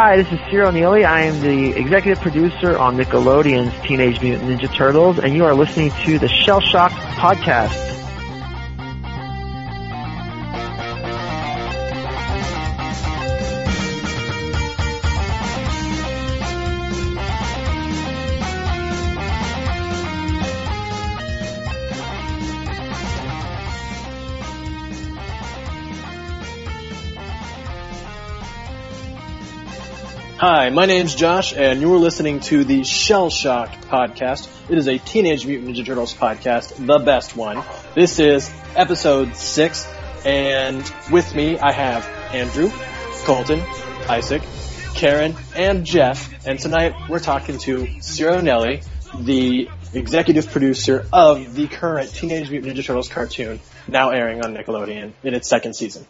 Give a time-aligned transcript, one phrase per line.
[0.00, 1.04] Hi, this is Ciro Nieli.
[1.04, 5.90] I am the executive producer on Nickelodeon's Teenage Mutant Ninja Turtles, and you are listening
[6.04, 7.97] to the Shell Shock podcast.
[30.40, 34.48] Hi, my name's Josh, and you're listening to the Shell Shock podcast.
[34.70, 37.64] It is a Teenage Mutant Ninja Turtles podcast, the best one.
[37.96, 39.84] This is episode six,
[40.24, 42.70] and with me I have Andrew,
[43.24, 43.60] Colton,
[44.08, 44.42] Isaac,
[44.94, 46.46] Karen, and Jeff.
[46.46, 48.86] And tonight we're talking to Ciro Nieli,
[49.18, 55.14] the executive producer of the current Teenage Mutant Ninja Turtles cartoon, now airing on Nickelodeon
[55.24, 56.06] in its second season.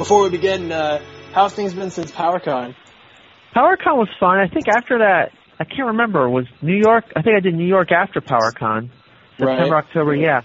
[0.00, 0.98] Before we begin, uh,
[1.34, 2.74] how have things been since PowerCon?
[3.54, 4.38] PowerCon was fun.
[4.38, 6.26] I think after that, I can't remember.
[6.30, 7.04] Was New York?
[7.14, 8.88] I think I did New York after PowerCon,
[9.36, 9.84] September, Right.
[9.84, 10.14] October.
[10.16, 10.40] Yeah,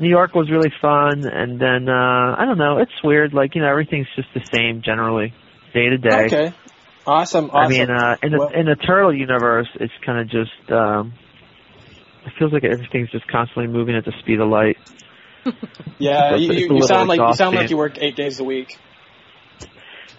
[0.00, 2.78] New York was really fun, and then uh I don't know.
[2.78, 3.34] It's weird.
[3.34, 5.34] Like you know, everything's just the same generally,
[5.74, 6.24] day to day.
[6.24, 6.54] Okay.
[7.06, 7.56] Awesome, awesome.
[7.56, 10.72] I mean, uh, in the Well- in the turtle universe, it's kind of just.
[10.72, 11.12] um
[12.24, 14.78] It feels like everything's just constantly moving at the speed of light.
[15.98, 18.78] yeah, you, you, you sound like you sound like you work eight days a week.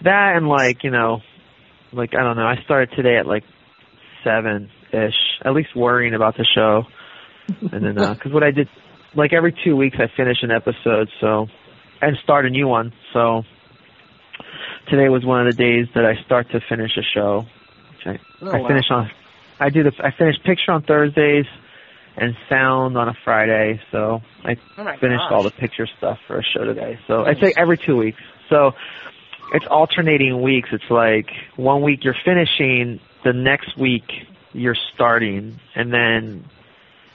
[0.02, 1.20] That and like you know,
[1.92, 2.46] like I don't know.
[2.46, 3.44] I started today at like
[4.24, 6.82] seven ish, at least worrying about the show,
[7.72, 8.68] and then uh, because what I did,
[9.14, 11.46] like every two weeks I finish an episode, so
[12.00, 12.92] and start a new one.
[13.12, 13.42] So
[14.90, 17.42] today was one of the days that I start to finish a show.
[18.04, 18.68] I, Oh, I wow.
[18.68, 19.10] finish on.
[19.58, 21.46] I do the I finish picture on Thursdays
[22.18, 23.80] and sound on a Friday.
[23.90, 25.32] So I Oh finished gosh.
[25.32, 26.98] all the picture stuff for a show today.
[27.08, 28.20] So I say every two weeks.
[28.50, 28.72] So
[29.52, 30.70] it's alternating weeks.
[30.72, 34.04] It's like one week you're finishing, the next week
[34.52, 36.44] you're starting, and then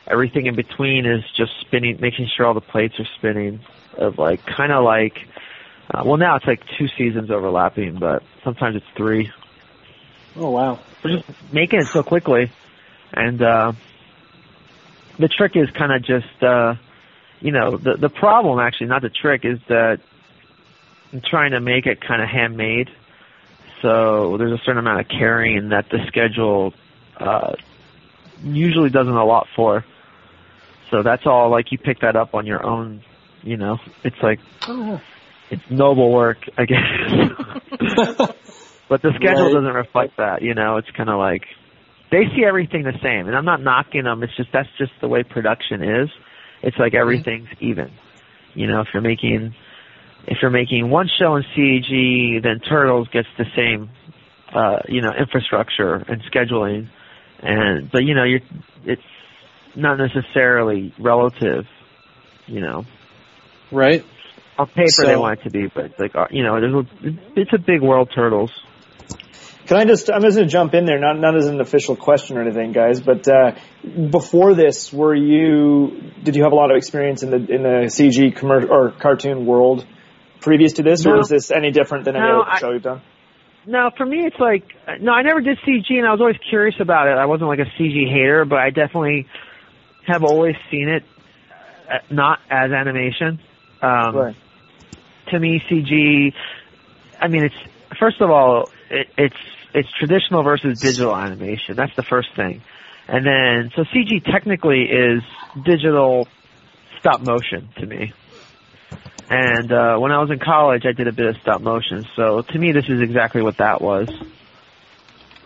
[0.07, 3.61] everything in between is just spinning, making sure all the plates are spinning.
[3.97, 5.27] Of like kind of like,
[5.93, 9.29] uh, well now it's like two seasons overlapping, but sometimes it's three.
[10.35, 10.79] Oh wow.
[11.03, 12.51] We're just making it so quickly,
[13.13, 13.73] and uh,
[15.19, 16.75] the trick is kind of just, uh,
[17.41, 19.99] you know, the the problem actually, not the trick, is that
[21.13, 22.89] I'm trying to make it kind of handmade.
[23.81, 26.73] So there's a certain amount of carrying that the schedule
[27.19, 27.53] uh,
[28.43, 29.83] usually doesn't allot for.
[30.91, 33.01] So that's all like you pick that up on your own.
[33.43, 35.01] You know, it's like Oh.
[35.49, 36.77] it's noble work, I guess.
[38.89, 39.53] but the schedule Right.
[39.53, 40.41] doesn't reflect that.
[40.41, 41.43] You know, it's kind of like
[42.11, 44.21] they see everything the same, and I'm not knocking them.
[44.21, 46.09] It's just that's just the way production is.
[46.61, 47.91] It's like everything's even.
[48.53, 49.55] You know, if you're making
[50.27, 53.89] if you're making one show in CG, then Turtles gets the same,
[54.53, 56.89] uh, you know, infrastructure and scheduling,
[57.41, 58.41] and but you know, you're
[58.85, 59.01] it's
[59.75, 61.65] not necessarily relative.
[62.47, 62.85] You know,
[63.71, 64.03] Right.
[64.57, 67.53] on paper they want it to be, but like uh, you know, there's a, it's
[67.53, 68.51] a big world, Turtles.
[69.67, 71.95] Can I just, I'm just going to jump in there, not, not as an official
[71.95, 73.53] question or anything, guys, but, uh,
[74.09, 77.85] before this, were you, did you have a lot of experience in the, in the
[77.85, 79.85] CG commer- or cartoon world
[80.41, 82.83] previous to this, or is this any different than any No, other I- show you've
[82.83, 83.01] done?
[83.65, 84.63] No, for me, it's like
[84.99, 87.11] no, I never did CG, and I was always curious about it.
[87.17, 89.27] I wasn't like a CG hater, but I definitely
[90.07, 91.03] have always seen it
[91.89, 93.39] uh, not as animation.
[93.83, 94.35] Um, Right.
[95.29, 96.33] to me, CG.
[97.19, 97.55] I mean, it's
[97.99, 99.35] first of all, it, it's
[99.75, 101.75] it's traditional versus digital animation.
[101.75, 102.61] That's the first thing,
[103.07, 105.21] and then so CG technically is
[105.63, 106.27] digital
[106.99, 108.11] stop motion to me.
[109.31, 112.05] And uh, when I was in college, I did a bit of stop motion.
[112.17, 114.09] So to me, this is exactly what that was.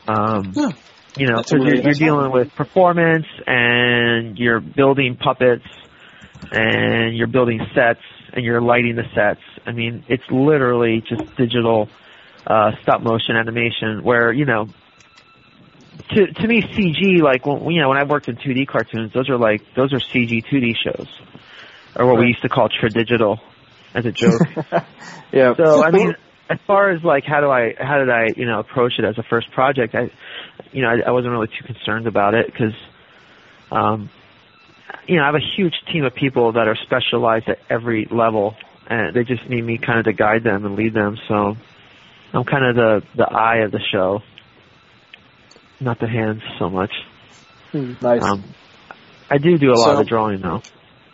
[0.07, 0.71] Um, Yeah.
[1.15, 5.67] you know, because really you're, you're dealing with performance and you're building puppets
[6.51, 8.01] and you're building sets
[8.33, 9.41] and you're lighting the sets.
[9.67, 11.87] I mean, it's literally just digital
[12.47, 14.69] uh, stop motion animation where you know.
[16.09, 19.29] To to me, CG like when you know when I worked in 2D cartoons, those
[19.29, 21.07] are like those are CG 2D shows,
[21.95, 23.39] or what we used to call tradigital,
[23.95, 24.41] as a joke.
[25.31, 25.55] yeah.
[25.55, 26.13] So I mean,
[26.49, 29.17] as far as like how do I how did I you know approach it as
[29.17, 29.95] a first project?
[29.95, 30.11] I
[30.71, 32.73] you know I, I wasn't really too concerned about it because
[33.71, 34.09] um,
[35.07, 38.55] you know I have a huge team of people that are specialized at every level,
[38.87, 41.17] and they just need me kind of to guide them and lead them.
[41.27, 41.55] So
[42.33, 44.19] I'm kind of the the eye of the show,
[45.79, 46.91] not the hands so much.
[48.01, 48.21] nice.
[48.21, 48.53] Um,
[49.29, 50.61] I do do a lot of the drawing though.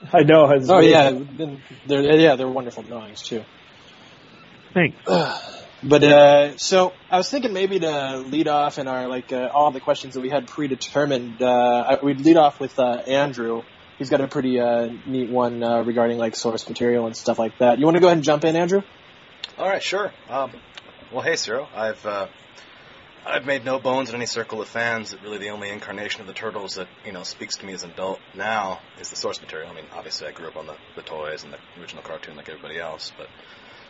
[0.14, 0.50] I know.
[0.52, 3.44] It's Oh really- yeah, been- they're yeah they're wonderful drawings too.
[4.74, 4.98] Thanks.
[5.84, 9.72] But uh, so I was thinking maybe to lead off in our like uh, all
[9.72, 11.42] the questions that we had predetermined.
[11.42, 13.64] Uh, we'd lead off with uh, Andrew.
[13.98, 17.58] He's got a pretty uh, neat one uh, regarding like source material and stuff like
[17.58, 17.80] that.
[17.80, 18.84] You want to go ahead and jump in, Andrew?
[19.58, 20.12] All right, sure.
[20.30, 20.52] Um,
[21.12, 21.68] well, hey, Ciro.
[21.76, 22.28] I've uh,
[23.26, 26.28] I've made no bones in any circle of fans that really the only incarnation of
[26.28, 29.40] the turtles that you know speaks to me as an adult now is the source
[29.40, 29.70] material.
[29.70, 32.50] I mean, obviously, I grew up on the, the toys and the original cartoon like
[32.50, 33.28] everybody else, but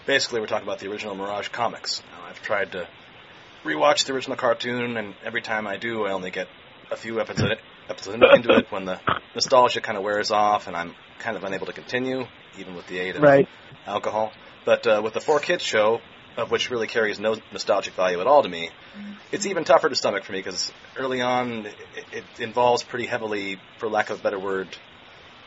[0.05, 2.03] basically, we're talking about the original Mirage comics.
[2.11, 2.87] Now, I've tried to
[3.63, 6.47] rewatch the original cartoon, and every time I do, I only get
[6.91, 8.99] a few episodes episodes into it when the
[9.33, 12.25] nostalgia kind of wears off, and I'm kind of unable to continue,
[12.59, 13.47] even with the aid of Right.
[13.85, 14.31] alcohol.
[14.65, 15.99] But uh, with the Four Kids show,
[16.37, 18.69] of which really carries no nostalgic value at all to me,
[19.31, 21.75] it's even tougher to stomach for me because early on it,
[22.11, 24.75] it involves pretty heavily, for lack of a better word,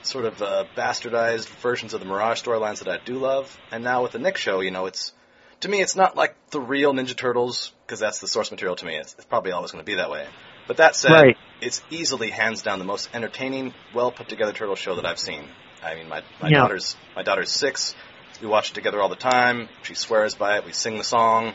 [0.03, 3.57] sort of uh, bastardized versions of the Mirage storylines that I do love.
[3.71, 5.13] And now with the Nick show, you know, it's
[5.61, 8.87] to me it's not like the real Ninja Turtles because that's the source material to
[8.87, 8.97] me.
[8.97, 10.27] It's, it's probably always going to be that way.
[10.67, 11.37] But that said, Right.
[11.61, 15.49] it's easily hands down the most entertaining, well put together turtle show that I've seen.
[15.83, 16.63] I mean, my my Yeah.
[16.63, 17.95] daughter's my daughter's six.
[18.41, 19.69] We watch it together all the time.
[19.83, 20.65] She swears by it.
[20.65, 21.55] We sing the song.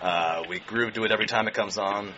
[0.00, 2.12] Uh, we groove to it every time it comes on.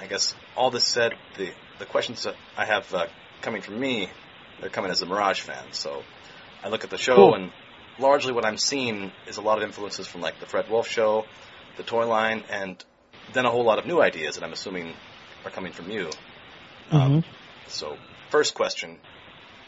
[0.00, 3.06] I guess all this said, the the questions that I have uh,
[3.42, 4.08] coming from me,
[4.60, 5.72] they're coming as a Mirage fan.
[5.72, 6.02] So
[6.62, 7.34] I look at the show Cool.
[7.34, 7.52] and
[7.98, 11.24] largely what I'm seeing is a lot of influences from like the Fred Wolf show,
[11.76, 12.82] the toy line, and
[13.32, 14.94] then a whole lot of new ideas that I'm assuming
[15.44, 16.10] are coming from you.
[16.90, 17.24] Um,
[17.66, 17.96] so,
[18.30, 18.98] first question.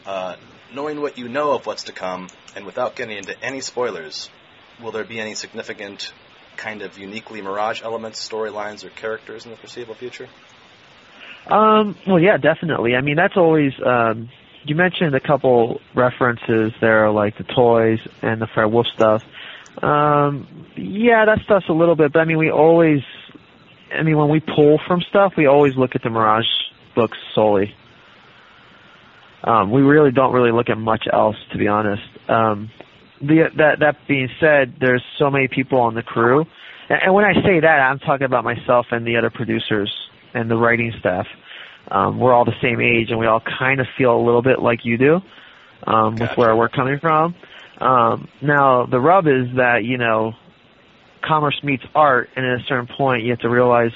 [0.05, 0.35] Uh,
[0.73, 4.29] knowing what you know of what's to come, and without getting into any spoilers,
[4.81, 6.13] will there be any significant
[6.57, 10.27] kind of uniquely Mirage elements, storylines, or characters in the foreseeable future?
[11.47, 12.95] Um, well, yeah, definitely.
[12.95, 13.73] I mean, that's always.
[13.83, 14.29] Um,
[14.63, 19.23] you mentioned a couple references there, like the toys and the Fred Wolf stuff.
[19.81, 23.01] Um, yeah, that stuff's a little bit, but I mean, we always.
[23.93, 26.45] I mean, when we pull from stuff, we always look at the Mirage
[26.95, 27.75] books solely.
[29.43, 32.03] Um, we really don't really look at much else, to be honest.
[32.27, 32.69] Um,
[33.21, 36.45] the, that that being said, there's so many people on the crew,
[36.89, 39.91] and, and when I say that, I'm talking about myself and the other producers
[40.33, 41.25] and the writing staff.
[41.89, 44.61] Um, we're all the same age, and we all kind of feel a little bit
[44.61, 45.19] like you do,
[45.87, 47.35] um, with where we're coming from.
[47.79, 50.33] Um, now, the rub is that you know,
[51.27, 53.91] commerce meets art, and at a certain point, you have to realize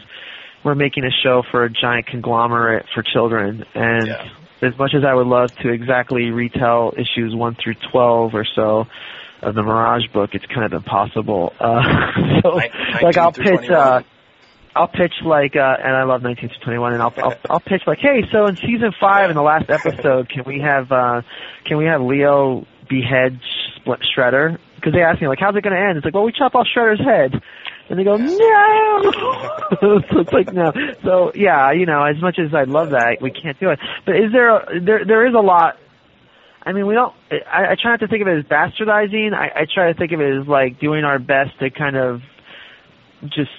[0.64, 4.30] we're making a show for a giant conglomerate for children, and Yeah.
[4.62, 8.86] As much as I would love to exactly retell issues one through twelve or so
[9.42, 11.54] of the Mirage book, it's kind of impossible.
[11.66, 13.70] Uh, so, like, I'll pitch.
[13.70, 14.02] Uh,
[14.76, 17.84] I'll pitch like, uh, and I love 19 to 21, and I'll, I'll I'll pitch
[17.88, 21.22] like, hey, so in season five, in the last episode, can we have uh,
[21.66, 23.40] can we have Leo behead
[23.78, 24.60] Split Shredder?
[24.76, 25.98] Because they asked me like, how's it going to end?
[25.98, 27.42] It's like, well, we chop off Shredder's head,
[27.90, 29.12] and they go, no.
[29.80, 30.72] so it's like no.
[31.04, 33.80] So yeah, you know, as much as I'd love that, we can't do it.
[34.06, 35.78] But is there a, there there is a lot.
[36.64, 37.14] I mean, we don't.
[37.32, 39.34] I, I try not to think of it as bastardizing.
[39.34, 42.22] I, I try to think of it as like doing our best to kind of
[43.24, 43.52] just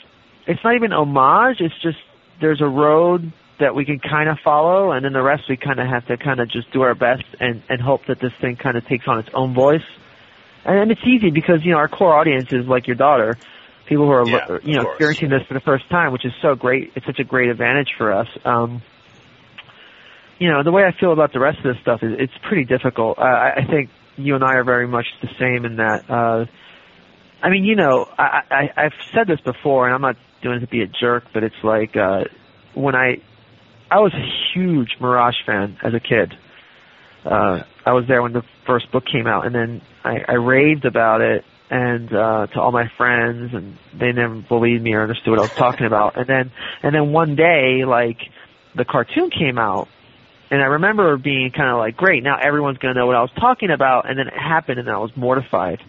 [0.47, 1.59] it's not even homage.
[1.61, 1.99] It's just
[2.41, 5.81] there's a road that we can kind of follow, and then the rest we kind
[5.81, 8.57] of have to kind of just do our best and and hope that this thing
[8.57, 9.87] kind of takes on its own voice.
[10.65, 13.37] And, and it's easy because you know our core audience is like your daughter,
[13.87, 16.55] people who are Yeah, you know experiencing this for the first time, which is so
[16.55, 16.93] great.
[16.95, 18.29] It's such a great advantage for us.
[18.45, 18.83] Um,
[20.39, 22.65] you know the way I feel about the rest of this stuff is it's pretty
[22.65, 23.19] difficult.
[23.19, 26.11] Uh, I, I think you and I are very much the same in that.
[26.11, 26.47] Uh,
[27.43, 30.61] I mean, you know, I, I, I've said this before, and I'm not doing it
[30.61, 32.25] to be a jerk, but it's like uh,
[32.75, 33.21] when I,
[33.91, 36.35] I was a huge Mirage fan as a kid.
[37.25, 40.85] Uh, I was there when the first book came out, and then I, I raved
[40.85, 45.31] about it and uh, to all my friends, and they never believed me or understood
[45.31, 46.17] what I was talking about.
[46.17, 48.19] And then, and then one day, like
[48.75, 49.89] the cartoon came out,
[50.51, 53.33] and I remember being kind of like, great, now everyone's gonna know what I was
[53.39, 54.09] talking about.
[54.09, 55.81] And then it happened, and I was mortified.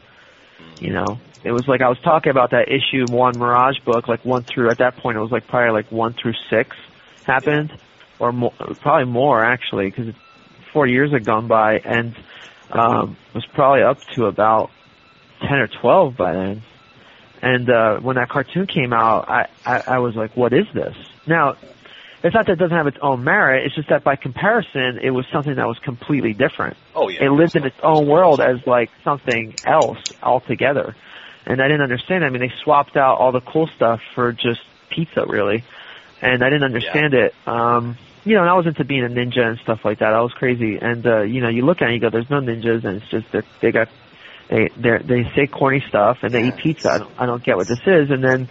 [0.79, 4.25] You know, it was like I was talking about that issue one Mirage book, like
[4.25, 6.75] one through at that point it was like probably like one through six
[7.23, 7.71] happened,
[8.19, 10.13] or more, probably more actually, because
[10.73, 12.15] four years had gone by, and
[12.71, 14.71] um, was probably up to about
[15.47, 16.63] ten or twelve by then.
[17.41, 20.95] And uh, when that cartoon came out, I, I I was like, what is this?
[21.27, 21.55] Now,
[22.23, 23.65] it's not that it doesn't have its own merit.
[23.65, 27.25] It's just that by comparison, it was something that was completely different Oh yeah.
[27.25, 30.95] it lived in its own world as like something else altogether.
[31.45, 32.25] And I didn't understand.
[32.25, 35.63] I mean, they swapped out all the cool stuff for just pizza, really.
[36.21, 37.35] And I didn't understand it.
[37.45, 40.11] Um, you know, and I was into being a ninja and stuff like that.
[40.13, 42.29] I was crazy, and uh, you know, you look at it, and you go, "There's
[42.29, 43.27] no ninjas," and it's just
[43.61, 43.87] they got
[44.49, 46.89] they they they say corny stuff and they eat pizza.
[46.89, 48.49] I don't, I don't get what this is, and then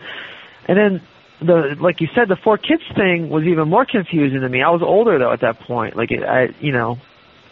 [0.68, 1.02] and then
[1.40, 4.62] the like you said, the four kids thing was even more confusing to me.
[4.62, 5.96] I was older though at that point.
[5.96, 6.98] Like it, I, you know,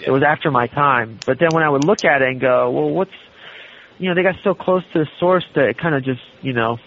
[0.04, 1.20] it was after my time.
[1.24, 3.12] But then when I would look at it and go, well, what's
[3.98, 6.52] you know, they got so close to the source that it kind of just, you
[6.52, 6.78] know,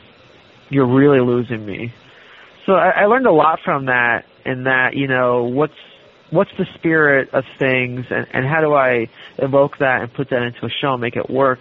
[0.69, 1.93] you're really losing me.
[2.65, 5.73] So I, I learned a lot from that, in that, you know, what's
[6.29, 9.07] what's the spirit of things, and, and how do I
[9.38, 11.60] evoke that and put that into a show and make it work.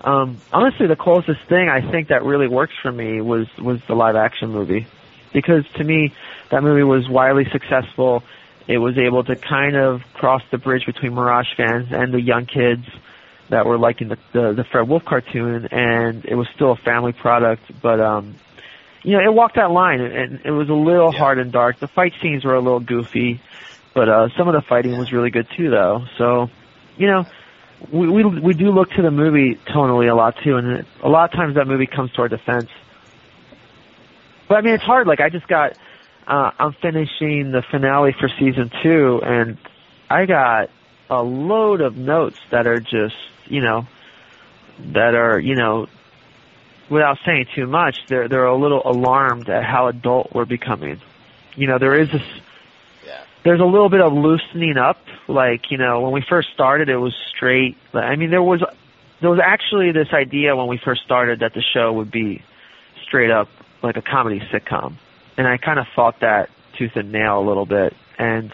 [0.00, 3.94] Um, honestly, the closest thing I think that really works for me was was the
[3.94, 4.86] live action movie,
[5.32, 6.14] because to me,
[6.50, 8.22] that movie was wildly successful.
[8.68, 12.46] It was able to kind of cross the bridge between Mirage fans and the young
[12.46, 12.86] kids
[13.48, 17.12] that were liking the, the the Fred Wolf cartoon, and it was still a family
[17.12, 17.62] product.
[17.82, 18.36] But um,
[19.02, 21.18] you know, it walked that line, and it was a little Yeah.
[21.18, 21.80] hard and dark.
[21.80, 23.40] The fight scenes were a little goofy,
[23.98, 26.04] but uh, some of the fighting was really good too, though.
[26.18, 26.48] So,
[26.96, 27.24] you know,
[27.92, 31.24] we we we do look to the movie tonally a lot too, and a lot
[31.24, 32.70] of times that movie comes to our defense.
[34.48, 35.08] But I mean, it's hard.
[35.08, 35.76] Like I just got,
[36.28, 39.58] uh, I'm finishing the finale for season two, and
[40.08, 40.70] I got
[41.10, 43.88] a load of notes that are just, you know,
[44.92, 45.88] that are, you know,
[46.88, 51.00] without saying too much, they're they're a little alarmed at how adult we're becoming.
[51.56, 52.22] You know, there is this.
[53.48, 54.98] There's a little bit of loosening up.
[55.26, 57.78] Like, you know, when we first started, it was straight.
[57.94, 58.62] I mean, there was
[59.22, 62.42] there was actually this idea when we first started that the show would be
[63.06, 63.48] straight up
[63.82, 64.96] like a comedy sitcom,
[65.38, 67.96] and I kind of fought that tooth and nail a little bit.
[68.18, 68.52] And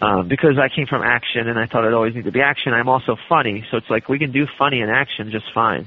[0.00, 2.72] um, because I came from action and I thought it always needed to be action,
[2.72, 5.86] I'm also funny, so it's like we can do funny and action just fine.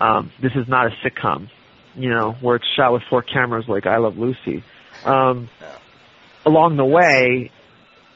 [0.00, 1.50] Um, this is not a sitcom,
[1.96, 4.62] you know, where it's shot with four cameras like I Love Lucy.
[5.04, 5.50] Um.
[6.48, 7.50] Along the way,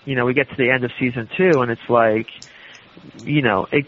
[0.05, 2.27] you know, we get to the end of season two, and it's like,
[3.25, 3.87] you know, it,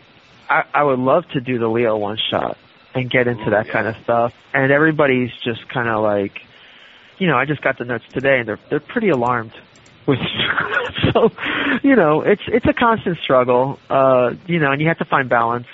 [0.49, 2.59] I, I would love to do the Leo one shot
[2.95, 3.73] and get into Ooh, that yeah.
[3.73, 6.43] kind of stuff, and everybody's just kind of like,
[7.19, 9.53] you know, I just got the notes today, and they're they're pretty alarmed.
[10.07, 10.19] With
[11.15, 11.33] so,
[11.83, 15.29] you know, it's it's a constant struggle, uh, you know, and you have to find
[15.31, 15.67] balance.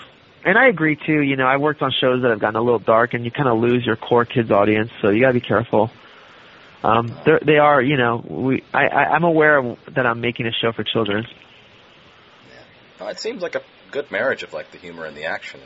[0.44, 1.20] And I agree too.
[1.20, 3.48] You know, I worked on shows that have gotten a little dark, and you kind
[3.48, 5.90] of lose your core kids audience, so you got to be careful.
[6.82, 8.62] Um, they're- you know, we.
[8.72, 11.26] I, I, I'm aware that I'm making a show for children.
[12.98, 15.60] No, it seems like a good marriage of like the humor and the action.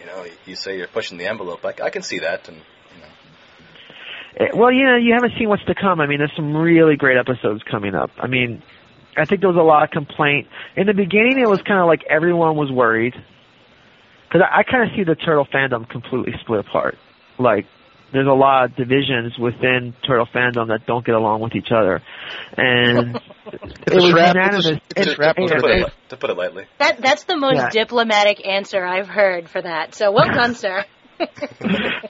[0.00, 1.62] You know, you say you're pushing the envelope.
[1.62, 5.48] Like I can see that, and you know, Eh, Well, you know, you haven't seen
[5.48, 6.00] what's to come.
[6.00, 8.10] I mean, there's some really great episodes coming up.
[8.18, 8.62] I mean,
[9.16, 11.38] I think there was a lot of complaint in the beginning.
[11.38, 13.14] It was kind of like everyone was worried
[14.28, 16.96] because I, I kind of see the turtle fandom completely split apart.
[17.38, 17.66] Like,
[18.12, 22.02] there's a lot of divisions within turtle fandom that don't get along with each other,
[22.56, 23.16] and
[23.52, 24.34] it a was trap.
[24.34, 24.66] unanimous.
[24.66, 25.36] It's a- it's a trap.
[25.36, 26.64] to put it- it to put it lightly.
[26.78, 27.70] That that's the most Yeah.
[27.70, 29.94] diplomatic answer I've heard for that.
[29.94, 30.84] So well done, sir.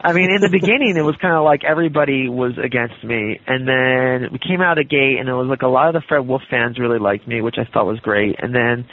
[0.01, 3.67] I mean, in the beginning, it was kind of like everybody was against me, and
[3.67, 6.07] then we came out of the gate, and it was like a lot of the
[6.09, 8.37] Fred Wolf fans really liked me, which I thought was great.
[8.39, 8.87] And then,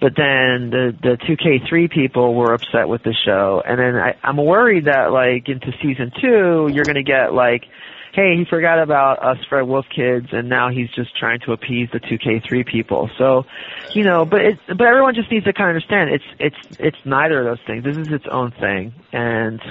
[0.00, 4.36] but then the the 2K3 people were upset with the show, and then I, I'm
[4.38, 7.64] worried that like into season two, you're gonna get like,
[8.18, 11.88] hey, he forgot about us Fred Wolf kids, and now he's just trying to appease
[11.92, 13.08] the 2K3 people.
[13.16, 13.44] So,
[13.94, 16.96] you know, but it, but everyone just needs to kind of understand it's it's it's
[17.04, 17.84] neither of those things.
[17.84, 19.62] This is its own thing, and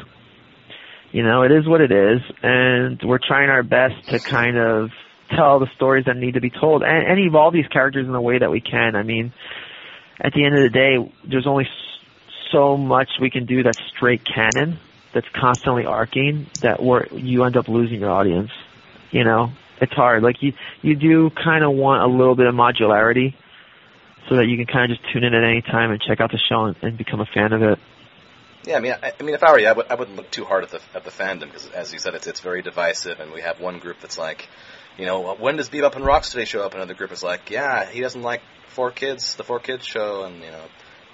[1.11, 4.91] you know, it is what it is, and we're trying our best to kind of
[5.29, 8.21] tell the stories that need to be told and, and evolve these characters in the
[8.21, 8.95] way that we can.
[8.95, 9.33] I mean,
[10.21, 11.67] at the end of the day, there's only
[12.53, 14.79] so much we can do that's straight canon,
[15.13, 18.51] that's constantly arcing, that we're, you end up losing your audience.
[19.11, 20.23] You know, it's hard.
[20.23, 23.33] Like you, you do kind of want a little bit of modularity,
[24.27, 26.31] so that you can kind of just tune in at any time and check out
[26.31, 27.79] the show and, and become a fan of it.
[28.65, 30.29] Yeah, I mean, I, I mean, if I were you, I, would, I wouldn't look
[30.29, 33.21] too hard at the at the fandom because, as you said, it's it's very divisive,
[33.21, 34.49] and we have one group that's like,
[34.97, 36.73] you know, when does Bebop and Rocksteady show up?
[36.73, 40.43] Another group is like, yeah, he doesn't like Four Kids, the Four Kids show, and
[40.43, 40.63] you know,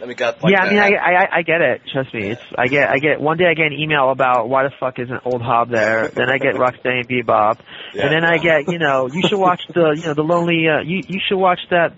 [0.03, 0.99] then we got like yeah, I mean, I, that-
[1.33, 1.81] I I get it.
[1.93, 4.63] Trust me, it's I get I get one day I get an email about why
[4.63, 6.09] the fuck isn't Old Hob there.
[6.09, 7.59] then I get Rocksteady and Bebop,
[7.93, 8.03] Yeah.
[8.07, 10.81] and then I get you know you should watch the you know the lonely uh,
[10.83, 11.93] you you should watch that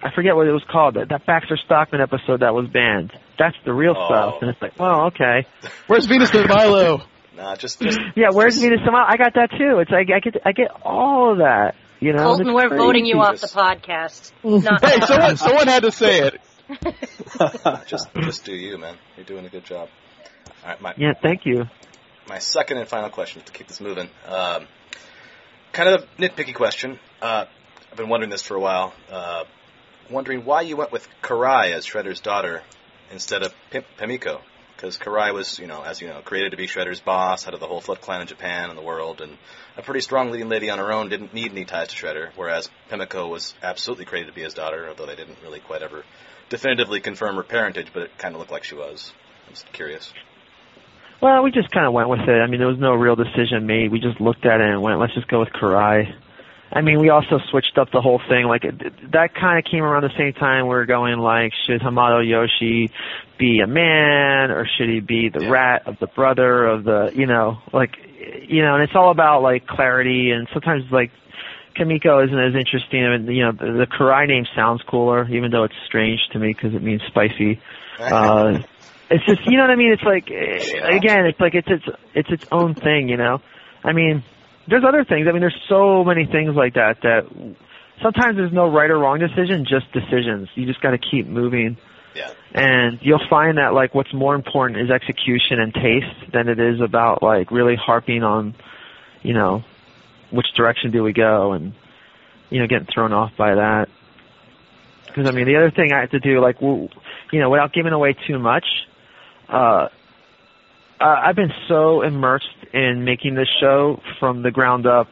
[0.00, 3.12] I forget what it was called that, that Baxter Stockman episode that was banned.
[3.38, 4.06] That's the real Oh.
[4.06, 5.44] stuff, and it's like, well, okay,
[5.88, 7.02] Where's Venus de Milo?
[7.36, 8.30] Nah, just just yeah.
[8.32, 9.04] Where's Venus Samal?
[9.06, 9.78] I got that too.
[9.78, 11.76] It's like I get I get all of that.
[12.00, 14.32] You know, Colton, we're voting you off the podcast.
[14.42, 16.40] Not Hey, someone, someone had to say it.
[17.86, 18.96] just just do you, man.
[19.16, 19.88] You're doing a good job.
[20.62, 21.64] All right, my Yeah, thank you.
[22.28, 24.08] my second and final question to keep this moving.
[24.26, 24.66] Um,
[25.72, 26.98] kind of a nitpicky question.
[27.22, 27.46] Uh,
[27.90, 28.92] I've been wondering this for a while.
[29.10, 29.44] Uh,
[30.10, 32.62] wondering why you went with Karai as Shredder's daughter
[33.12, 34.40] instead of Pim- Pimiko.
[34.78, 37.58] Because Karai was, you know, as you know, created to be Shredder's boss, head of
[37.58, 39.36] the whole Foot Clan in Japan and the world, and
[39.76, 42.70] a pretty strong leading lady on her own, didn't need any ties to Shredder, whereas
[42.88, 46.04] Pimiko was absolutely created to be his daughter, although they didn't really quite ever
[46.48, 49.12] definitively confirm her parentage, but it kind of looked like she was.
[49.48, 50.12] I'm just curious.
[51.20, 52.40] Well, we just kind of went with it.
[52.40, 53.90] I mean, there was no real decision made.
[53.90, 56.06] We just looked at it and went, let's just go with Karai.
[56.70, 58.44] I mean, we also switched up the whole thing.
[58.46, 60.64] Like that kind of came around the same time.
[60.64, 62.90] We were going like, should Hamato Yoshi
[63.38, 65.48] be a man or should he be the Yeah.
[65.48, 67.96] rat of the brother of the, you know, like,
[68.46, 71.10] you know, and it's all about like clarity and sometimes like
[71.76, 73.04] Kamiko isn't as interesting.
[73.04, 76.38] I mean, you know, the, the Karai name sounds cooler, even though it's strange to
[76.38, 77.60] me because it means spicy.
[77.98, 78.62] Uh,
[79.10, 79.92] it's just, you know what I mean?
[79.92, 81.84] It's like, eh, again, it's like it's its
[82.14, 83.40] it's its own thing, you know.
[83.82, 84.22] I mean,
[84.68, 85.26] there's other things.
[85.28, 87.26] I mean, there's so many things like that that
[88.02, 90.48] sometimes there's no right or wrong decision, just decisions.
[90.54, 91.76] You just got to keep moving.
[92.14, 92.32] Yeah.
[92.52, 96.80] And you'll find that like what's more important is execution and taste than it is
[96.80, 98.54] about like really harping on,
[99.22, 99.62] you know,
[100.30, 101.72] which direction do we go and
[102.50, 103.88] you know getting thrown off by that.
[105.06, 106.88] Because I mean, the other thing I have to do, like, w-
[107.32, 108.66] you know, without giving away too much,
[109.48, 109.88] uh,
[111.00, 115.08] uh, I've been so immersed in making this show from the ground up,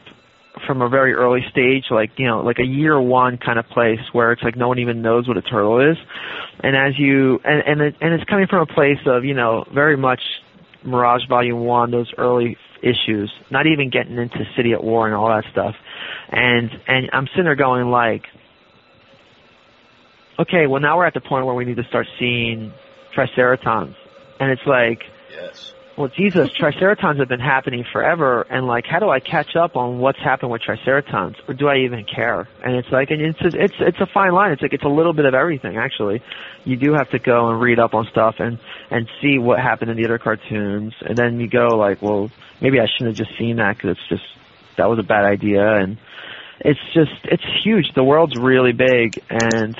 [0.65, 3.99] from a very early stage, like you know, like a year one kind of place
[4.11, 5.97] where it's like no one even knows what a turtle is,
[6.61, 9.65] and as you and and it, and it's coming from a place of you know
[9.73, 10.19] very much
[10.83, 15.29] Mirage Volume One, those early issues, not even getting into City at War and all
[15.29, 15.75] that stuff,
[16.29, 18.23] and and I'm sitting there going like,
[20.39, 22.73] okay, well now we're at the point where we need to start seeing
[23.15, 23.95] Triceratons,
[24.39, 25.73] and it's like Yes.
[25.97, 29.97] Well, Jesus, Triceratons have been happening forever, and like, how do I catch up on
[29.97, 32.47] what's happened with Triceratons, or do I even care?
[32.63, 34.51] And it's like, and it's it's it's a fine line.
[34.51, 36.21] It's like it's a little bit of everything, actually.
[36.65, 38.59] You do have to go and read up on stuff and
[38.91, 42.29] and see what happened in the other cartoons, and then you go like, well,
[42.61, 44.23] maybe I shouldn't have just seen that because it's just
[44.77, 45.97] that was a bad idea, and
[46.59, 47.91] it's just it's huge.
[47.95, 49.75] The world's really big, and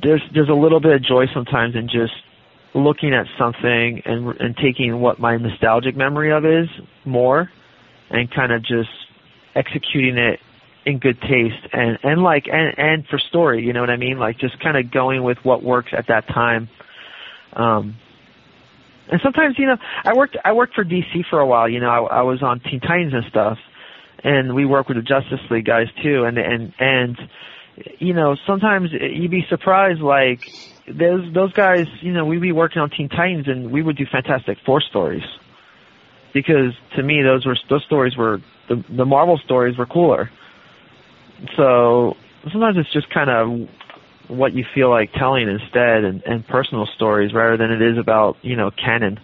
[0.00, 2.14] there's there's a little bit of joy sometimes in just
[2.74, 6.68] looking at something and and taking what my nostalgic memory of is
[7.04, 7.50] more
[8.10, 8.90] and kind of just
[9.54, 10.40] executing it
[10.84, 14.18] in good taste and and like and and for story you know what i mean?
[14.18, 16.68] Like just kind of going with what works at that time.
[17.54, 17.96] Um
[19.08, 21.88] and sometimes you know i worked i worked for dc for a while you know
[21.88, 23.58] i, I was on teen titans and stuff
[24.24, 27.18] and we work with the justice league guys too and and and
[27.98, 30.40] you know sometimes you'd be surprised like
[30.88, 34.06] those those guys, you know, we'd be working on Teen Titans and we would do
[34.06, 35.24] Fantastic Four stories.
[36.32, 40.30] Because to me those were those stories were the the Marvel stories were cooler.
[41.56, 42.16] So
[42.50, 43.68] sometimes it's just kind of
[44.28, 48.36] what you feel like telling instead and, and personal stories rather than it is about,
[48.42, 49.20] you know, canon.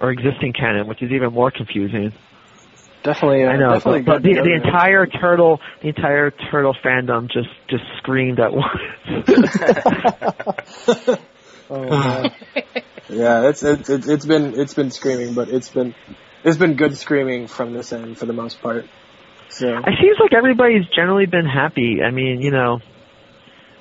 [0.00, 2.12] Or existing canon, which is even more confusing.
[3.04, 7.30] Definitely, uh, I know, definitely but, but the, the entire turtle, the entire turtle fandom
[7.30, 8.70] just just screamed at once.
[11.70, 12.30] Oh, man.
[13.08, 15.94] yeah, it's, it's it's it's been it's been screaming, but it's been
[16.44, 18.84] it's been good screaming from this end for the most part.
[19.48, 22.00] So It seems like everybody's generally been happy.
[22.06, 22.80] I mean, you know,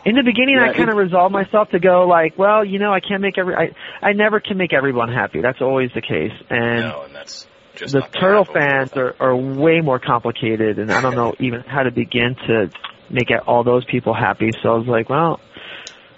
[0.05, 2.93] in the beginning, Yeah, I kind of resolved myself to go like, well, you know,
[2.93, 5.41] I can't make every, I, I never can make everyone happy.
[5.41, 6.31] That's always the case.
[6.49, 11.01] And no, and that's just the turtle fans are, are way more complicated, and I
[11.01, 12.69] don't know even how to begin to
[13.09, 14.49] make all those people happy.
[14.61, 15.39] So I was like, well,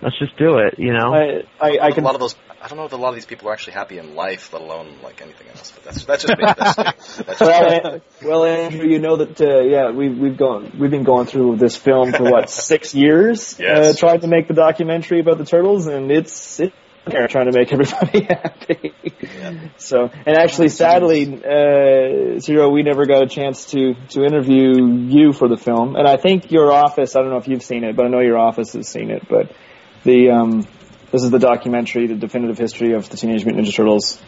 [0.01, 0.75] let's just do it.
[0.77, 1.13] You know.
[1.13, 2.35] I, I, I a can A lot of those.
[2.61, 4.61] I don't know if a lot of these people are actually happy in life, let
[4.61, 5.71] alone like anything else.
[5.71, 6.45] But that's that's just me.
[6.45, 6.75] That's,
[7.17, 11.03] that's just well, well, Andrew, you know that uh, yeah, we, we've gone we've been
[11.03, 13.95] going through this film for what six years, Yes.
[13.95, 17.57] uh, trying to make the documentary about the turtles, and it's it's they're trying to
[17.57, 18.93] make everybody happy.
[19.77, 25.33] So, and actually, sadly, uh, Ciro, we never got a chance to to interview you
[25.33, 27.15] for the film, and I think your office.
[27.15, 29.27] I don't know if you've seen it, but I know your office has seen it.
[29.27, 29.51] But
[30.03, 30.67] the um,
[31.11, 34.21] this is the documentary, the definitive history of the Teenage Mutant Ninja Turtles.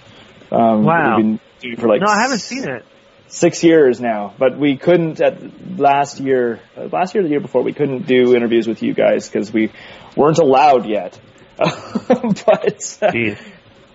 [0.52, 1.18] Um, Wow.
[1.18, 2.86] We've been doing for like no, I haven't seen it.
[3.28, 7.64] six years now, but we couldn't at last year, uh, last year, the year before,
[7.64, 9.72] we couldn't do interviews with you guys because we
[10.16, 11.20] weren't allowed yet.
[11.58, 13.38] but Jeez.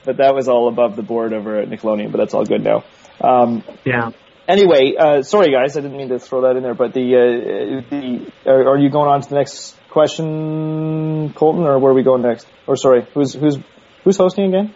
[0.05, 2.85] but that was all above the board over at Nickelodeon, but that's all good now.
[3.21, 4.11] Um, Yeah.
[4.49, 7.91] anyway, uh, sorry guys, I didn't mean to throw that in there, but the, uh,
[7.91, 12.03] the are, are you going on to the next question, Colton, or where are we
[12.03, 12.47] going next?
[12.67, 13.59] Or sorry, who's who's
[14.05, 14.75] who's hosting again?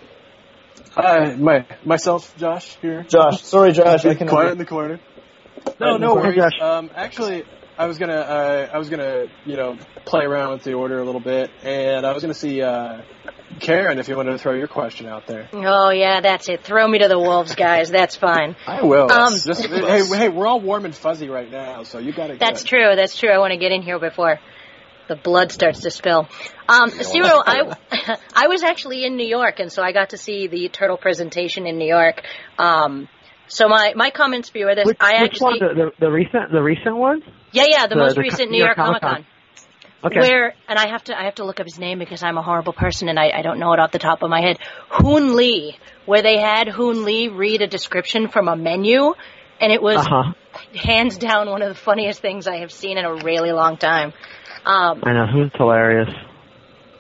[0.92, 3.02] Hi, my myself, Josh here.
[3.02, 3.42] Josh.
[3.42, 4.04] Sorry, Josh.
[4.04, 5.00] I can quiet in the corner.
[5.80, 6.36] No, no Hey, worries.
[6.36, 6.60] Josh.
[6.60, 7.44] Um, actually,
[7.78, 11.04] I was gonna, uh, I was gonna, you know, play around with the order a
[11.04, 13.02] little bit, and I was gonna see uh,
[13.60, 15.48] Karen if you wanted to throw your question out there.
[15.52, 16.64] Oh yeah, that's it.
[16.64, 17.90] Throw me to the wolves, guys.
[17.90, 18.56] That's fine.
[18.66, 19.10] I will.
[19.10, 22.38] Um, Just, hey, hey, we're all warm and fuzzy right now, so you got it.
[22.38, 22.68] That's good.
[22.68, 22.96] true.
[22.96, 23.30] That's true.
[23.30, 24.38] I want to get in here before
[25.08, 26.28] the blood starts to spill.
[26.68, 27.76] Um, Ciro, I,
[28.34, 31.66] I was actually in New York, and so I got to see the turtle presentation
[31.66, 32.22] in New York.
[32.58, 33.08] Um,
[33.48, 34.86] so my, my comments for you are this.
[34.86, 35.76] Which, I which actually, one?
[35.76, 37.22] The, the, the recent the recent one?
[37.56, 39.26] Yeah, yeah, the, the- most the recent New York Comic Comic-Con.
[40.04, 40.20] Okay.
[40.20, 42.42] Where and I have to I have to look up his name because I'm a
[42.42, 44.58] horrible person and I, I don't know it off the top of my head.
[44.90, 49.14] Hoon Lee, where they had Hoon Lee read a description from a menu,
[49.60, 50.32] and it was Uh huh.
[50.78, 54.12] hands down one of the funniest things I have seen in a really long time.
[54.64, 56.10] Um, I know who's hilarious.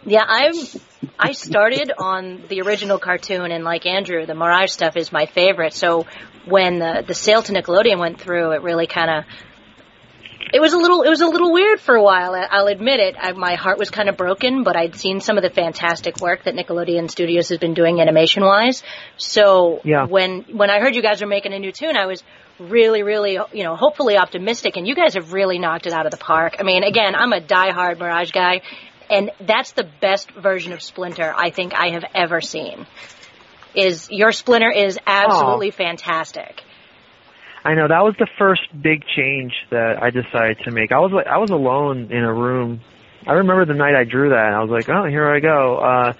[0.04, 0.54] yeah, I'm.
[1.18, 5.74] I started on the original cartoon, and like Andrew, the Mirage stuff is my favorite.
[5.74, 6.06] So
[6.46, 9.24] when the the sale to Nickelodeon went through, it really kind of.
[10.52, 11.02] It was a little.
[11.02, 12.34] It was a little weird for a while.
[12.34, 13.16] I'll admit it.
[13.18, 16.44] I, my heart was kind of broken, but I'd seen some of the fantastic work
[16.44, 18.82] that Nickelodeon Studios has been doing animation wise.
[19.16, 20.06] So Yeah.
[20.06, 22.22] when when I heard you guys were making a new tune, I was
[22.58, 24.76] really, really, you know, hopefully optimistic.
[24.76, 26.56] And you guys have really knocked it out of the park.
[26.58, 28.62] I mean, again, I'm a diehard Mirage guy,
[29.10, 32.86] and that's the best version of Splinter I think I have ever seen.
[33.74, 36.62] Is your Splinter is absolutely fantastic.
[37.66, 40.92] I know that was the first big change that I decided to make.
[40.92, 42.80] I was like, I was alone in a room.
[43.26, 44.52] I remember the night I drew that.
[44.54, 45.76] I was like, oh, here I go.
[45.76, 46.12] Uh,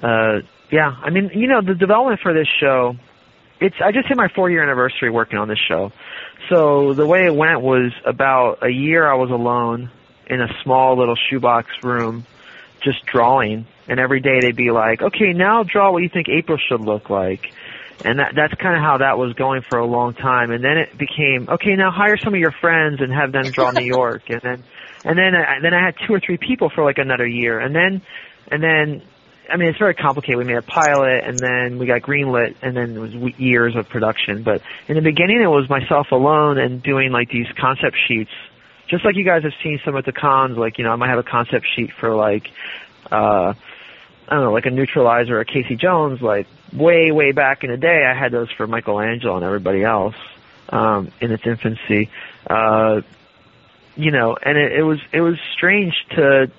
[0.00, 0.94] uh, yeah.
[1.02, 2.94] I mean, you know, the development for this show.
[3.60, 3.74] It's.
[3.84, 5.90] I just hit my four year anniversary working on this show.
[6.48, 9.90] So the way it went was about a year I was alone
[10.28, 12.24] in a small little shoebox room,
[12.80, 13.66] just drawing.
[13.88, 17.10] And every day they'd be like, okay, now draw what you think April should look
[17.10, 17.52] like
[18.04, 20.50] and that that's kind of how that was going for a long time.
[20.50, 23.70] And then it became okay now hire some of your friends and have them draw
[23.70, 24.22] New York.
[24.28, 24.64] And then
[25.04, 27.58] and then I, then I had two or three people for like another year.
[27.58, 28.02] And then
[28.50, 29.02] and then
[29.50, 30.38] I mean it's very complicated.
[30.38, 33.88] We made a pilot and then we got greenlit and then it was years of
[33.88, 34.42] production.
[34.42, 38.30] But in the beginning it was myself alone and doing like these concept sheets.
[38.88, 41.10] Just like you guys have seen some at the cons like you know I might
[41.10, 42.48] have a concept sheet for like
[43.10, 43.54] uh
[44.30, 47.70] I don't know, like a neutralizer or a Casey Jones, like way, way back in
[47.70, 50.14] the day, I had those for Michelangelo and everybody else,
[50.68, 52.10] um, in its infancy.
[52.48, 53.00] Uh,
[53.96, 56.50] you know, and it, it was, it was strange to,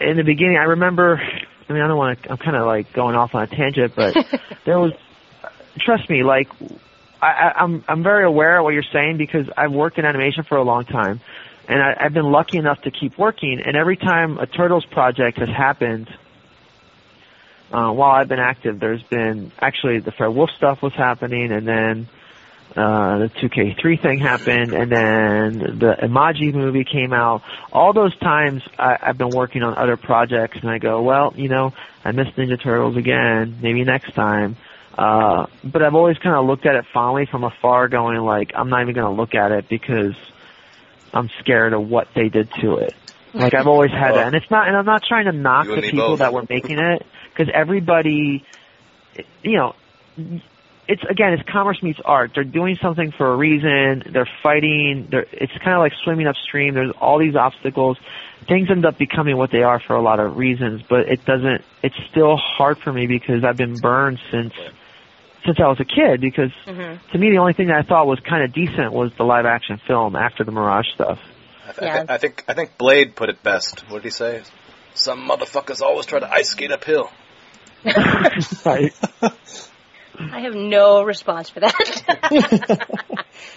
[0.00, 1.20] in the beginning, I remember,
[1.68, 3.94] I mean, I don't want to, I'm kind of like going off on a tangent,
[3.96, 4.14] but
[4.64, 4.92] there was,
[5.80, 6.48] trust me, like,
[7.20, 10.44] I, I, I'm, I'm very aware of what you're saying because I've worked in animation
[10.44, 11.20] for a long time.
[11.66, 15.38] And I, I've been lucky enough to keep working, and every time a Turtles project
[15.38, 16.08] has happened,
[17.74, 21.66] uh, while I've been active, there's been actually the Fred Wolf stuff was happening, and
[21.66, 22.08] then
[22.76, 27.42] uh, the 2K3 thing happened, and then the Imagi movie came out.
[27.72, 31.48] All those times I, I've been working on other projects, and I go, well, you
[31.48, 31.72] know,
[32.04, 33.58] I missed Ninja Turtles again.
[33.60, 34.56] Maybe next time.
[34.96, 38.70] Uh, but I've always kind of looked at it fondly from afar, going like, I'm
[38.70, 40.14] not even going to look at it because
[41.12, 42.94] I'm scared of what they did to it.
[43.34, 44.68] Like I've always had that, and it's not.
[44.68, 46.18] And I'm not trying to knock the people both.
[46.20, 48.44] that were making it because everybody,
[49.42, 49.74] you know,
[50.86, 52.32] it's again, it's commerce meets art.
[52.34, 54.04] They're doing something for a reason.
[54.12, 55.08] They're fighting.
[55.10, 56.74] They're, it's kind of like swimming upstream.
[56.74, 57.98] There's all these obstacles.
[58.46, 61.62] Things end up becoming what they are for a lot of reasons, but it doesn't.
[61.82, 64.52] It's still hard for me because I've been burned since
[65.44, 66.20] since I was a kid.
[66.20, 67.12] Because Mm-hmm.
[67.12, 69.46] to me, the only thing that I thought was kind of decent was the live
[69.46, 71.18] action film after the Mirage stuff.
[71.66, 71.94] I, th- Yeah.
[71.94, 73.80] I, th- I think I think Blade put it best.
[73.88, 74.42] What did he say?
[74.94, 77.10] Some motherfuckers always try to ice skate uphill.
[78.64, 78.94] right.
[80.18, 82.86] I have no response for that.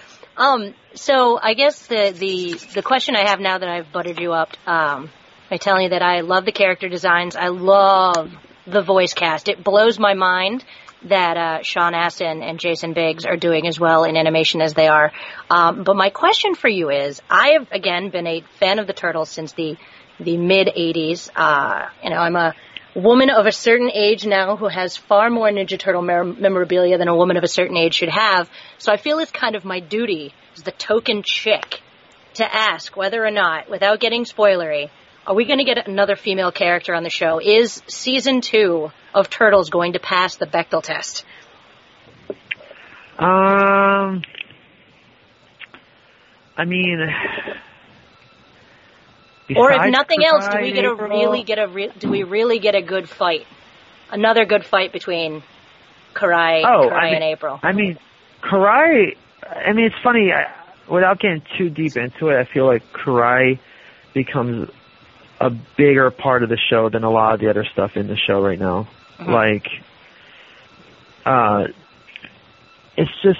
[0.37, 4.33] um, so I guess the, the the question I have now that I've buttered you
[4.33, 5.09] up um,
[5.49, 8.31] by telling you that I love the character designs, I love
[8.65, 9.47] the voice cast.
[9.47, 10.65] It blows my mind
[11.05, 14.87] that uh, Sean Astin and Jason Biggs are doing as well in animation as they
[14.87, 15.11] are.
[15.49, 18.93] Um, but my question for you is, I have again been a fan of the
[18.93, 19.77] Turtles since the
[20.19, 21.29] the mid '80s.
[21.35, 22.55] Uh, you know, I'm a
[22.95, 27.07] woman of a certain age now who has far more Ninja Turtle mer- memorabilia than
[27.07, 28.49] a woman of a certain age should have.
[28.79, 31.81] So I feel it's kind of my duty as the token chick
[32.35, 34.89] to ask whether or not, without getting spoilery,
[35.27, 37.39] are we going to get another female character on the show?
[37.39, 41.25] Is season two of Turtles going to pass the Bechdel test?
[43.19, 44.21] Um,
[46.55, 47.09] I mean,
[49.55, 52.59] Or if nothing else, do we get a really get a re- do we really
[52.59, 53.45] get a good fight?
[54.09, 55.43] Another good fight between
[56.13, 57.59] Karai, Oh, Karai I mean, and April.
[57.61, 57.97] I mean,
[58.41, 59.17] Karai.
[59.43, 60.31] I mean, it's funny.
[60.31, 60.45] I,
[60.89, 63.59] without getting too deep into it, I feel like Karai
[64.13, 64.69] becomes
[65.39, 68.17] a bigger part of the show than a lot of the other stuff in the
[68.17, 68.87] show right now.
[69.19, 69.27] Mhm.
[69.27, 69.67] Like,
[71.25, 71.67] uh,
[72.95, 73.39] it's just,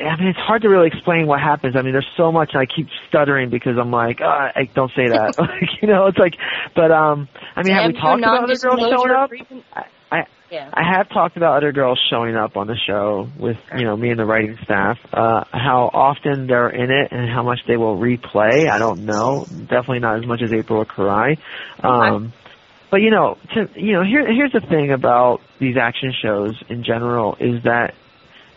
[0.00, 1.76] I mean, it's hard to really explain what happens.
[1.76, 2.54] I mean, there's so much.
[2.54, 5.34] I keep stuttering because I'm like, oh, I don't say that.
[5.38, 6.34] like, you know, it's like,
[6.74, 9.30] but um, I mean, have we talked about other girls showing up?
[9.74, 10.70] I, I Yeah.
[10.72, 14.10] I have talked about other girls showing up on the show with, you know, me
[14.10, 14.98] and the writing staff.
[15.12, 19.46] Uh, how often they're in it and how much they will replay, I don't know.
[19.46, 21.38] Definitely not as much as April or Karai.
[21.84, 22.32] Um,
[22.90, 26.82] but you know, to, you know, here, here's the thing about these action shows in
[26.82, 27.94] general is that,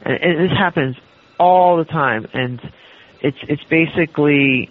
[0.01, 0.95] and, and this happens
[1.37, 2.61] all the time, and
[3.19, 4.69] it's, it's basically,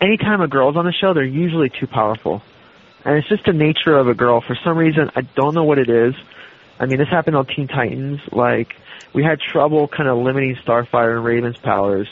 [0.00, 2.42] anytime a girl's on the show, they're usually too powerful
[3.04, 4.40] and it's just the nature of a girl.
[4.40, 6.14] For some reason, I don't know what it is.
[6.78, 8.20] I mean, this happened on Teen Titans.
[8.30, 8.74] Like,
[9.14, 12.08] we had trouble kind of limiting Starfire and Raven's powers.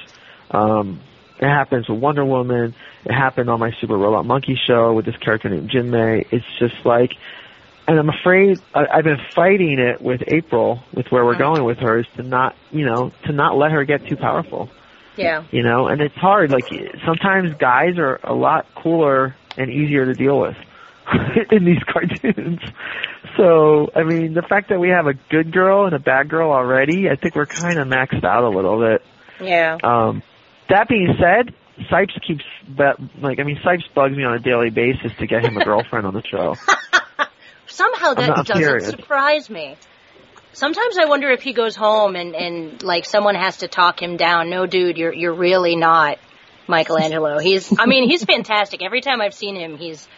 [0.50, 1.00] Um,
[1.38, 2.74] it happens with Wonder Woman.
[3.05, 6.26] It happened on my Super Robot Monkey show with this character named Jinmay.
[6.31, 7.12] It's just like,
[7.88, 11.79] and I'm afraid I, I've been fighting it with April, with where we're going with
[11.79, 14.68] her, is to not, you know, to not let her get too powerful
[15.16, 15.44] Yeah.
[15.50, 16.50] you know, and it's hard.
[16.50, 16.64] Like
[17.07, 20.57] sometimes guys are a lot cooler and easier to deal with
[21.51, 22.61] in these cartoons.
[23.37, 26.51] So, I mean, the fact that we have a good girl and a bad girl
[26.51, 29.03] already, I think we're kind of maxed out a little bit.
[29.40, 29.79] Yeah.
[29.83, 30.23] Um,
[30.68, 31.55] that being said,
[31.90, 32.44] Cipes keeps,
[33.20, 36.07] like, I mean, Cipes bugs me on a daily basis to get him a girlfriend
[36.07, 36.55] on the show.
[37.66, 38.88] Somehow that doesn't serious.
[38.88, 39.77] surprise me.
[40.53, 44.16] Sometimes I wonder if he goes home and and like someone has to talk him
[44.16, 44.51] down.
[44.51, 46.18] No, dude, you're you're really not
[46.66, 47.38] Michelangelo.
[47.38, 48.83] He's I mean he's fantastic.
[48.83, 50.09] Every time I've seen him, he's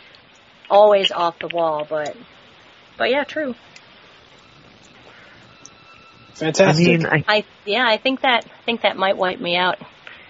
[0.73, 1.87] always off the wall.
[1.89, 2.17] But
[2.99, 3.55] but yeah, true.
[6.35, 6.67] Fantastic.
[6.67, 6.87] I Fantastic.
[6.87, 9.79] mean, I, I yeah, I think that I think that might wipe me out.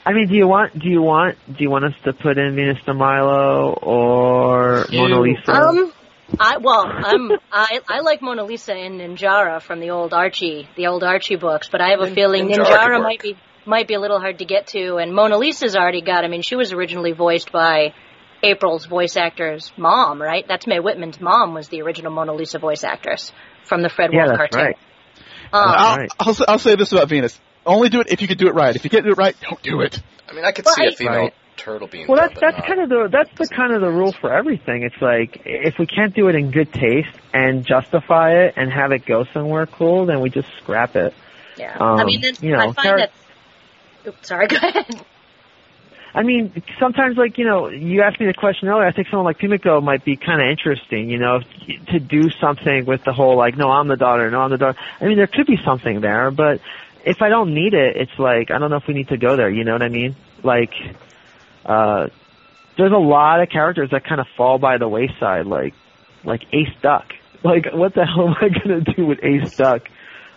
[0.05, 2.57] I mean, do you want, do you want, do you want us to put in
[2.57, 5.52] Venus de Milo or Mona Lisa?
[5.52, 5.92] Um,
[6.40, 10.88] I well, I'm I I like Mona Lisa and Ninjara from the old Archie the
[10.88, 13.94] old Archie books, but I have a Nin- feeling Ninjara Ninjara might be might be
[13.94, 16.24] a little hard to get to, and Mona Lisa's already got.
[16.24, 17.94] I mean, she was originally voiced by
[18.42, 20.44] April's voice actor's mom, right?
[20.46, 23.33] That's Mae Whitman's mom was the original Mona Lisa voice actress
[23.64, 24.61] from the Fred yeah, Wolf that's cartoon.
[24.66, 24.76] right.
[25.52, 26.11] Um, I'll, right.
[26.18, 27.38] I'll, say- I'll say this about Venus.
[27.64, 28.74] Only do it if you can do it right.
[28.74, 30.00] If you can't do it right, don't do it.
[30.28, 31.35] I mean, I could Well, see a I- female Right.
[31.57, 34.33] turtle being Well, that's that's kind of the that's the kind of the rule for
[34.33, 34.83] everything.
[34.83, 38.90] It's like if we can't do it in good taste and justify it and have
[38.90, 41.14] it go somewhere cool, then we just scrap it.
[41.57, 41.76] yeah.
[41.78, 43.12] I um, mean, then, you know, I find Sarah- that.
[44.09, 45.05] Oops, sorry, go ahead.
[46.14, 48.87] I mean, sometimes like you know, you asked me the question earlier.
[48.87, 51.09] I think someone like Pimiko might be kind of interesting.
[51.09, 51.40] You know,
[51.88, 54.79] to do something with the whole like, no, I'm the daughter, no, I'm the daughter.
[55.01, 56.61] I mean, there could be something there, but
[57.05, 59.37] if I don't need it, it's like I don't know if we need to go
[59.37, 59.48] there.
[59.48, 60.14] You know what I mean?
[60.42, 60.72] Like,
[61.64, 62.09] uh,
[62.77, 65.75] there's a lot of characters that kind of fall by the wayside, like
[66.25, 67.07] like Ace Duck.
[67.44, 69.83] Like, what the hell am I gonna do with Ace Duck?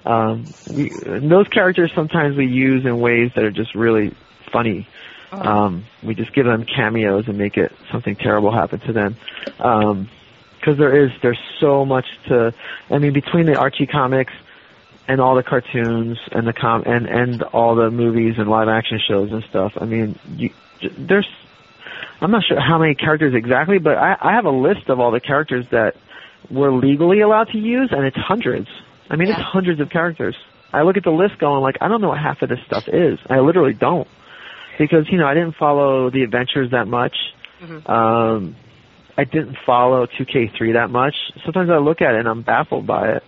[0.06, 4.16] Um, we, those characters sometimes we use in ways that are just really
[4.52, 4.88] funny.
[5.32, 9.16] Um, we just give them cameos and make it something terrible happen to them.
[9.60, 10.10] Um
[10.62, 12.54] 'cause there is there's so much to.
[12.90, 14.34] I mean, between the Archie comics
[15.08, 19.00] and all the cartoons and the com and and all the movies and live action
[19.00, 19.74] shows and stuff.
[19.80, 20.50] I mean, you,
[20.98, 21.30] there's.
[22.22, 25.12] I'm not sure how many characters exactly, but I, I have a list of all
[25.12, 25.96] the characters that
[26.50, 28.68] we're legally allowed to use, and it's hundreds.
[29.10, 30.36] I mean, it's hundreds of characters.
[30.74, 32.88] I look at the list going like, I don't know what half of this stuff
[32.88, 33.20] is.
[33.30, 34.08] I literally don't.
[34.78, 37.16] Because, you know, I didn't follow the adventures that much.
[37.64, 37.90] Mhm.
[37.90, 38.56] Um,
[39.18, 41.16] I didn't follow 2K3 that much.
[41.44, 43.24] Sometimes I look at it and I'm baffled by it.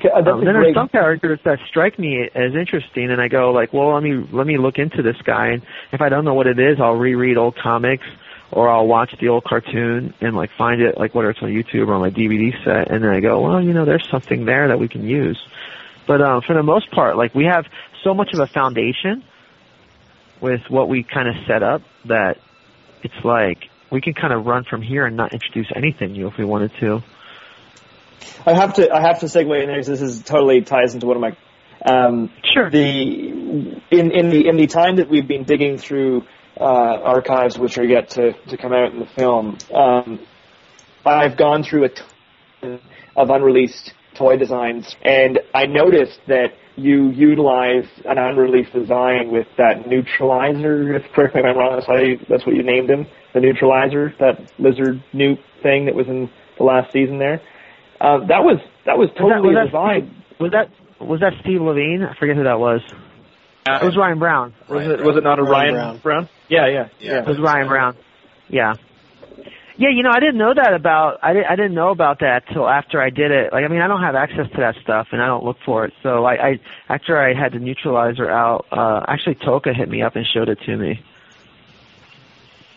[0.00, 3.52] Okay, uh, Um, then there's some characters that strike me as interesting, and I go
[3.52, 6.34] like, well, let me let me look into this guy, and if I don't know
[6.34, 8.04] what it is, I'll reread old comics,
[8.50, 11.86] or I'll watch the old cartoon and like find it, like whether it's on YouTube
[11.86, 14.66] or on my DVD set, and then I go, well, you know, there's something there
[14.66, 15.40] that we can use.
[16.08, 17.66] But um, for the most part, like we have
[18.02, 19.22] so much of a foundation
[20.44, 22.36] with what we kind of set up that
[23.02, 26.36] it's like we can kind of run from here and not introduce anything new if
[26.36, 27.02] we wanted to.
[28.44, 31.06] I have to I have to segue in there 'cause this is totally ties into
[31.06, 31.32] one of my
[31.86, 32.68] um, Sure.
[32.70, 36.24] the in in the in the time that we've been digging through
[36.60, 39.56] uh, archives which are yet to to come out in the film.
[39.72, 40.20] Um,
[41.06, 42.80] I've gone through a ton
[43.16, 49.86] of unreleased toy designs, and I noticed that you utilize an unreleased design with that
[49.88, 50.94] neutralizer.
[50.96, 54.12] If correct me if I'm wrong, that's you, that's what you named him, the neutralizer,
[54.20, 57.40] that lizard newt thing that was in the last season there.
[58.00, 60.24] Uh, that was that was Was that, totally was a that design.
[60.26, 62.04] Steve, was that was that Steve Lavigne?
[62.04, 62.80] I forget who that was.
[63.66, 64.54] Uh, It was Ryan Brown.
[64.68, 65.98] Was Ryan it was it not a Ryan Ryan, Brown.
[65.98, 66.28] Brown?
[66.48, 67.12] Yeah, yeah, Yeah.
[67.12, 67.18] yeah.
[67.22, 67.96] It was Ryan Brown.
[68.48, 68.74] Yeah.
[69.76, 72.44] Yeah, you know, I didn't know that about I didn't I didn't know about that
[72.52, 73.52] till after I did it.
[73.52, 75.84] Like I mean, I don't have access to that stuff and I don't look for
[75.84, 75.92] it.
[76.02, 80.14] So I, I after I had the neutralizer out, uh actually Toka hit me up
[80.14, 81.02] and showed it to me.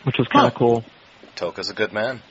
[0.03, 0.59] Which was kind of Huh.
[0.59, 0.83] cool.
[1.35, 2.21] Toka's a good man.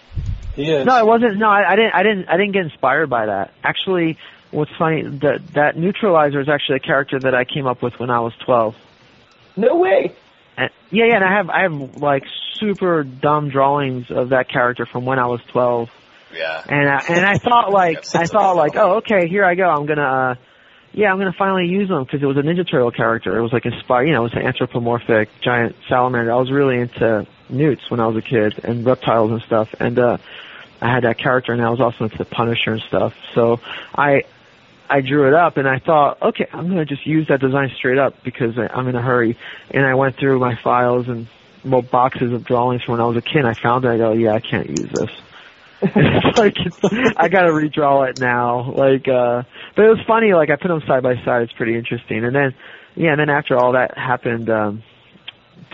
[0.57, 0.85] He is.
[0.87, 1.37] No, it wasn't.
[1.37, 1.95] No, I, I didn't.
[1.95, 2.29] I didn't.
[2.29, 3.53] I didn't get inspired by that.
[3.63, 4.17] Actually,
[4.51, 8.11] what's funny that that neutralizer is actually a character that I came up with when
[8.11, 8.75] I was twelve.
[9.57, 10.17] No way.
[10.57, 14.87] And, yeah, yeah, and I have I have like super dumb drawings of that character
[14.87, 15.91] from when I was twelve.
[16.35, 16.63] Yeah.
[16.69, 19.65] And I, and I thought like I thought like oh okay here I go.
[19.65, 20.35] I'm gonna uh,
[20.93, 23.37] yeah I'm gonna finally use them because it was a Ninja Turtle character.
[23.37, 26.33] It was like inspired you know it was an anthropomorphic giant salamander.
[26.33, 29.75] I was really into newts when I was a kid and reptiles and stuff.
[29.79, 30.19] And uh
[30.81, 33.15] I had that character and I was also into the Punisher and stuff.
[33.35, 33.61] So
[33.95, 34.25] I
[34.89, 37.99] I drew it up and I thought okay I'm gonna just use that design straight
[37.99, 39.37] up because I, I'm in a hurry
[39.71, 41.27] and I went through my files and
[41.65, 44.13] well, boxes of drawings from when I was a kid I found it I go
[44.13, 45.11] yeah I can't use this
[45.83, 46.79] it's like it's,
[47.17, 48.73] I gotta redraw it now.
[48.73, 49.43] Like, uh,
[49.75, 50.33] but it was funny.
[50.33, 51.43] Like I put them side by side.
[51.43, 52.25] It's pretty interesting.
[52.25, 52.55] And then,
[52.95, 54.83] yeah, and then after all that happened, um,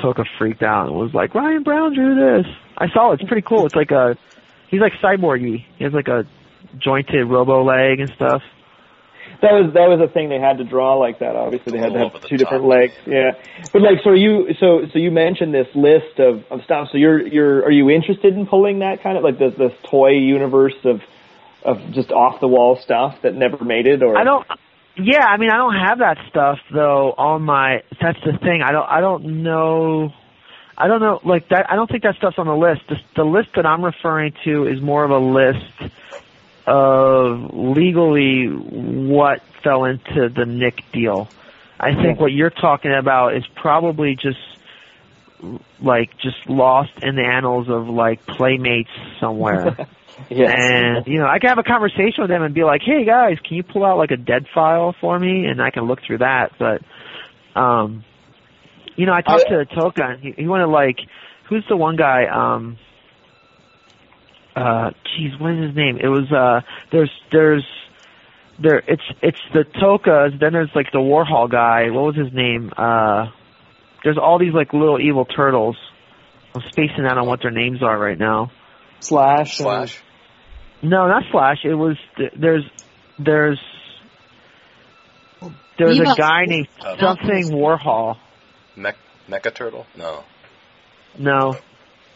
[0.01, 2.53] Toka freaked out and was like, Ryan Brown drew this.
[2.77, 3.20] I saw it.
[3.20, 3.66] It's pretty cool.
[3.66, 4.16] It's like a,
[4.68, 5.64] he's like cyborgy.
[5.79, 6.27] He has like a
[6.79, 8.42] jointed robo leg and stuff.
[9.42, 11.35] That was that was a thing they had to draw like that.
[11.35, 12.46] Obviously, they had to have the two top.
[12.46, 12.94] different legs.
[13.05, 13.33] Yeah,
[13.72, 16.90] but like, so are you so so you mentioned this list of of stuff.
[16.92, 20.11] So you're you're are you interested in pulling that kind of like this this toy
[20.11, 21.02] universe of
[21.64, 24.05] of just off the wall stuff that never made it?
[24.05, 24.46] Or I don't.
[24.96, 27.83] Yeah, I mean, I don't have that stuff though on my.
[28.00, 28.62] That's the thing.
[28.62, 28.88] I don't.
[28.88, 30.12] I don't know.
[30.78, 31.20] I don't know.
[31.24, 31.66] Like that.
[31.68, 32.83] I don't think that stuff's on the list.
[32.88, 35.92] The, the list that I'm referring to is more of a list
[36.66, 41.29] of legally what fell into the Nick deal.
[41.79, 44.38] I think what you're talking about is probably just
[45.81, 49.88] like just lost in the annals of like playmates somewhere.
[50.29, 50.55] Yes.
[50.55, 53.38] And you know, I can have a conversation with them and be like, "Hey guys,
[53.42, 56.18] can you pull out like a dead file for me?" And I can look through
[56.18, 56.53] that.
[56.59, 56.83] But,
[57.59, 58.05] um,
[58.94, 60.98] you know, I talked to Toka, and he, he wanted like,
[61.48, 62.27] who's the one guy?
[62.27, 62.79] Um,
[64.56, 65.98] uh, geez, what is his name?
[66.02, 66.60] It was uh,
[66.90, 67.64] there's there's
[68.60, 70.38] there it's it's the Tokas.
[70.38, 71.90] Then there's like the Warhol guy.
[71.90, 72.70] What was his name?
[72.76, 73.30] Uh,
[74.04, 75.76] there's all these like little evil turtles.
[76.54, 78.50] I'm spacing out on what their names are right now.
[79.00, 80.00] slash Slash.
[80.82, 81.58] No, not Slash.
[81.64, 81.96] It was
[82.38, 82.64] there's
[83.18, 83.58] there's
[85.78, 88.16] there's a guy named Uh, something Warhol.
[88.76, 88.96] Mech,
[89.28, 89.86] Mecha Turtle?
[89.96, 90.24] No.
[91.18, 91.54] No,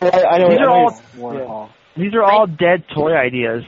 [0.00, 0.48] I, I know.
[0.50, 1.68] These I are know all- it's Warhol.
[1.96, 3.64] These are all dead toy ideas.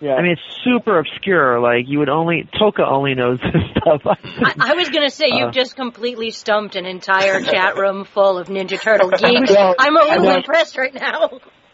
[0.00, 0.14] Yeah.
[0.14, 1.60] I mean, it's super obscure.
[1.60, 4.00] Like you would only Toka only knows this stuff.
[4.04, 5.52] I, I was gonna say you've Uh.
[5.52, 9.50] just completely stumped an entire chat room full of Ninja Turtle geeks.
[9.50, 10.36] Well, I'm a I little know.
[10.38, 11.28] impressed right now.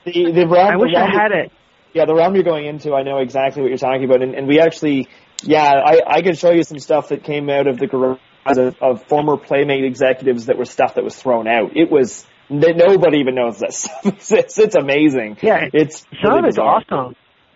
[0.04, 1.52] the, the realm, I wish the I had it.
[1.94, 4.46] Yeah, the realm you're going into, I know exactly what you're talking about, and, and
[4.46, 5.08] we actually,
[5.42, 8.76] yeah, I, I could show you some stuff that came out of the garage of,
[8.82, 11.76] of former Playmate executives that was stuff that was thrown out.
[11.78, 13.88] It was nobody even knows this.
[14.04, 14.58] exists.
[14.58, 15.38] It's amazing.
[15.42, 17.14] Yeah, it's Some really it's awesome.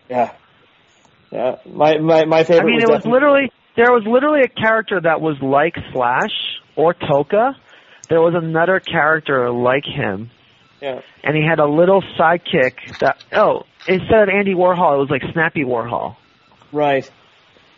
[0.09, 0.33] Yeah,
[1.31, 1.57] yeah.
[1.67, 2.63] My my my favorite.
[2.63, 6.33] I mean, was it was literally there was literally a character that was like Slash
[6.77, 7.57] or Toka.
[8.09, 10.31] There was another character like him,
[10.83, 11.01] Yeah.
[11.25, 15.23] and he had a little sidekick that oh instead of Andy Warhol, it was like
[15.33, 16.17] Snappy Warhol.
[16.73, 17.11] Right.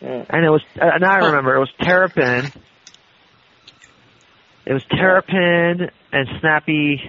[0.01, 0.25] Yeah.
[0.29, 2.51] and it was and I remember it was Terrapin.
[4.65, 7.01] It was Terrapin and Snappy.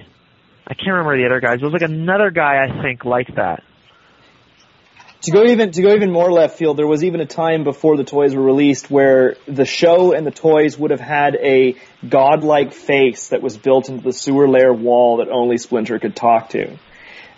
[0.66, 1.62] I can't remember the other guys.
[1.62, 3.62] It was like another guy I think like that.
[5.23, 7.97] To go even to go even more left field, there was even a time before
[7.97, 12.73] the toys were released where the show and the toys would have had a godlike
[12.73, 16.77] face that was built into the sewer layer wall that only Splinter could talk to.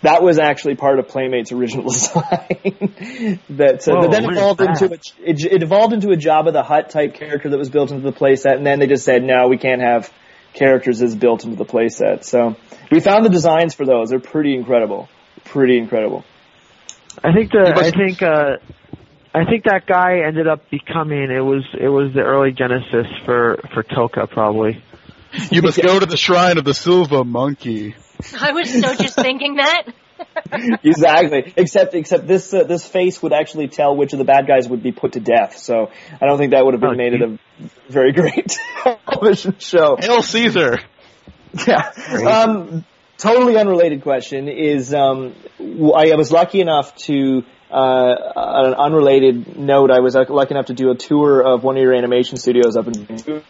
[0.01, 3.41] That was actually part of Playmate's original design.
[3.49, 6.63] that, uh, Whoa, that then evolved into a, it, it evolved into a Jabba the
[6.63, 9.47] Hutt type character that was built into the playset, and then they just said, no,
[9.49, 10.11] we can't have
[10.53, 12.23] characters is built into the playset.
[12.23, 12.55] So
[12.91, 14.09] we found the designs for those.
[14.09, 15.09] They're pretty incredible.
[15.45, 16.25] Pretty incredible.
[17.23, 18.57] I think the I think uh
[19.33, 23.59] I think that guy ended up becoming it was it was the early genesis for
[23.73, 24.83] for Toka probably.
[25.51, 27.95] You must go to the shrine of the Silver Monkey.
[28.39, 29.83] I was so just thinking that.
[30.83, 31.53] exactly.
[31.55, 34.83] Except, except this uh, this face would actually tell which of the bad guys would
[34.83, 35.57] be put to death.
[35.57, 35.91] So
[36.21, 37.37] I don't think that would have been Oh, made it a
[37.89, 39.97] very great television show.
[39.99, 40.79] Hail Caesar!
[41.67, 41.91] Yeah.
[42.27, 42.85] Um,
[43.17, 47.43] totally unrelated question is um, w- I was lucky enough to.
[47.71, 51.77] Uh, on an unrelated note, I was lucky enough to do a tour of one
[51.77, 53.43] of your animation studios up in Vancouver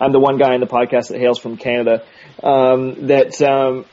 [0.00, 2.02] I'm the one guy in the podcast that hails from Canada.
[2.42, 3.84] Um, that um,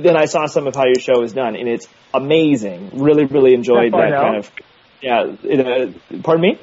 [0.00, 2.90] then I saw some of how your show is done, and it's amazing.
[2.94, 4.50] Really, really enjoyed that kind of.
[5.00, 6.60] Yeah, it, uh, pardon me.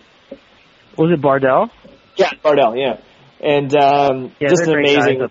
[0.98, 1.70] Was it Bardel?
[2.16, 2.78] Yeah, Bardel.
[2.78, 3.02] Yeah,
[3.42, 5.28] and um, Yeah, just an amazing,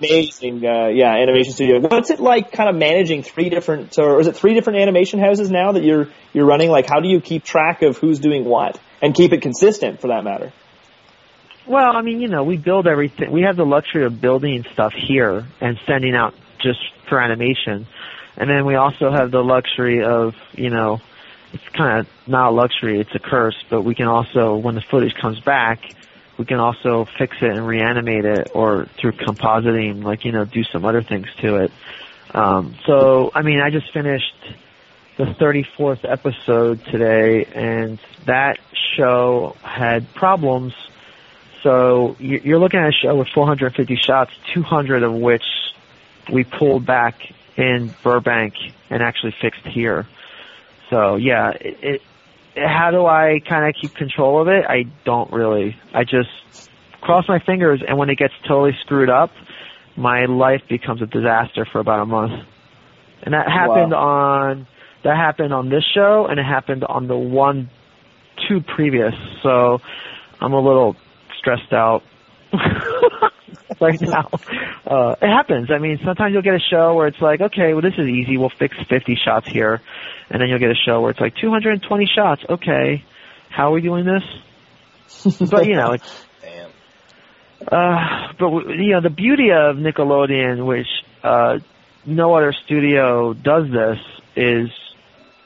[0.00, 1.80] amazing, uh, yeah, animation studio.
[1.80, 5.50] What's it like, kind of managing three different, or is it three different animation houses
[5.50, 6.70] now that you're you're running?
[6.70, 10.08] Like, how do you keep track of who's doing what and keep it consistent, for
[10.08, 10.52] that matter?
[11.66, 13.30] Well, I mean, you know, we build everything.
[13.30, 17.86] We have the luxury of building stuff here and sending out just for animation.
[18.36, 21.00] And then we also have the luxury of, you know,
[21.52, 24.80] it's kind of not a luxury, it's a curse, but we can also, when the
[24.80, 25.80] footage comes back,
[26.36, 30.62] we can also fix it and reanimate it or through compositing, like, you know, do
[30.62, 31.72] some other things to it.
[32.32, 34.34] Um, so, I mean, I just finished
[35.16, 38.58] the 34th episode today and that
[38.96, 40.74] show had problems
[41.62, 45.44] so you- you're looking at a show with 450 shots, 200 of which
[46.30, 47.14] we pulled back
[47.56, 48.54] in Burbank
[48.90, 50.06] and actually fixed here.
[50.90, 52.02] So yeah, it, it
[52.56, 54.64] how do I kind of keep control of it?
[54.68, 55.76] I don't really.
[55.94, 56.30] I just
[57.00, 59.30] cross my fingers, and when it gets totally screwed up,
[59.96, 62.46] my life becomes a disaster for about a month.
[63.22, 64.66] And that happened on
[65.04, 67.70] that happened on this show, and it happened on the one
[68.48, 69.14] two previous.
[69.42, 69.80] So
[70.40, 70.96] I'm a little
[71.38, 72.02] stressed out
[73.80, 74.28] right now.
[74.86, 75.70] Uh, it happens.
[75.70, 78.36] I mean, sometimes you'll get a show where it's like, okay, well, this is easy.
[78.36, 79.80] We'll fix 50 shots here.
[80.30, 82.42] And then you'll get a show where it's like 220 shots.
[82.48, 83.04] Okay.
[83.50, 85.34] How are we doing this?
[85.50, 86.70] but, you know, it's, Damn.
[87.66, 90.86] uh, but you know, the beauty of Nickelodeon, which
[91.22, 91.58] uh,
[92.04, 93.98] no other studio does this,
[94.36, 94.68] is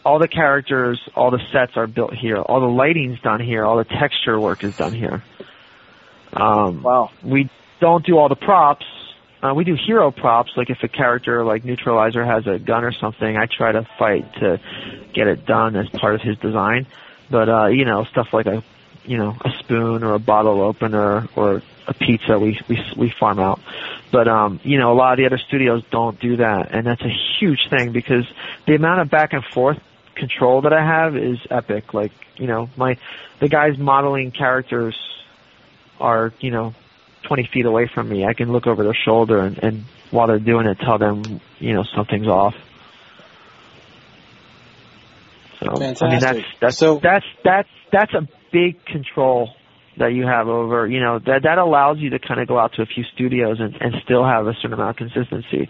[0.04, 3.76] all the characters, all the sets are built here, all the lighting's done here, all
[3.76, 5.22] the texture work is done here.
[6.32, 7.10] Um, Wow.
[7.22, 7.48] we
[7.82, 8.86] don't do all the props.
[9.42, 12.92] Uh, we do hero props, like if a character like Newtralizer has a gun or
[12.92, 14.60] something, I try to fight to
[15.12, 16.86] get it done as part of his design.
[17.28, 18.62] But uh, you know, stuff like a
[19.04, 23.40] you know, a spoon or a bottle opener or a pizza we we we farm
[23.40, 23.60] out.
[24.12, 27.02] But um, you know, a lot of the other studios don't do that and that's
[27.02, 28.24] a huge thing because
[28.68, 29.80] the amount of back and forth
[30.14, 31.92] control that I have is epic.
[31.92, 32.96] Like, you know, my
[33.40, 34.96] the guys modeling characters
[35.98, 36.74] are, you know,
[37.26, 38.24] 20 feet away from me.
[38.24, 41.72] I can look over their shoulder and, and while they're doing it, tell them, you
[41.72, 42.54] know, something's off.
[45.60, 46.44] So, I mean, that's, Fantastic.
[46.60, 49.50] that's, So- that's, that's, that's a big control
[49.98, 52.72] that you have over, you know, that, that allows you to kind of go out
[52.74, 55.68] to a few studios and, and still have a certain amount of consistency.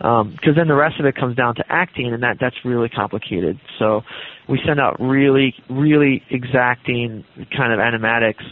[0.00, 2.88] Um, cause then the rest of it comes down to acting and that, that's really
[2.88, 3.60] complicated.
[3.78, 4.00] So
[4.48, 7.24] we send out really, really exacting
[7.54, 8.42] kind of animatics.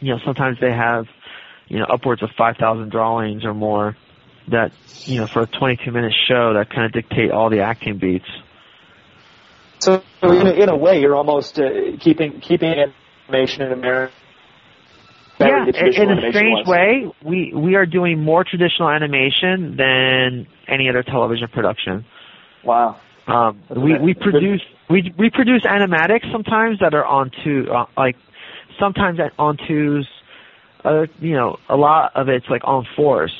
[0.00, 1.04] You know, sometimes they have,
[1.66, 3.96] you know, upwards of 5,000 drawings or more
[4.48, 4.72] that,
[5.04, 8.28] you know, for a 22 minute show that kind of dictate all the acting beats.
[9.78, 12.72] So in a, in a way, you're almost uh, keeping keeping
[13.28, 14.12] animation in America.
[15.38, 16.66] yeah, in a strange was.
[16.66, 22.06] way, we we are doing more traditional animation than any other television production.
[22.64, 22.98] Wow.
[23.26, 28.16] Um, we we produce we we produce animatics sometimes that are on two uh, like
[28.80, 30.08] sometimes on twos,
[30.86, 33.32] other you know a lot of it's like on fours.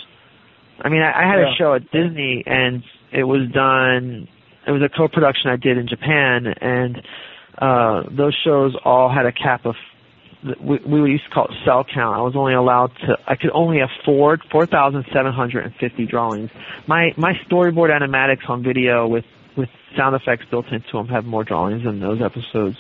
[0.81, 1.53] I mean, I, I had Yeah.
[1.53, 2.83] a show at Disney and
[3.13, 4.29] it was done.
[4.67, 7.03] It was a co-production I did in Japan, and
[7.57, 9.77] uh, those shows all had a cap of
[10.61, 12.17] we, we used to call it cel count.
[12.17, 16.51] I was only allowed to, I could only afford 4,750 drawings.
[16.87, 19.25] My, my storyboard animatics on video with,
[19.57, 22.77] with sound effects built into them have more drawings than those episodes.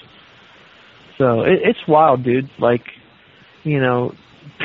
[1.18, 2.50] So it, it's wild, dude.
[2.58, 2.84] Like,
[3.64, 4.14] you know,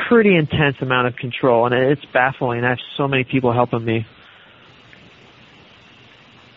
[0.07, 2.63] pretty intense amount of control and it's baffling.
[2.63, 4.05] I have so many people helping me.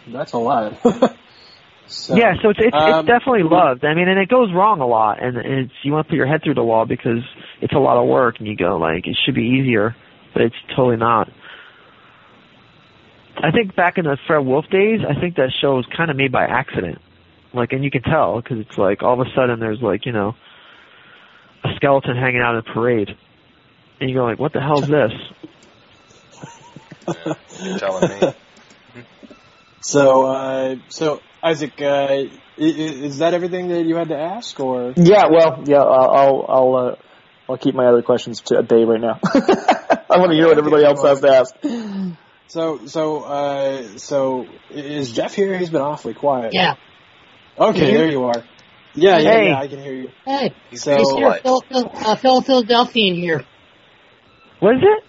[0.08, 0.76] That's a lot.
[1.86, 3.84] so, yeah, so it's it's, um, it's definitely loved.
[3.84, 6.26] I mean, and it goes wrong a lot, and it's you want to put your
[6.26, 7.22] head through the wall because
[7.60, 9.96] it's a lot of work, and you go like it should be easier,
[10.32, 11.30] but it's totally not.
[13.36, 16.16] I think back in the Fred Wolf days, I think that show was kind of
[16.16, 16.98] made by accident,
[17.52, 20.12] like, and you can tell because it's like all of a sudden there's like you
[20.12, 20.34] know
[21.64, 23.16] a skeleton hanging out at a parade,
[24.00, 25.12] and you go like, what the hell's this?
[27.62, 28.32] You're telling me.
[29.86, 34.58] So, uh, so Isaac, uh, i- i- is that everything that you had to ask,
[34.58, 35.26] or Yeah.
[35.30, 35.62] Well.
[35.66, 35.82] Yeah.
[35.82, 36.96] I'll I'll I'll, uh,
[37.50, 39.20] I'll keep my other questions to a day right now.
[40.08, 41.54] I want to hear what everybody else has to ask.
[42.46, 45.58] so so uh, so is Jeff here?
[45.58, 46.54] He's been awfully quiet.
[46.54, 46.76] Yeah.
[47.58, 48.42] Okay, you there you are.
[48.94, 49.48] Yeah, yeah, Hey.
[49.48, 49.58] yeah.
[49.58, 50.10] I can hear you.
[50.24, 51.32] Hey, He's So- he's it's here.
[51.42, 53.44] Phil, Phil, uh, Phil Philadelphian here.
[54.60, 55.04] What is it?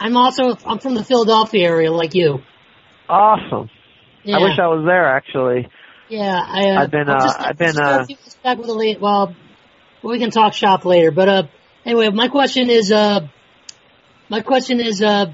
[0.00, 2.40] I'm also I'm from the Philadelphia area, like you.
[3.08, 3.70] Awesome.
[4.22, 4.38] Yeah.
[4.38, 5.68] I wish I was there actually.
[6.08, 8.72] Yeah, I, uh, I've been, I'm uh, just- I've been, uh, a back with a
[8.74, 9.00] late.
[9.00, 9.34] Well,
[10.02, 11.10] we can talk shop later.
[11.10, 11.42] But uh,
[11.84, 13.26] anyway, my question is, uh,
[14.28, 15.26] my question is, uh,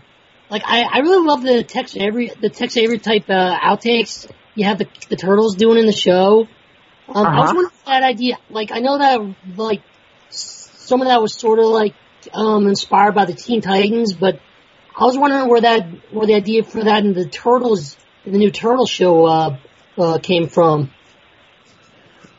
[0.49, 4.31] like I, I really love the Tex Avery, the Tex Avery type uh, outtakes.
[4.55, 6.47] You have the the turtles doing in the show.
[7.13, 7.55] Um, I was Uh-huh.
[7.57, 9.83] wondering that idea, like I know that like
[10.31, 11.95] some of that was sort of like
[12.33, 14.39] um inspired by the Teen Titans, but
[14.99, 18.51] I was wondering where that where the idea for that in the Turtles, the new
[18.51, 19.57] Turtle show, uh,
[19.99, 20.91] uh came from.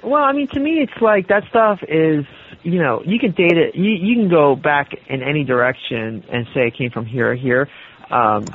[0.03, 2.25] Well, I mean, to me, it's like that stuff is,
[2.63, 3.75] you know, you can date it.
[3.75, 7.35] You you can go back in any direction and say it came from here or
[7.35, 7.67] here.
[8.09, 8.45] Um,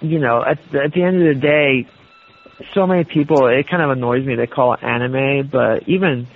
[0.00, 1.88] you know, at at the end of the day,
[2.74, 3.46] so many people.
[3.46, 4.34] It kind of annoys me.
[4.34, 6.26] They call it anime, but even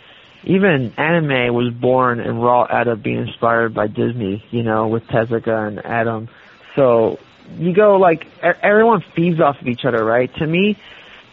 [0.44, 4.44] even anime was born and raw out of being inspired by Disney.
[4.50, 6.28] You know, with Tezuka and Atom.
[6.76, 7.18] So
[7.56, 10.32] you go like everyone feeds off of each other, right?
[10.36, 10.78] To me,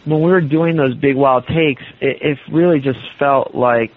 [0.04, 3.92] when we were doing those big wild takes, it, it really just felt like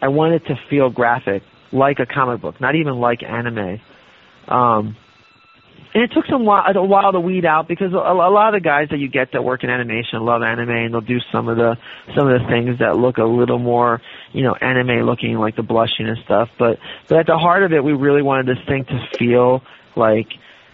[0.00, 3.80] I wanted to feel graphic, like a comic book, not even like anime.
[4.48, 4.96] Um,
[5.94, 8.62] and it took some while, a while to weed out because a, a lot of
[8.62, 11.48] the guys that you get that work in animation love anime and they'll do some
[11.48, 11.76] of the
[12.16, 14.00] some of the things that look a little more,
[14.32, 16.48] you know, anime looking like the blushing and stuff.
[16.58, 16.78] But
[17.08, 19.62] but at the heart of it, we really wanted this thing to feel
[19.94, 20.28] like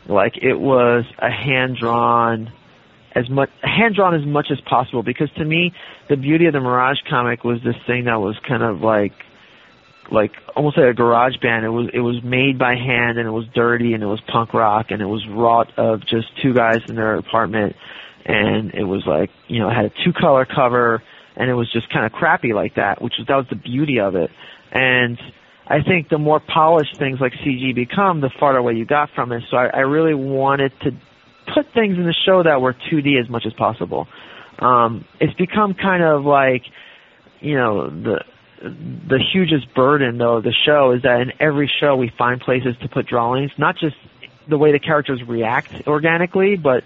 [0.06, 2.52] like it was a hand drawn
[3.14, 5.72] as much hand drawn as much as possible because to me
[6.08, 9.12] the beauty of the Mirage comic was this thing that was kind of like
[10.10, 11.64] like almost like a garage band.
[11.64, 14.54] It was it was made by hand and it was dirty and it was punk
[14.54, 17.76] rock and it was wrought of just two guys in their apartment
[18.24, 21.02] and it was like you know it had a two color cover
[21.36, 24.00] and it was just kind of crappy like that, which was that was the beauty
[24.00, 24.30] of it.
[24.72, 25.18] And
[25.66, 29.32] I think the more polished things like CG become, the farther away you got from
[29.32, 29.44] it.
[29.50, 30.90] So I, I really wanted to
[31.54, 34.08] put things in the show that were 2D as much as possible.
[34.58, 36.64] Um, it's become kind of like,
[37.40, 38.24] you know, the
[38.60, 42.76] the hugest burden though of the show is that in every show we find places
[42.82, 43.96] to put drawings, not just
[44.48, 46.84] the way the characters react organically, but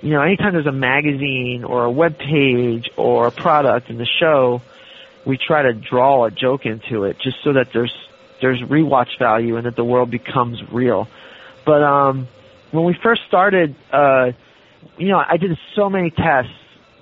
[0.00, 4.06] you know, anytime there's a magazine or a web page or a product in the
[4.06, 4.60] show,
[5.24, 7.94] we try to draw a joke into it just so that there's
[8.40, 11.08] there's rewatch value and that the world becomes real.
[11.64, 12.28] But um
[12.70, 14.32] when we first started, uh
[14.98, 16.52] you know, I did so many tests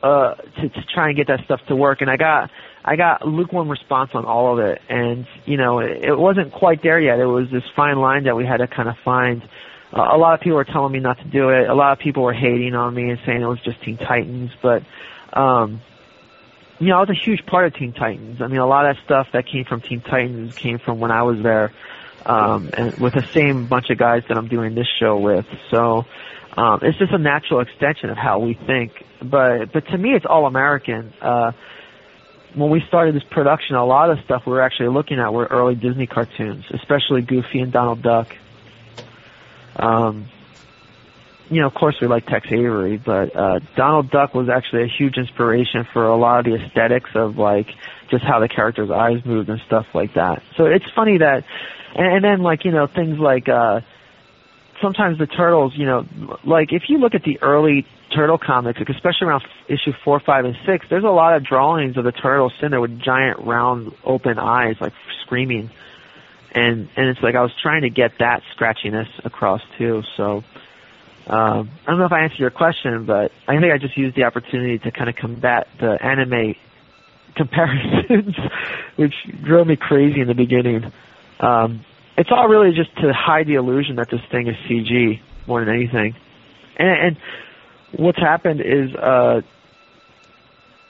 [0.02, 2.50] uh to, to try and get that stuff to work and I got
[2.84, 6.82] I got lukewarm response on all of it and you know, it, it wasn't quite
[6.82, 7.18] there yet.
[7.18, 9.42] It was this fine line that we had to kind of find.
[9.92, 11.68] Uh, a lot of people were telling me not to do it.
[11.68, 14.50] A lot of people were hating on me and saying it was just Teen Titans,
[14.60, 14.82] but
[15.32, 15.80] um
[16.82, 18.42] you know, I was a huge part of Teen Titans.
[18.42, 21.12] I mean, a lot of that stuff that came from Teen Titans came from when
[21.12, 21.72] I was there,
[22.26, 25.46] um, and with the same bunch of guys that I'm doing this show with.
[25.70, 26.06] So,
[26.56, 28.92] um, it's just a natural extension of how we think.
[29.22, 31.12] But, but to me, it's all American.
[31.20, 31.52] Uh,
[32.54, 35.46] when we started this production, a lot of stuff we were actually looking at were
[35.46, 38.36] early Disney cartoons, especially Goofy and Donald Duck.
[39.76, 40.26] Um,
[41.48, 44.88] you know, of course we like Tex Avery, but uh, Donald Duck was actually a
[44.88, 47.68] huge inspiration for a lot of the aesthetics of like
[48.10, 50.42] just how the character's eyes moved and stuff like that.
[50.56, 51.44] So it's funny that,
[51.94, 53.80] and, and then like you know things like uh,
[54.82, 56.06] sometimes the turtles, you know,
[56.44, 60.44] like if you look at the early turtle comics, like especially around issue four, five,
[60.44, 63.92] and six, there's a lot of drawings of the turtles sitting there with giant round
[64.04, 65.70] open eyes, like screaming.
[66.54, 70.02] And and it's like I was trying to get that scratchiness across too.
[70.18, 70.44] So
[71.26, 74.16] um, I don't know if I answered your question, but I think I just used
[74.16, 76.56] the opportunity to kind of combat the anime
[77.34, 78.36] comparisons,
[78.96, 80.92] which drove me crazy in the beginning.
[81.40, 81.84] Um,
[82.16, 85.74] it's all really just to hide the illusion that this thing is CG more than
[85.74, 86.14] anything.
[86.76, 87.16] And, and
[87.92, 89.40] what's happened is, uh,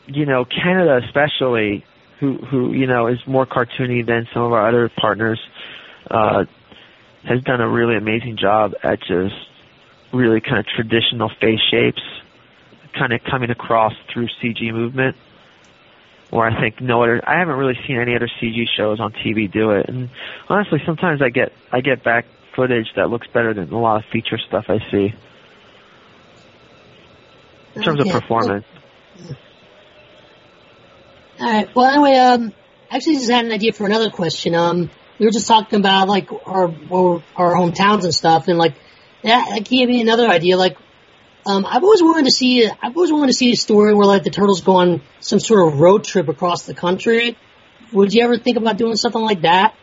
[0.06, 1.84] you know, Canada especially,
[2.20, 5.40] who who you know is more cartoony than some of our other partners,
[6.10, 6.44] uh,
[7.24, 9.34] has done a really amazing job at just
[10.12, 12.02] really kind of traditional face shapes,
[12.98, 15.16] kind of coming across through CG movement.
[16.32, 19.52] Where I think no other, I haven't really seen any other CG shows on TV
[19.52, 19.86] do it.
[19.86, 20.08] And
[20.48, 22.24] honestly, sometimes I get I get back
[22.56, 25.12] footage that looks better than a lot of feature stuff I see
[27.74, 28.08] in terms Okay.
[28.08, 28.64] of performance.
[31.38, 31.68] All right.
[31.74, 32.52] Well, anyway, um,
[32.90, 34.54] actually, just had an idea for another question.
[34.54, 38.74] Um, we were just talking about like our our, our hometowns and stuff, and like
[39.22, 40.56] that, that gave me another idea.
[40.56, 40.76] Like,
[41.44, 44.22] um, I've always wanted to see I've always wanted to see a story where like
[44.22, 47.36] the turtles go on some sort of road trip across the country.
[47.92, 49.74] Would you ever think about doing something like that?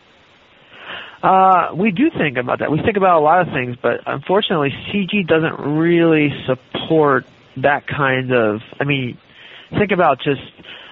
[1.22, 2.70] Uh, we do think about that.
[2.72, 7.26] We think about a lot of things, but unfortunately, CG doesn't really support
[7.58, 8.62] that kind of.
[8.80, 9.18] I mean,
[9.78, 10.40] think about just.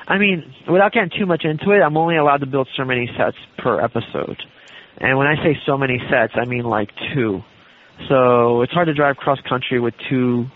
[0.07, 3.11] I mean, without getting too much into it, I'm only allowed to build so many
[3.19, 4.39] sets per episode.
[4.99, 7.43] And when I say so many sets, I mean like two.
[8.09, 10.47] So it's hard to drive cross country with two,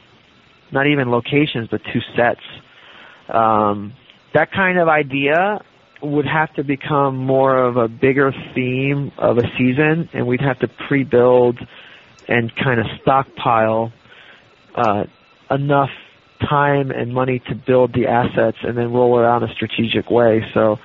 [0.73, 2.41] not even locations, but two sets.
[3.29, 3.93] Um,
[4.35, 5.63] that kind of idea
[6.03, 10.59] would have to become more of a bigger theme of a season, and we'd have
[10.61, 11.59] to pre-build
[12.29, 13.93] and kind of stockpile
[14.75, 15.05] uh,
[15.51, 15.91] enough
[16.41, 20.11] time and money to build the assets and then roll it out in a strategic
[20.11, 20.43] way.
[20.55, 20.79] So,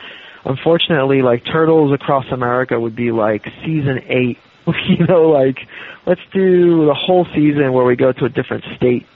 [0.46, 4.38] unfortunately, like Turtles Across America would be like season eight.
[4.90, 5.58] you know, like
[6.06, 9.08] let's do the whole season where we go to a different state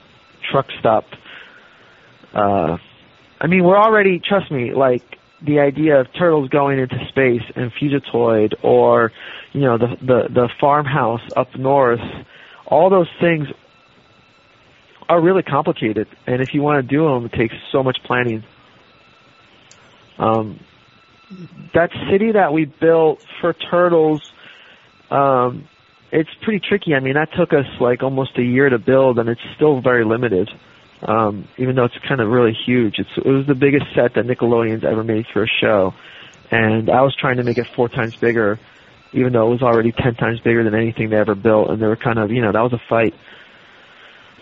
[0.51, 1.05] truck stop.
[2.33, 2.77] Uh,
[3.39, 5.03] I mean, we're already trust me, like
[5.45, 9.11] the idea of turtles going into space and Fugitoid or
[9.53, 11.99] you know the the the farmhouse up north
[12.67, 13.47] all those things
[15.09, 18.43] are really complicated and if you want to do them it takes so much planning
[20.19, 20.59] um
[21.73, 24.21] that city that we built for turtles
[25.09, 25.67] um
[26.11, 29.29] it's pretty tricky i mean that took us like almost a year to build and
[29.29, 30.49] it's still very limited
[31.03, 32.99] um, even though it's kind of really huge.
[32.99, 35.93] It's, it was the biggest set that Nickelodeon's ever made for a show,
[36.51, 38.59] and I was trying to make it four times bigger,
[39.11, 41.87] even though it was already ten times bigger than anything they ever built, and they
[41.87, 43.15] were kind of, you know, that was a fight.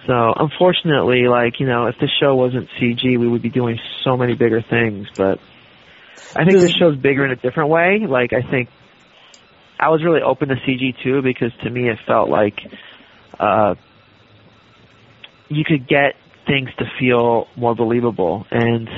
[0.06, 4.18] So unfortunately, like you know, if the show wasn't CG, we would be doing so
[4.18, 5.08] many bigger things.
[5.16, 5.40] But
[6.36, 8.06] I think the show's bigger in a different way.
[8.08, 8.70] Like I think
[9.80, 12.60] I was really open to CG too because to me it felt like
[13.40, 13.76] uh,
[15.48, 16.16] you could get
[16.46, 18.46] things to feel more believable.
[18.52, 18.90] And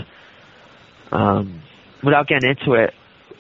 [1.12, 1.62] um,
[2.04, 2.94] without getting into it,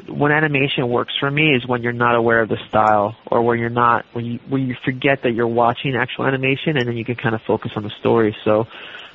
[0.07, 3.59] when animation works for me is when you're not aware of the style, or when
[3.59, 7.05] you're not when you when you forget that you're watching actual animation, and then you
[7.05, 8.35] can kind of focus on the story.
[8.43, 8.67] So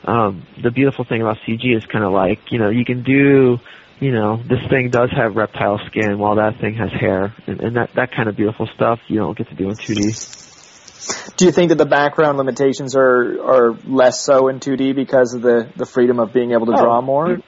[0.05, 3.61] um, the beautiful thing about CG is kind of like you know you can do
[4.01, 7.77] you know this thing does have reptile skin while that thing has hair, and, and
[7.77, 11.37] that that kind of beautiful stuff you don't get to do in 2D.
[11.37, 15.43] Do you think that the background limitations are are less so in 2D because of
[15.43, 16.83] the the freedom of being able to Oh.
[16.83, 17.39] draw more?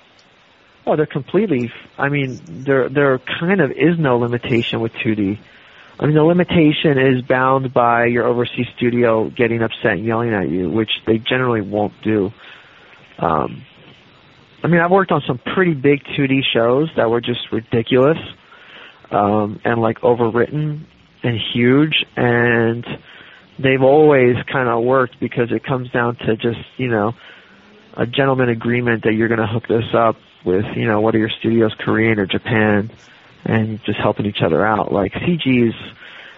[0.87, 1.71] Oh, they're completely.
[1.99, 5.39] I mean, there there kind of is no limitation with 2D.
[6.01, 10.49] I mean, the limitation is bound by your overseas studio getting upset and yelling at
[10.49, 12.33] you, which they generally won't do.
[13.19, 13.65] Um,
[14.63, 18.19] I mean, I've worked on some pretty big 2D shows that were just ridiculous
[19.11, 20.85] um, and like overwritten
[21.23, 22.87] and huge, and
[23.59, 27.15] they've always kind of worked because it comes down to just you know
[27.99, 31.19] a gentleman agreement that you're going to hook this up with, you know, what are
[31.19, 32.91] your studios, Korean or Japan,
[33.45, 34.93] and just helping each other out.
[34.93, 35.75] Like CG's,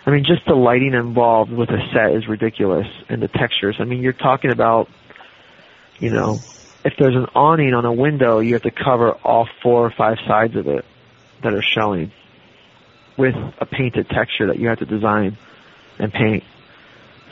[0.07, 3.77] I mean, just the lighting involved with a set is ridiculous, and the textures.
[3.79, 4.89] I mean, you're talking about,
[5.99, 6.41] you know,
[6.85, 10.18] if there's an awning on a window, you have to cover all four or five
[10.26, 10.85] sides of it
[11.43, 12.12] that are showing
[13.16, 15.37] with a painted texture that you have to design
[15.99, 16.45] and paint.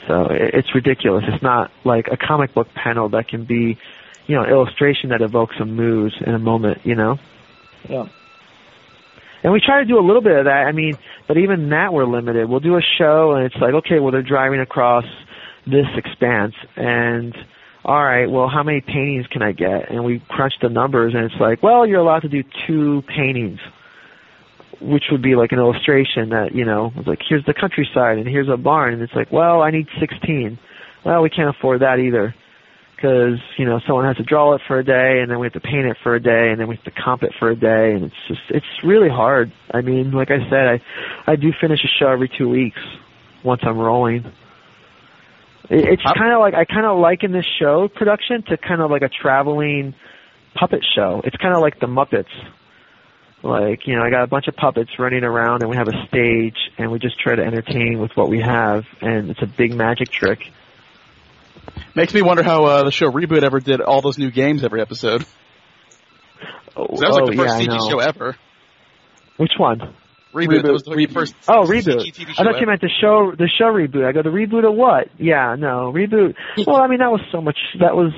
[0.07, 1.23] So it- it's ridiculous.
[1.27, 3.77] It's not like a comic book panel that can be,
[4.27, 7.17] you know, illustration that evokes a mood in a moment, you know?
[7.87, 8.05] Yeah.
[9.43, 10.67] And we try to do a little bit of that.
[10.67, 10.97] I mean,
[11.27, 12.49] but even that we're limited.
[12.49, 15.05] We'll do a show and it's like, okay, well they're driving across
[15.65, 17.35] this expanse and
[17.89, 19.89] all right, well how many paintings can I get?
[19.89, 23.59] And we crunch the numbers and it's like, well, you're allowed to do two paintings.
[24.79, 28.27] Which would be like an illustration that, you know, was like here's the countryside and
[28.27, 30.59] here's a barn and it's like, well, I need 16.
[31.03, 32.35] Well, we can't afford that either
[32.95, 35.53] because you know someone has to draw it for a day and then we have
[35.53, 37.55] to paint it for a day and then we have to comp it for a
[37.55, 40.81] day and it's just it's really hard i mean like i said i
[41.25, 42.81] i do finish a show every two weeks
[43.41, 44.29] once i'm rolling
[45.69, 48.89] it's How- kind of like i kind of liken this show production to kind of
[48.91, 49.93] like a traveling
[50.55, 51.21] puppet show.
[51.23, 52.29] It's kind of like the muppets.
[53.41, 56.07] Like you know i got a bunch of puppets running around and we have a
[56.07, 59.73] stage and we just try to entertain with what we have and it's a big
[59.73, 60.39] magic trick.
[61.95, 64.81] Makes me wonder how uh, the show Reboot ever did all those new games every
[64.81, 65.25] episode.
[66.75, 68.37] That was oh, like the first yeah, CG show ever.
[69.35, 69.93] which one
[70.33, 70.61] Reboot.
[70.61, 71.07] That like Reboot.
[71.07, 72.05] the first Oh, reboot.
[72.13, 72.65] TV I thought you ever.
[72.67, 74.05] meant the show, the show reboot.
[74.05, 75.07] I go, the reboot of what?
[75.17, 76.35] Yeah, no, reboot.
[76.67, 78.11] Well, I mean, that was so much, that was,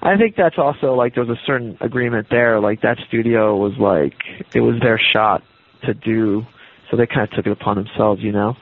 [0.00, 3.72] I think that's also like, there was a certain agreement there, like that studio was
[3.78, 4.14] like,
[4.54, 5.42] it was their shot
[5.84, 6.44] to do,
[6.90, 8.54] so they kind of took it upon themselves, you know?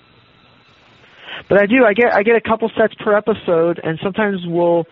[1.48, 4.84] But I do, I get, I get a couple sets per episode, and sometimes we'll,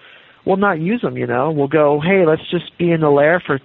[0.45, 1.51] we'll not use them, you know?
[1.51, 3.59] We'll go, hey, let's just be in the lair for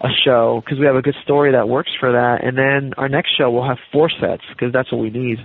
[0.00, 3.08] a show because we have a good story that works for that, and then our
[3.08, 5.38] next show we'll have four sets because that's what we need.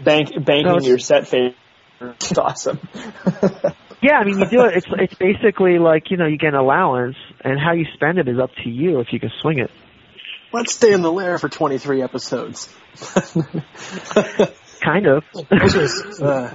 [0.00, 1.54] Bank banking No, it's- your set phase.
[2.00, 2.78] It's awesome.
[4.00, 4.76] Yeah, I mean, you do it.
[4.76, 8.28] It's it's basically like you know you get an allowance, and how you spend it
[8.28, 9.72] is up to you if you can swing it.
[10.52, 12.72] Let's stay in the lair for 23 episodes.
[14.80, 15.24] Kind of.
[16.22, 16.54] Uh,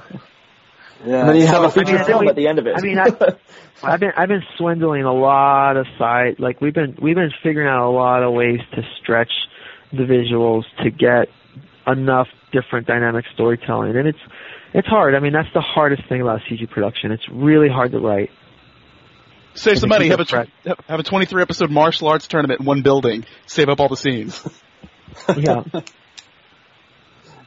[1.06, 1.20] yeah.
[1.22, 2.68] and then you have So, a feature I mean, film I at the end of
[2.68, 2.76] it.
[2.78, 3.36] I mean, I-
[3.84, 6.40] I've been I've been swindling a lot of site.
[6.40, 9.32] Like we've been we've been figuring out a lot of ways to stretch
[9.92, 11.28] the visuals to get
[11.86, 14.20] enough different dynamic storytelling, and it's
[14.74, 15.16] it's hard.
[15.16, 17.12] I mean, that's the hardest thing about CG production.
[17.12, 18.32] It's really hard to write.
[19.56, 20.08] Save some money.
[20.08, 20.48] Have a fresh.
[20.66, 23.26] have- have a 23 episode martial arts tournament in one building.
[23.46, 24.42] Save up all the scenes.
[25.38, 25.64] Yeah.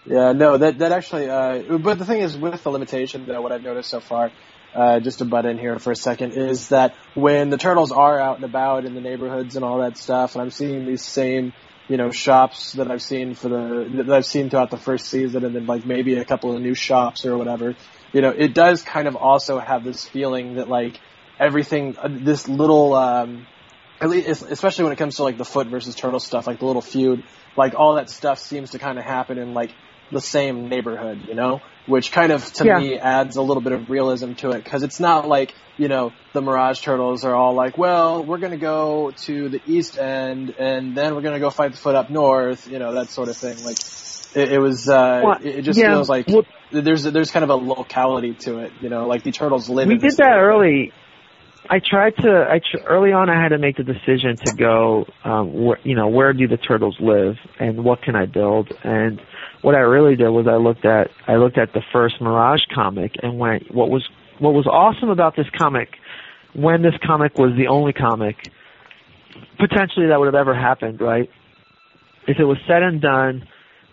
[0.07, 1.29] Yeah, no, that that actually.
[1.29, 4.31] Uh, but the thing is, with the limitation, though, what I've noticed so far,
[4.75, 8.21] uh, just to butt in here for a second, is that when the turtles are
[8.21, 11.53] out and about in the neighborhoods and all that stuff, and I'm seeing these same,
[11.89, 15.45] you know, shops that I've seen for the that I've seen throughout the first season,
[15.45, 17.75] and then like maybe a couple of new shops or whatever,
[18.13, 21.01] you know, it does kind of also have this feeling that like
[21.41, 22.95] everything, uh, this little.
[22.95, 23.47] um
[23.99, 26.67] at least, especially when it comes to like the foot versus turtle stuff, like the
[26.67, 27.23] little feud,
[27.57, 29.71] like all that stuff seems to kind of happen in like
[30.13, 32.79] the same neighborhood, you know, which kind of to Yeah.
[32.79, 36.13] me adds a little bit of realism to it because it's not like you know
[36.33, 40.95] the Mirage Turtles are all like, well, we're gonna go to the east end and
[40.97, 43.63] then we're gonna go fight the foot up north, you know, that sort of thing.
[43.65, 43.79] Like
[44.35, 47.51] it, it was, uh, Well, it, just yeah, feels like well- there's there's kind of
[47.51, 49.87] a locality to it, you know, like the turtles live.
[49.89, 50.93] we did that early.
[51.69, 52.47] I tried to.
[52.49, 55.05] I tr- early on, I had to make the decision to go.
[55.25, 58.73] Um, where, you know, where do the turtles live, and what can I build?
[58.85, 59.21] And
[59.67, 61.11] what I really did was I looked at.
[61.27, 64.09] I looked at the first Mirage comic and went, what was
[64.39, 65.89] what was awesome about this comic,
[66.55, 68.37] when this comic was the only comic,
[69.59, 71.29] potentially that would have ever happened, right?
[72.29, 73.49] If it was said and done,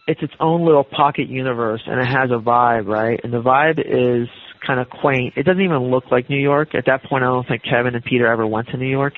[0.07, 3.19] it's its own little pocket universe and it has a vibe, right?
[3.24, 4.30] And the vibe is
[4.63, 5.34] kind of quaint.
[5.38, 6.76] It doesn't even look like New York.
[6.76, 9.15] At that point, I don't think Kevin and Peter ever went to New York.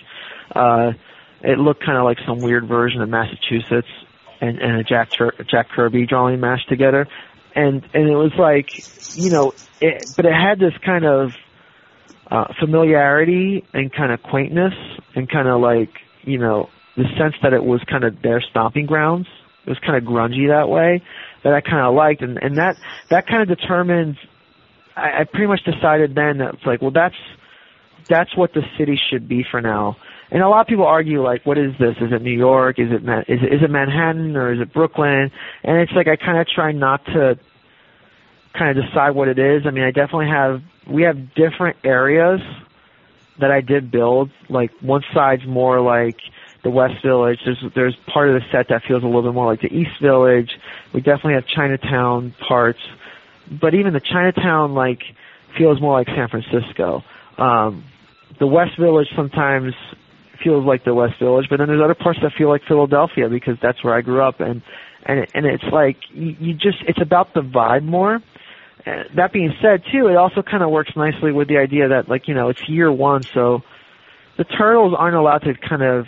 [0.55, 0.93] Uh,
[1.41, 3.89] it looked kind of like some weird version of Massachusetts
[4.41, 5.11] and, and a Jack
[5.47, 7.07] Jack Kirby drawing mashed together.
[7.55, 8.69] And and it was like,
[9.15, 11.31] you know, it, but it had this kind of
[12.29, 14.73] uh, familiarity and kind of quaintness
[15.15, 15.89] and kind of like,
[16.23, 19.27] you know, the sense that it was kind of their stomping grounds.
[19.65, 21.01] It was kind of grungy that way
[21.43, 22.77] that I kind of liked, and and that
[23.09, 24.17] that kind of determined.
[24.95, 27.15] I, I pretty much decided then that it's like, well, that's
[28.07, 29.97] that's what the city should be for now.
[30.31, 31.95] And a lot of people argue like, what is this?
[32.01, 32.79] Is it New York?
[32.79, 35.31] Is it Ma- is it, is it Manhattan or is it Brooklyn?
[35.63, 37.37] And it's like I kind of try not to
[38.57, 39.63] kind of decide what it is.
[39.65, 42.41] I mean, I definitely have we have different areas
[43.39, 44.31] that I did build.
[44.49, 46.17] Like one side's more like
[46.63, 47.39] the West Village.
[47.45, 50.01] There's there's part of the set that feels a little bit more like the East
[50.01, 50.49] Village.
[50.93, 52.79] We definitely have Chinatown parts,
[53.61, 55.01] but even the Chinatown like
[55.57, 57.03] feels more like San Francisco.
[57.37, 57.83] Um,
[58.39, 59.73] the West Village sometimes
[60.43, 63.57] feels like the West Village, but then there's other parts that feel like Philadelphia because
[63.61, 64.61] that's where I grew up, and
[65.05, 68.21] and and it's like you, you just it's about the vibe more.
[69.15, 72.27] That being said, too, it also kind of works nicely with the idea that like
[72.27, 73.61] you know it's year one, so
[74.37, 76.05] the turtles aren't allowed to kind of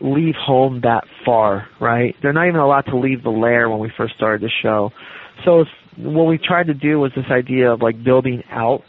[0.00, 2.14] leave home that far, right?
[2.22, 4.92] They're not even allowed to leave the lair when we first started the show.
[5.44, 8.82] So if, what we tried to do was this idea of like building out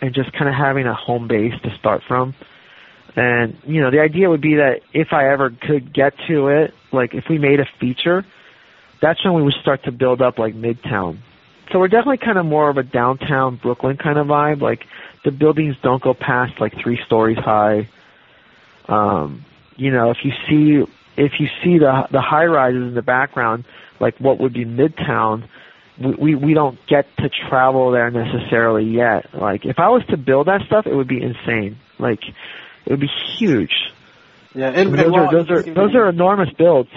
[0.00, 2.34] and just kind of having a home base to start from.
[3.14, 6.74] And you know, the idea would be that if I ever could get to it,
[6.92, 8.24] like if we made a feature,
[9.00, 11.18] that's when we would start to build up like Midtown.
[11.72, 14.60] So we're definitely kind of more of a downtown Brooklyn kind of vibe.
[14.60, 14.84] Like
[15.24, 17.88] the buildings don't go past like three stories high.
[18.88, 19.44] Um,
[19.76, 23.64] you know, if you see if you see the the high rises in the background,
[24.00, 25.48] like what would be Midtown,
[25.98, 29.34] we, we we don't get to travel there necessarily yet.
[29.34, 31.78] Like if I was to build that stuff, it would be insane.
[31.98, 32.20] Like
[32.86, 33.72] it would be huge.
[34.54, 36.90] Yeah, and, and those while are those are those are enormous builds.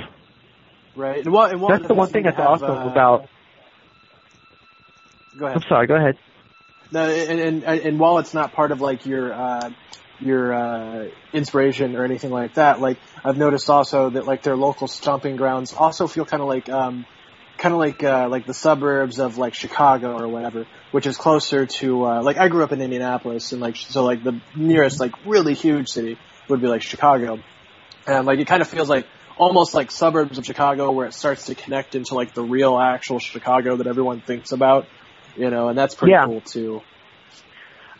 [0.95, 1.23] right.
[1.23, 3.29] And while, and while That's the one thing that's have, awesome uh, about.
[5.38, 5.57] Go ahead.
[5.57, 5.88] I'm sorry.
[5.88, 6.17] Go ahead.
[6.91, 9.69] No, and, and and while it's not part of like your uh,
[10.19, 14.88] your uh, inspiration or anything like that, like I've noticed also that like their local
[14.88, 17.05] stomping grounds also feel kind of like um,
[17.58, 21.66] kind of like uh, like the suburbs of like Chicago or whatever, which is closer
[21.66, 25.14] to uh, like I grew up in Indianapolis and like so like the nearest like
[25.26, 26.18] really huge city
[26.49, 27.39] would be like Chicago,
[28.08, 31.45] and like it kind of feels like almost like suburbs of Chicago where it starts
[31.47, 34.88] to connect into like the real actual Chicago that everyone thinks about,
[35.36, 36.26] you know, and that's pretty Yeah.
[36.26, 36.82] cool too.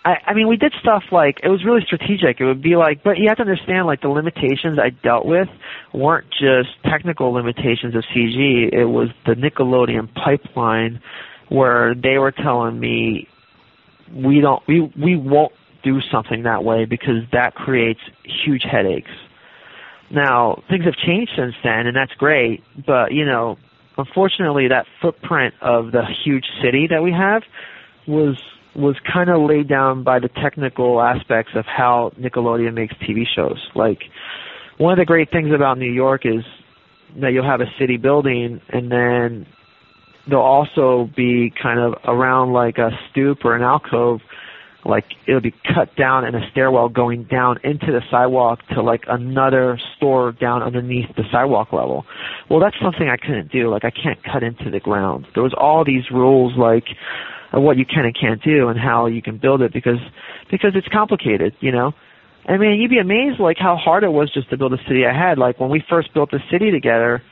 [0.06, 2.40] I, I mean, we did stuff like it was really strategic.
[2.40, 5.48] It would be like, but you have to understand, like the limitations I dealt with
[5.94, 8.72] weren't just technical limitations of CG.
[8.72, 11.02] It was the Nickelodeon pipeline,
[11.50, 13.28] where they were telling me,
[14.14, 15.54] we don't, we we won't
[15.84, 18.00] do something that way because that creates
[18.46, 19.12] huge headaches.
[20.12, 22.64] Now things have changed since then, and that's great.
[22.86, 23.58] But you know,
[23.98, 27.42] unfortunately, that footprint of the huge city that we have
[28.08, 28.38] was
[28.76, 33.70] was kind of laid down by the technical aspects of how Nickelodeon makes TV shows.
[33.74, 34.00] Like
[34.78, 36.44] one of the great things about New York is
[37.22, 39.48] that you'll have a city building and then
[40.28, 44.20] there'll also be kind of around like a stoop or an alcove
[44.86, 49.04] like it'll be cut down in a stairwell going down into the sidewalk to like
[49.08, 52.06] another store down underneath the sidewalk level.
[52.50, 53.70] Well, that's something I couldn't do.
[53.70, 55.26] Like I can't cut into the ground.
[55.34, 56.86] There was all these rules like
[57.62, 60.00] what you can and can't do and how you can build it because
[60.52, 61.94] because it's complicated, you know.
[62.48, 65.04] I mean, you'd be amazed like how hard it was just to build a city
[65.06, 65.38] I had.
[65.38, 67.24] Like when we first built the city together,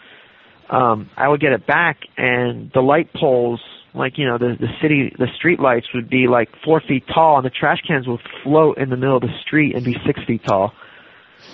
[0.70, 3.62] um, I would get it back and the light poles,
[3.94, 7.38] like you know, the the city, the street lights would be like four feet tall,
[7.38, 10.20] and the trash cans would float in the middle of the street and be six
[10.26, 10.74] feet tall.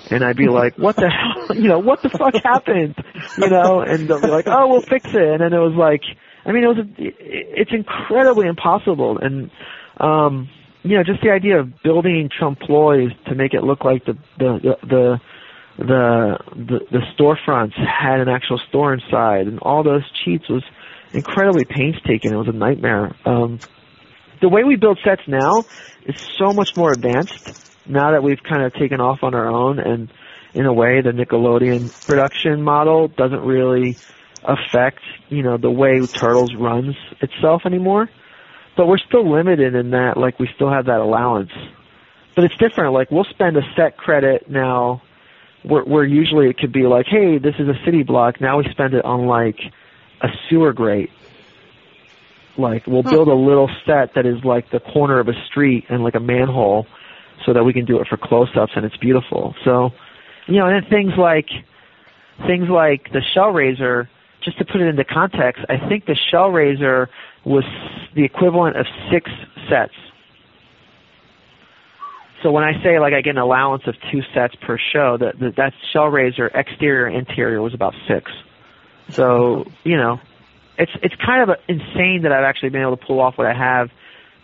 [0.09, 2.95] And I'd be like, what the hell, you know, what the fuck happened,
[3.37, 3.81] you know?
[3.81, 5.21] And they'll be like, oh, we'll fix it.
[5.21, 6.03] And then it was like,
[6.45, 9.51] I mean, it was a, it's incredibly impossible, and
[9.97, 10.49] um,
[10.83, 14.77] you know, just the idea of building trompe-l'oeils to make it look like the the
[14.83, 15.21] the
[15.77, 20.63] the the, the storefronts had an actual store inside, and all those cheats was
[21.13, 22.31] incredibly painstaking.
[22.31, 23.15] It was a nightmare.
[23.25, 23.59] Um,
[24.41, 25.65] the way we build sets now
[26.05, 29.79] is so much more advanced now that we've kind of taken off on our own
[29.79, 30.11] and
[30.53, 33.97] in a way the Nickelodeon production model doesn't really
[34.43, 38.09] affect, you know, the way Turtles runs itself anymore.
[38.77, 41.51] But we're still limited in that, like, we still have that allowance.
[42.35, 42.93] But it's different.
[42.93, 45.01] Like, we'll spend a set credit now,
[45.63, 48.39] where, where usually it could be like, hey, this is a city block.
[48.39, 49.59] Now we spend it on, like,
[50.21, 51.11] a sewer grate.
[52.57, 53.09] Like, we'll hmm.
[53.09, 56.19] build a little set that is like the corner of a street and like a
[56.19, 56.87] manhole
[57.45, 59.55] so that we can do it for close-ups and it's beautiful.
[59.63, 59.91] So,
[60.47, 61.47] you know, and then things like,
[62.45, 64.07] things like the Shellraiser,
[64.43, 67.07] just to put it into context, I think the shell Shellraiser
[67.45, 67.63] was
[68.15, 69.29] the equivalent of six
[69.69, 69.93] sets.
[72.41, 75.39] So when I say like I get an allowance of two sets per show, that
[75.39, 78.31] that, that Shellraiser exterior interior was about six.
[79.09, 80.19] So you know,
[80.77, 83.53] it's it's kind of insane that I've actually been able to pull off what I
[83.53, 83.89] have,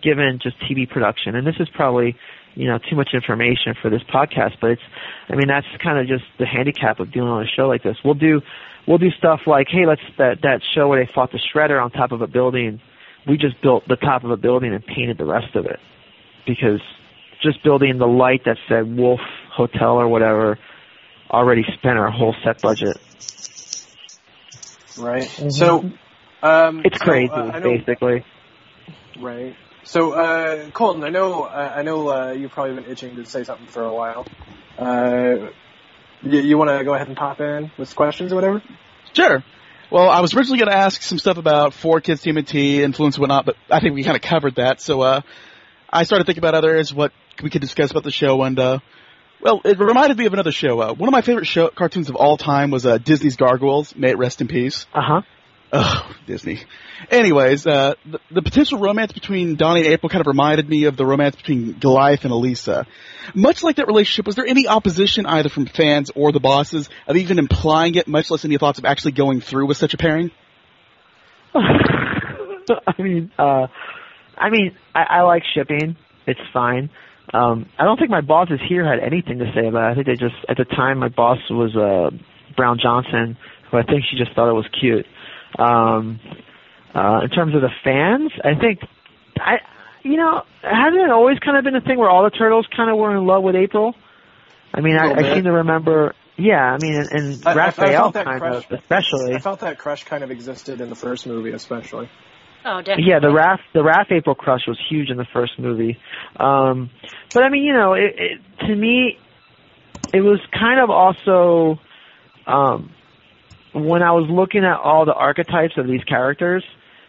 [0.02, 1.36] given just TV production.
[1.36, 2.18] And this is probably
[2.56, 4.82] you know too much information for this podcast, but it's
[5.30, 7.98] I mean that's kind of just the handicap of dealing on a show like this.
[8.04, 8.42] We'll do
[8.88, 11.92] we'll do stuff like, hey, let's that that show where they fought the shredder on
[11.92, 12.82] top of a building.
[13.28, 15.80] We just built the top of a building and painted the rest of it
[16.46, 16.82] because
[17.42, 19.20] just building the light that said Wolf
[19.52, 20.58] Hotel or whatever
[21.30, 22.98] already spent our whole set budget.
[24.98, 25.24] Right.
[25.24, 25.50] Mm-hmm.
[25.50, 25.92] So
[26.42, 28.24] um, it's crazy, so, uh, basically.
[29.20, 29.56] Right.
[29.86, 33.44] So, uh, Colton, I know, uh, I know, uh, you've probably been itching to say
[33.44, 34.26] something for a while.
[34.80, 35.52] Uh,
[36.24, 38.64] you, you want to go ahead and pop in with questions or whatever?
[39.14, 39.44] Sure.
[39.92, 43.46] Well, I was originally going to ask some stuff about 4Kids TMNT, influence and whatnot,
[43.46, 44.82] but I think we kind of covered that.
[44.82, 45.22] So, uh,
[45.88, 47.14] I started thinking about others, what
[47.44, 48.80] we could discuss about the show, and, uh,
[49.40, 50.80] well, it reminded me of another show.
[50.82, 53.96] Uh, one of my favorite show cartoons of all time was uh, Disney's Gargoyles.
[53.96, 54.88] May it rest in peace.
[54.96, 55.22] Uh huh.
[55.74, 56.62] Oh, Disney.
[57.10, 60.96] Anyways, uh, the, the, potential romance between Donnie and April kind of reminded me of
[60.96, 62.86] the romance between Goliath and Elisa.
[63.34, 67.18] Much like that relationship, was there any opposition either from fans or the bosses of
[67.18, 70.32] even implying it, much less any thoughts of actually going through with such a pairing?
[71.54, 73.68] I mean, uh,
[74.38, 75.96] I mean, I, I like shipping.
[76.28, 76.90] It's fine.
[77.34, 79.92] Um, I don't think my bosses here had anything to say about it.
[79.92, 82.16] I think they just, at the time, my boss was, uh,
[82.56, 83.38] Brown Johnson,
[83.70, 85.06] who I think she just thought it was cute.
[85.58, 86.20] Um,
[86.94, 88.80] uh, in terms of the fans, I think
[89.38, 89.58] I,
[90.04, 92.90] you know, hasn't it always kind of been a thing where all the turtles kind
[92.90, 93.96] of were in love with April?
[94.74, 96.14] I mean, I, I seem to remember.
[96.38, 99.36] Yeah, I mean, and, and I, Raphael I kind crush, of, especially.
[99.36, 102.10] I felt that crush kind of existed in the first movie, especially.
[102.66, 103.06] Oh, definitely.
[103.08, 105.98] Yeah, the Raph the Raph April crush was huge in the first movie.
[106.38, 106.90] Um,
[107.34, 109.18] but I mean, you know, it, it, to me,
[110.14, 111.80] it was kind of also
[112.48, 112.92] um,
[113.76, 116.64] when I was looking at all the archetypes of these characters,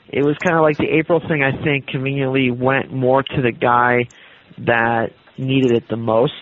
[0.09, 1.43] it was kind of like the April thing.
[1.43, 4.09] I think conveniently went more to the guy
[4.59, 6.33] that needed it the most.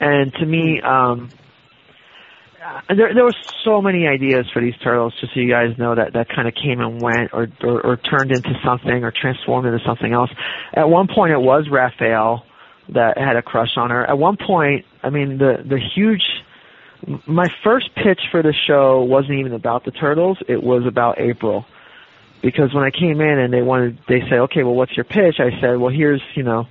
[0.00, 1.30] And to me, um,
[2.88, 3.34] there there were
[3.64, 6.54] so many ideas for these turtles, just so you guys know that that kind of
[6.54, 10.30] came and went, or, or or turned into something, or transformed into something else.
[10.74, 12.44] At one point, it was Raphael
[12.90, 14.04] that had a crush on her.
[14.04, 16.22] At one point, I mean, the the huge.
[17.26, 21.66] My first pitch for the show wasn't even about the turtles; it was about April.
[22.42, 25.36] Because when I came in and they wanted, they said, "Okay, well, what's your pitch?"
[25.38, 26.66] I said, "Well, here's, you know."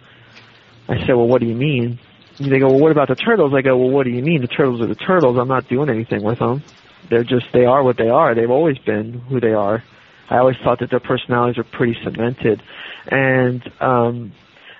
[0.87, 1.99] I said, "Well, what do you mean?"
[2.39, 3.53] They go, well, what about the turtles?
[3.53, 4.41] I go, well, what do you mean?
[4.41, 5.37] The turtles are the turtles.
[5.37, 6.63] I'm not doing anything with them.
[7.09, 8.35] They're just, they are what they are.
[8.35, 9.83] They've always been who they are.
[10.29, 12.61] I always thought that their personalities are pretty cemented.
[13.09, 14.33] And, um,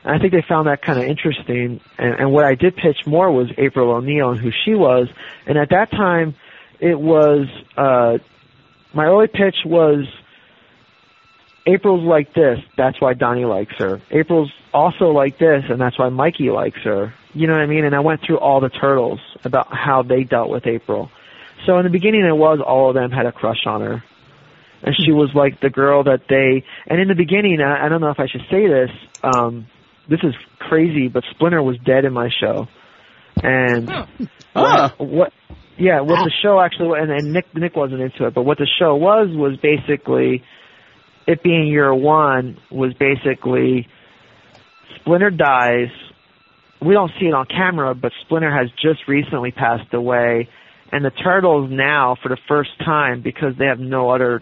[0.06, 1.82] I think they found that kind of interesting.
[1.98, 5.08] And, and what I did pitch more was April O'Neil and who she was.
[5.48, 6.36] And at that time,
[6.80, 8.20] it was, uh,
[8.94, 10.06] my early pitch was,
[11.66, 14.00] April's like this, that's why Donnie likes her.
[14.12, 17.14] April's also like this, and that's why Mikey likes her.
[17.34, 17.86] You know what I mean?
[17.86, 21.10] And I went through all the turtles about how they dealt with April.
[21.66, 24.04] So in the beginning, it was all of them had a crush on her,
[24.84, 26.64] and she was like the girl that they.
[26.86, 28.92] And in the beginning, I, I don't know if I should say this.
[29.24, 29.66] Um,
[30.10, 32.68] this is crazy, but Splinter was dead in my show,
[33.42, 33.90] and
[34.54, 35.34] what, what
[35.78, 38.68] yeah, what the show actually and, and Nick Nick wasn't into it, but what the
[38.80, 40.44] show was was basically
[41.28, 43.88] it being year one was basically
[44.98, 45.90] Splinter dies.
[46.82, 50.50] We don't see it on camera, but Splinter has just recently passed away,
[50.92, 54.42] and the turtles now, for the first time, because they have no other,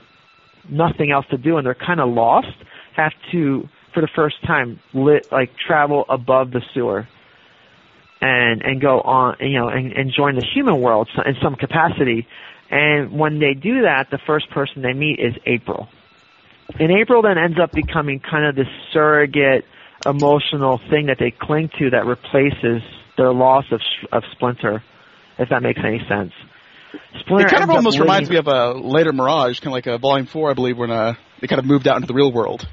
[0.69, 2.47] nothing else to do, and they're kind of lost,
[2.95, 7.07] have to, for the first time, lit like travel above the sewer,
[8.21, 12.27] and and go on, you know, and, and join the human world in some capacity.
[12.69, 15.87] And when they do that, the first person they meet is April.
[16.79, 19.65] And April then ends up becoming kind of this surrogate
[20.05, 22.81] emotional thing that they cling to that replaces
[23.17, 23.81] their loss of
[24.11, 24.83] of Splinter,
[25.37, 26.33] if that makes any sense.
[27.19, 29.97] Splinter It kind of almost reminds me of a later Mirage, kind of like a
[29.97, 32.67] Volume Four, I believe, when uh, they kind of moved out into the real world.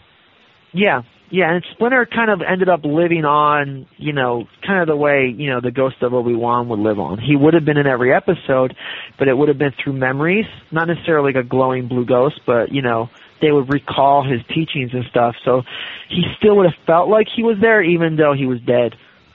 [0.72, 4.96] Yeah, yeah, and Splinter kind of ended up living on, you know, kind of the
[4.96, 7.18] way, you know, the ghost of Obi-Wan would live on.
[7.18, 8.76] He would have been in every episode,
[9.18, 12.72] but it would have been through memories, not necessarily like a glowing blue ghost, but,
[12.72, 13.10] you know,
[13.40, 15.34] they would recall his teachings and stuff.
[15.44, 15.62] So
[16.08, 18.96] he still would have felt like he was there even though he was dead.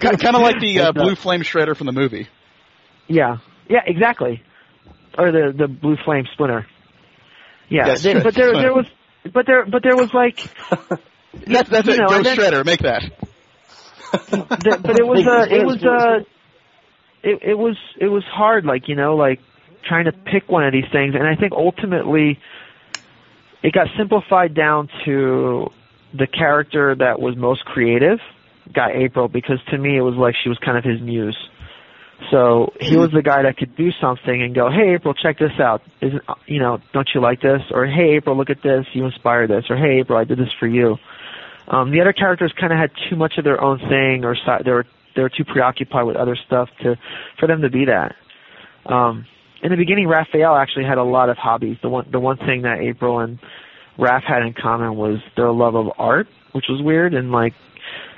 [0.00, 2.28] kind, of like the uh, Blue Flame Shredder from the movie.
[3.08, 3.38] Yeah,
[3.68, 4.42] yeah, exactly.
[5.16, 6.66] Or the the blue flame splinter.
[7.68, 8.86] Yeah, Yes, they- but there there was
[9.32, 10.38] but there but there was like
[11.46, 11.98] That's, that's you it.
[11.98, 13.02] know, Go Shredder, make that.
[14.12, 16.24] the, but it was uh it was uh
[17.22, 19.40] it it was it was hard like you know like
[19.88, 22.38] trying to pick one of these things and I think ultimately
[23.62, 25.70] it got simplified down to
[26.16, 28.18] the character that was most creative
[28.72, 31.36] got April because to me it was like she was kind of his muse.
[32.30, 35.52] So he was the guy that could do something and go, "Hey April, check this
[35.60, 35.82] out.
[36.00, 36.78] Isn't you know?
[36.92, 38.86] Don't you like this?" Or "Hey April, look at this.
[38.92, 40.96] You inspired this." Or "Hey April, I did this for you."
[41.68, 44.62] Um, the other characters kind of had too much of their own thing, or si-
[44.64, 44.86] they were
[45.16, 46.96] they were too preoccupied with other stuff to
[47.38, 48.14] for them to be that.
[48.86, 49.26] Um,
[49.62, 51.78] in the beginning, Raphael actually had a lot of hobbies.
[51.82, 53.38] The one the one thing that April and
[53.98, 57.54] Raph had in common was their love of art, which was weird and like.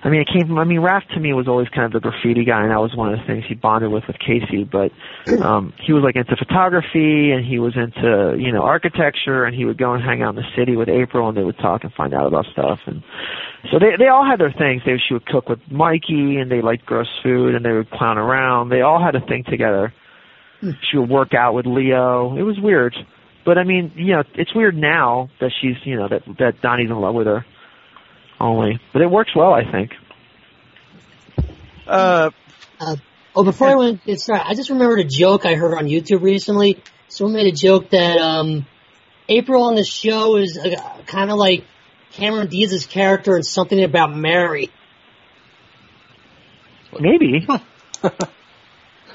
[0.02, 0.58] I mean, it came from.
[0.58, 2.94] I mean, Raph to me was always kind of the graffiti guy, and that was
[2.94, 4.64] one of the things he bonded with with Casey.
[4.64, 4.92] But
[5.42, 9.64] um, he was like into photography, and he was into you know architecture, and he
[9.64, 11.92] would go and hang out in the city with April, and they would talk and
[11.94, 12.80] find out about stuff.
[12.86, 13.02] And
[13.72, 14.82] so they they all had their things.
[14.84, 18.18] They she would cook with Mikey, and they liked gross food, and they would clown
[18.18, 18.68] around.
[18.68, 19.92] They all had a thing together.
[20.90, 22.36] She would work out with Leo.
[22.36, 22.94] It was weird,
[23.44, 26.90] but I mean, you know, it's weird now that she's you know that that Donnie's
[26.90, 27.44] in love with her.
[28.40, 29.92] Only, but it works well, I think.
[31.86, 32.30] Uh,
[33.38, 36.22] Oh, before I went get started, I just remembered a joke I heard on YouTube
[36.22, 36.82] recently.
[37.08, 38.64] Someone made a joke that um,
[39.28, 41.64] April on the show is uh, kind of like
[42.12, 44.70] Cameron Diaz's character in something about Mary.
[46.98, 47.46] Maybe.
[47.46, 47.60] and
[48.02, 48.08] I-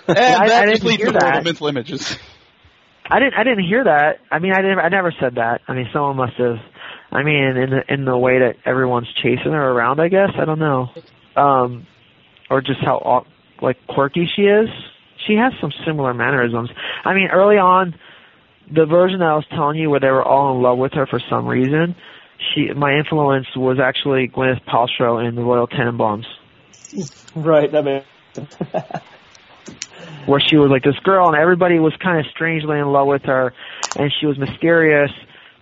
[0.07, 1.43] that I just didn't leads hear to more that.
[1.43, 2.17] mental images.
[3.09, 3.33] I didn't.
[3.33, 4.19] I didn't hear that.
[4.29, 4.79] I mean, I didn't.
[4.79, 5.61] I never said that.
[5.67, 6.57] I mean, someone must have.
[7.11, 10.31] I mean, in the in the way that everyone's chasing her around, I guess.
[10.37, 10.89] I don't know.
[11.35, 11.87] Um,
[12.49, 13.25] or just how
[13.61, 14.69] like quirky she is.
[15.27, 16.69] She has some similar mannerisms.
[17.03, 17.95] I mean, early on,
[18.73, 21.05] the version that I was telling you where they were all in love with her
[21.05, 21.95] for some reason.
[22.53, 26.25] She, my influence was actually Gwyneth Paltrow in the Royal Tenenbaums.
[27.35, 28.07] Right, that makes
[30.25, 33.23] where she was like this girl and everybody was kind of strangely in love with
[33.23, 33.53] her
[33.95, 35.11] and she was mysterious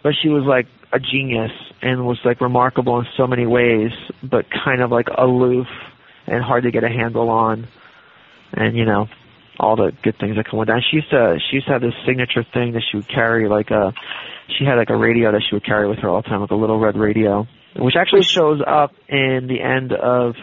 [0.03, 3.91] but she was like a genius and was like remarkable in so many ways
[4.23, 5.67] but kind of like aloof
[6.27, 7.67] and hard to get a handle on
[8.53, 9.07] and you know
[9.59, 10.81] all the good things that come with that.
[10.89, 13.69] She used to she used to have this signature thing that she would carry like
[13.71, 13.93] a
[14.57, 16.51] she had like a radio that she would carry with her all the time, like
[16.51, 20.35] a little red radio, which actually shows up in the end of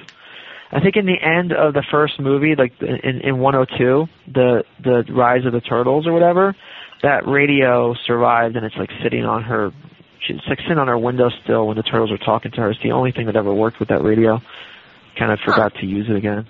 [0.71, 5.05] I think in the end of the first movie, like in in 102, the the
[5.13, 6.55] Rise of the Turtles or whatever,
[7.03, 9.73] that radio survived and it's like sitting on her
[10.27, 12.71] sitting on our window still when the turtles are talking to her.
[12.71, 14.41] It's the only thing that ever worked with that radio.
[15.19, 16.47] Kind of forgot to use it again.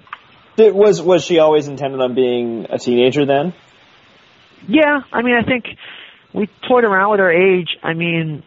[0.56, 3.54] Did, was was she always intended on being a teenager then?
[4.66, 5.66] Yeah, I mean, I think
[6.32, 7.68] we toyed around with her age.
[7.82, 8.42] I mean,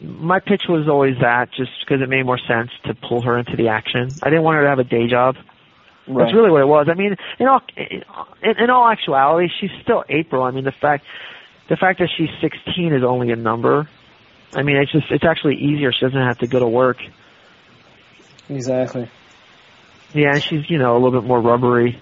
[0.00, 3.56] my pitch was always that, just because it made more sense to pull her into
[3.56, 4.10] the action.
[4.22, 5.36] I didn't want her to have a day job.
[6.06, 6.24] Right.
[6.24, 6.88] That's really what it was.
[6.90, 10.42] I mean, in all in, in all actuality, she's still April.
[10.42, 11.04] I mean, the fact
[11.68, 13.88] the fact that she's 16 is only a number.
[14.54, 15.92] I mean, it's just it's actually easier.
[15.92, 16.98] She doesn't have to go to work.
[18.48, 19.10] Exactly.
[20.12, 22.00] Yeah, she's you know a little bit more rubbery.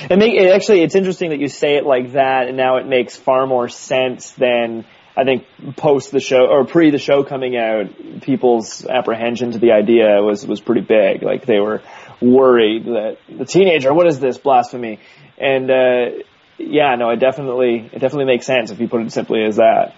[0.00, 2.86] It make it actually it's interesting that you say it like that, and now it
[2.86, 4.84] makes far more sense than
[5.16, 8.20] I think post the show or pre the show coming out.
[8.20, 11.22] People's apprehension to the idea was was pretty big.
[11.22, 11.82] Like they were
[12.20, 15.00] worried that the teenager, what is this blasphemy?
[15.38, 16.22] And uh,
[16.58, 19.94] yeah, no, it definitely it definitely makes sense if you put it simply as that.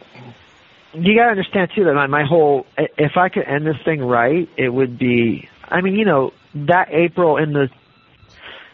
[0.92, 4.48] You gotta understand too that my, my whole if I could end this thing right,
[4.56, 5.48] it would be.
[5.68, 7.68] I mean, you know, that April in the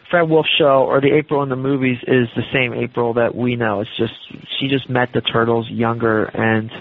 [0.09, 3.55] Fred Wolf show or the April in the movies is the same April that we
[3.55, 3.81] know.
[3.81, 4.13] It's just
[4.59, 6.71] she just met the turtles younger and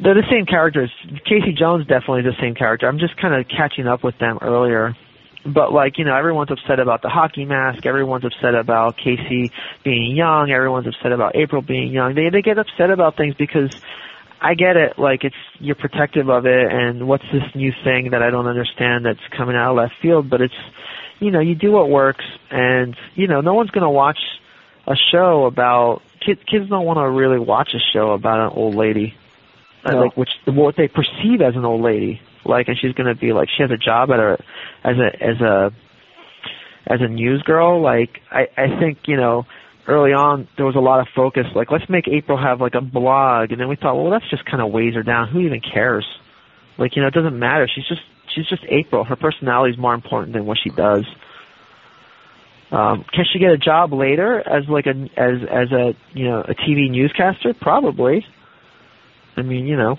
[0.00, 0.90] they're the same characters.
[1.24, 2.88] Casey Jones definitely the same character.
[2.88, 4.96] I'm just kind of catching up with them earlier.
[5.46, 10.16] But like, you know, everyone's upset about the hockey mask, everyone's upset about Casey being
[10.16, 12.14] young, everyone's upset about April being young.
[12.14, 13.74] They they get upset about things because
[14.40, 18.22] I get it, like it's you're protective of it and what's this new thing that
[18.22, 20.54] I don't understand that's coming out of left field, but it's
[21.20, 24.18] you know, you do what works and you know, no one's gonna watch
[24.86, 28.74] a show about kids kids don't want to really watch a show about an old
[28.74, 29.14] lady.
[29.84, 30.00] Uh, no.
[30.00, 32.20] Like which what they perceive as an old lady.
[32.44, 34.38] Like and she's gonna be like she has a job at a
[34.84, 35.72] as a as a
[36.86, 39.46] as a news girl, like I, I think, you know,
[39.86, 42.80] early on there was a lot of focus like let's make April have like a
[42.80, 45.28] blog and then we thought, well that's just kinda weighs her down.
[45.28, 46.06] Who even cares?
[46.76, 47.68] Like, you know, it doesn't matter.
[47.72, 48.02] She's just
[48.34, 49.04] she's just April.
[49.04, 51.04] Her personality is more important than what she does.
[52.70, 56.40] Um, can she get a job later as like a as as a you know
[56.40, 57.54] a TV newscaster?
[57.54, 58.26] Probably.
[59.36, 59.98] I mean, you know,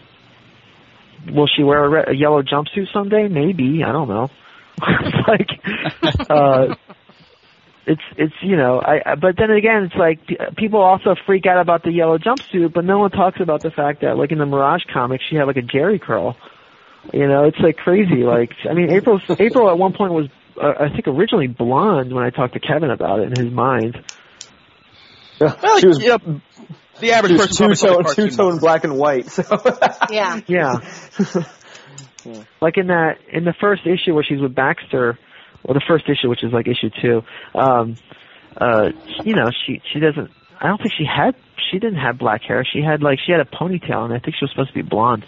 [1.28, 3.28] will she wear a, red, a yellow jumpsuit someday?
[3.28, 3.84] Maybe.
[3.84, 4.30] I don't know.
[4.82, 6.76] it's like, uh,
[7.88, 11.46] it's it's you know, I, I but then again, it's like p- people also freak
[11.46, 14.38] out about the yellow jumpsuit, but no one talks about the fact that like in
[14.38, 16.36] the Mirage comics, she had like a Jheri curl.
[17.14, 18.24] You know, it's like crazy.
[18.24, 20.28] Like, I mean, April April at one point was
[20.62, 24.04] uh, I think originally blonde when I talked to Kevin about it in his mind.
[25.40, 26.22] Well, she was, yep.
[27.00, 29.30] The average she person two probably tone, two tone black and white.
[29.30, 29.44] So.
[30.10, 30.42] Yeah.
[30.48, 30.80] Yeah.
[32.60, 35.20] Like in that in the first issue where she's with Baxter,
[35.64, 37.22] or the first issue which is like issue two,
[37.54, 37.98] um
[38.58, 38.90] uh
[39.24, 41.36] you know, she she doesn't I don't think she had
[41.70, 42.66] she didn't have black hair.
[42.66, 44.82] She had like she had a ponytail and I think she was supposed to be
[44.82, 45.26] blonde.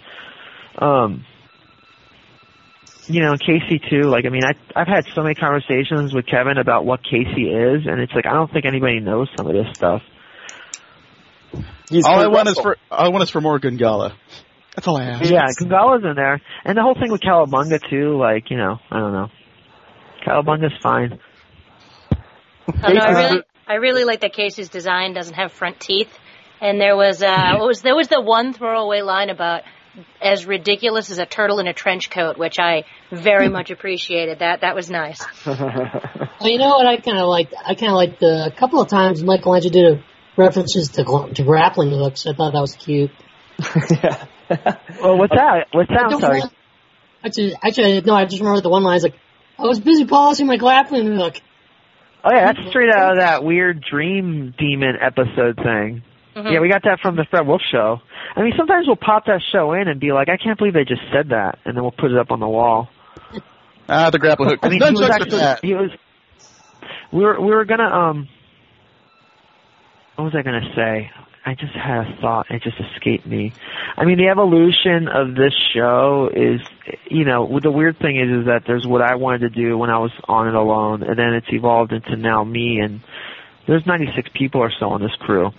[0.76, 1.24] Um
[3.06, 6.58] you know, Casey too, like I mean I I've had so many conversations with Kevin
[6.58, 9.72] about what Casey is and it's like I don't think anybody knows some of this
[9.76, 10.02] stuff.
[11.90, 14.14] He's All I Kurt want is for all I want is for more Gungala.
[14.74, 15.30] That's all I ask.
[15.30, 16.40] Yeah, Gungala's in there.
[16.64, 19.28] And the whole thing with Cowabunga too, like, you know, I don't know.
[20.26, 21.18] Cowabunga's fine.
[22.12, 26.10] Oh, no, I really, I really like that Casey's design doesn't have front teeth.
[26.60, 29.62] And there was, uh, what was there was the one throwaway line about
[30.22, 34.40] as ridiculous as a turtle in a trench coat, which I very much appreciated.
[34.40, 35.24] That that was nice.
[36.40, 36.86] Well, you know what?
[36.86, 37.52] I kind of liked.
[37.52, 40.04] I kind of liked the, a couple of times Michelangelo did a
[40.38, 42.26] references to gl- to grappling hooks.
[42.26, 43.10] I thought that was cute.
[44.02, 44.24] yeah.
[45.02, 45.66] Well, what's that?
[45.72, 46.04] What's that?
[46.08, 46.40] I I'm sorry.
[46.40, 46.52] want-
[47.22, 48.14] Actually, actually, no.
[48.14, 48.94] I just remember the one line.
[48.96, 49.18] It's like,
[49.58, 51.34] I was busy polishing my grappling hook.
[52.24, 56.02] Oh yeah, that's straight out of that weird dream demon episode thing.
[56.34, 56.52] Mhm.
[56.52, 57.98] Yeah, we got that from the Fred Wolf show.
[58.36, 60.84] I mean, sometimes we'll pop that show in and be like, I can't believe they
[60.84, 62.88] just said that, and then we'll put it up on the wall.
[63.88, 64.60] Ah, the grappling hook.
[64.62, 65.60] I mean, he was actually, fat.
[65.62, 65.90] he was.
[67.12, 68.28] We were we were gonna um.
[70.18, 71.12] What was I gonna say?
[71.46, 72.50] I just had a thought.
[72.50, 73.52] It just escaped me.
[73.96, 76.60] I mean, the evolution of this show is,
[77.08, 79.90] you know, the weird thing is, is that there's what I wanted to do when
[79.90, 83.00] I was on it alone, and then it's evolved into now me, and
[83.68, 85.52] there's 96 people or so on this crew,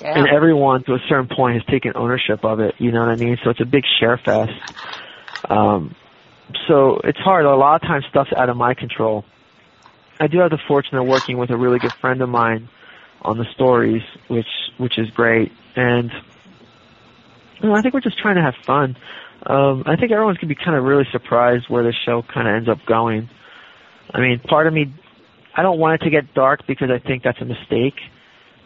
[0.00, 2.76] and everyone to a certain point has taken ownership of it.
[2.78, 3.36] You know what I mean?
[3.42, 4.52] So it's a big share fest.
[5.50, 5.96] Um,
[6.68, 7.46] so it's hard.
[7.46, 9.24] A lot of times stuff's out of my control.
[10.20, 12.68] I do have the fortune of working with a really good friend of mine
[13.22, 14.46] on the stories, which
[14.78, 15.52] which is great.
[15.76, 16.10] And
[17.60, 18.96] you know, I think we're just trying to have fun.
[19.44, 22.54] Um, I think everyone's gonna be kind of really surprised where the show kind of
[22.54, 23.28] ends up going.
[24.12, 24.92] I mean, part of me,
[25.54, 27.94] I don't want it to get dark because I think that's a mistake.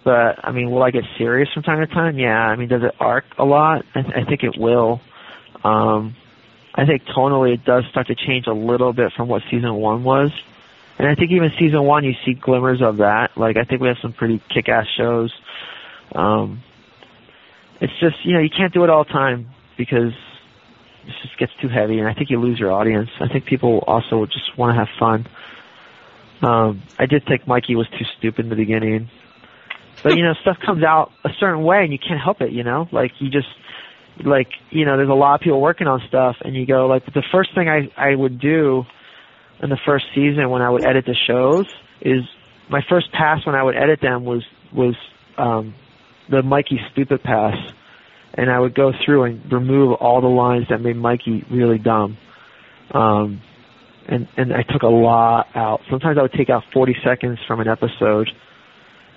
[0.05, 2.19] But I mean, will I get serious from time to time?
[2.19, 2.39] Yeah.
[2.39, 3.85] I mean, does it arc a lot?
[3.95, 5.01] I, th- I think it will.
[5.65, 6.15] Um,
[6.75, 10.05] I think tonally it does start to change a little bit from what season one
[10.05, 10.31] was.
[10.99, 13.37] And I think even season one you see glimmers of that.
[13.37, 15.33] Like I think we have some pretty kick ass shows.
[16.15, 16.63] Um
[17.81, 20.13] it's just, you know, you can't do it all the time because
[21.07, 23.11] it just gets too heavy and I think you lose your audience.
[23.21, 25.27] I think people also just want to have fun.
[26.43, 29.11] Um I did think Mikey was too stupid in the beginning.
[30.03, 32.65] But you know, stuff comes out a certain way and you can't help it, you
[32.65, 32.89] know?
[32.91, 33.49] Like you just
[34.25, 37.05] like, you know, there's a lot of people working on stuff and you go like
[37.05, 38.87] the first thing I I would do
[39.63, 41.67] in the first season when I would edit the shows
[42.01, 42.23] is
[42.69, 44.95] my first pass when I would edit them was was
[45.39, 45.75] um
[46.29, 47.57] the Mikey stupid pass
[48.35, 52.19] and I would go through and remove all the lines that made Mikey really dumb.
[52.93, 53.41] Um
[54.09, 55.81] and and I took a lot out.
[55.91, 58.31] Sometimes I would take out 40 seconds from an episode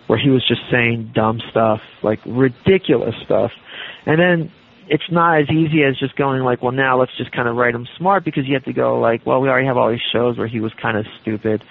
[0.07, 3.51] where he was just saying dumb stuff, like ridiculous stuff.
[4.07, 4.51] And then
[4.89, 7.75] it's not as easy as just going like, well, now let's just kind of write
[7.75, 10.35] him smart because you have to go like, well, we already have all these shows
[10.35, 11.63] where he was kind of stupid,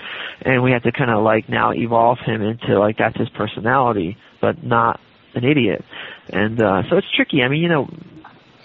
[0.42, 4.16] and we have to kind of like now evolve him into like that's his personality,
[4.40, 5.00] but not
[5.34, 5.84] an idiot.
[6.28, 7.42] And uh, so it's tricky.
[7.42, 7.90] I mean, you know,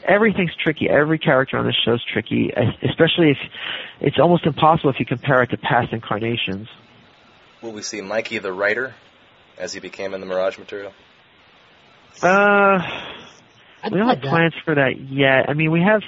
[0.07, 0.87] everything's tricky.
[0.87, 2.51] Every character on this show is tricky,
[2.83, 3.37] especially if
[4.01, 6.67] it's almost impossible if you compare it to past incarnations.
[7.63, 8.93] Will we see Mikey the writer
[9.57, 10.93] as he became in the Mirage material?
[12.21, 12.79] Uh,
[13.91, 14.29] we don't like have that.
[14.29, 15.49] plans for that yet.
[15.49, 16.01] I mean, we have.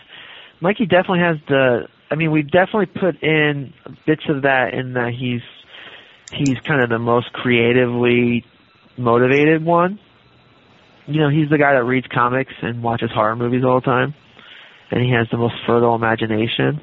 [0.62, 1.88] Mikey definitely has the.
[2.10, 3.74] I mean, we definitely put in
[4.06, 5.42] bits of that in that he's
[6.32, 8.46] he's kind of the most creatively
[8.98, 10.00] motivated one.
[11.08, 14.16] You know, he's the guy that reads comics and watches horror movies all the time,
[14.92, 16.82] and he has the most fertile imagination.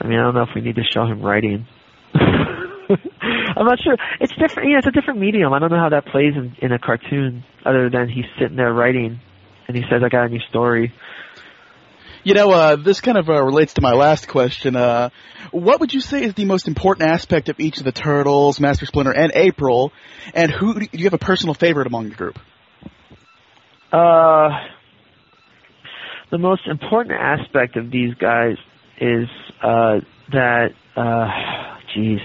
[0.00, 1.66] I mean, I don't know if we need to show him writing.
[2.14, 3.96] I'm not sure.
[4.20, 4.68] It's different.
[4.68, 5.52] You know, it's a different medium.
[5.52, 8.72] I don't know how that plays in, in a cartoon, other than he's sitting there
[8.72, 9.20] writing,
[9.68, 10.92] and he says, "I got a new story."
[12.24, 14.74] You know, uh, this kind of uh, relates to my last question.
[14.74, 15.10] Uh,
[15.52, 18.84] what would you say is the most important aspect of each of the Turtles, Master
[18.84, 19.92] Splinter, and April?
[20.34, 22.38] And who do you have a personal favorite among the group?
[23.92, 24.48] Uh,
[26.30, 28.56] the most important aspect of these guys
[29.00, 29.28] is
[29.62, 30.00] uh,
[30.32, 32.20] that, uh, geez,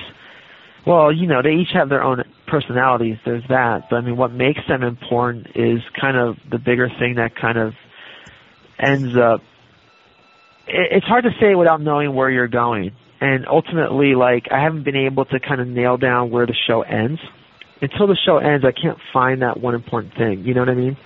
[0.85, 3.17] well, you know, they each have their own personalities.
[3.25, 7.15] There's that, but I mean, what makes them important is kind of the bigger thing
[7.15, 7.73] that kind of
[8.77, 9.41] ends up.
[10.67, 14.83] it- It's hard to say without knowing where you're going, and ultimately, like, I haven't
[14.83, 17.19] been able to kind of nail down where the show ends.
[17.81, 20.43] Until the show ends, I can't find that one important thing.
[20.45, 20.97] You know what I mean?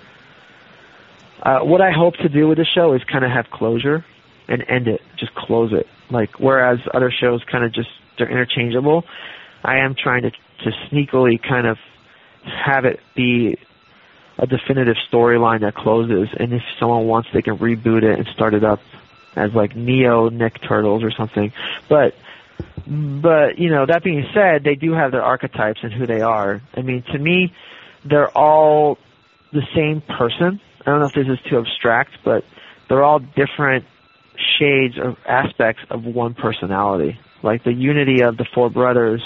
[1.41, 4.03] Uh, what I hope to do with the show is kind of have closure
[4.47, 5.87] and end it, just close it.
[6.09, 9.03] Like whereas other shows kind of just they're interchangeable,
[9.63, 10.31] I am trying to
[10.63, 11.77] to sneakily kind of
[12.43, 13.57] have it be
[14.37, 16.29] a definitive storyline that closes.
[16.37, 18.79] And if someone wants, they can reboot it and start it up
[19.35, 21.51] as like Neo Nick Turtles or something.
[21.89, 22.15] But
[22.87, 26.61] but you know that being said, they do have their archetypes and who they are.
[26.73, 27.53] I mean, to me,
[28.03, 28.97] they're all
[29.51, 30.59] the same person.
[30.81, 32.45] I don't know if this is too abstract, but
[32.87, 33.85] they're all different
[34.59, 37.19] shades or aspects of one personality.
[37.41, 39.21] Like the unity of the four brothers,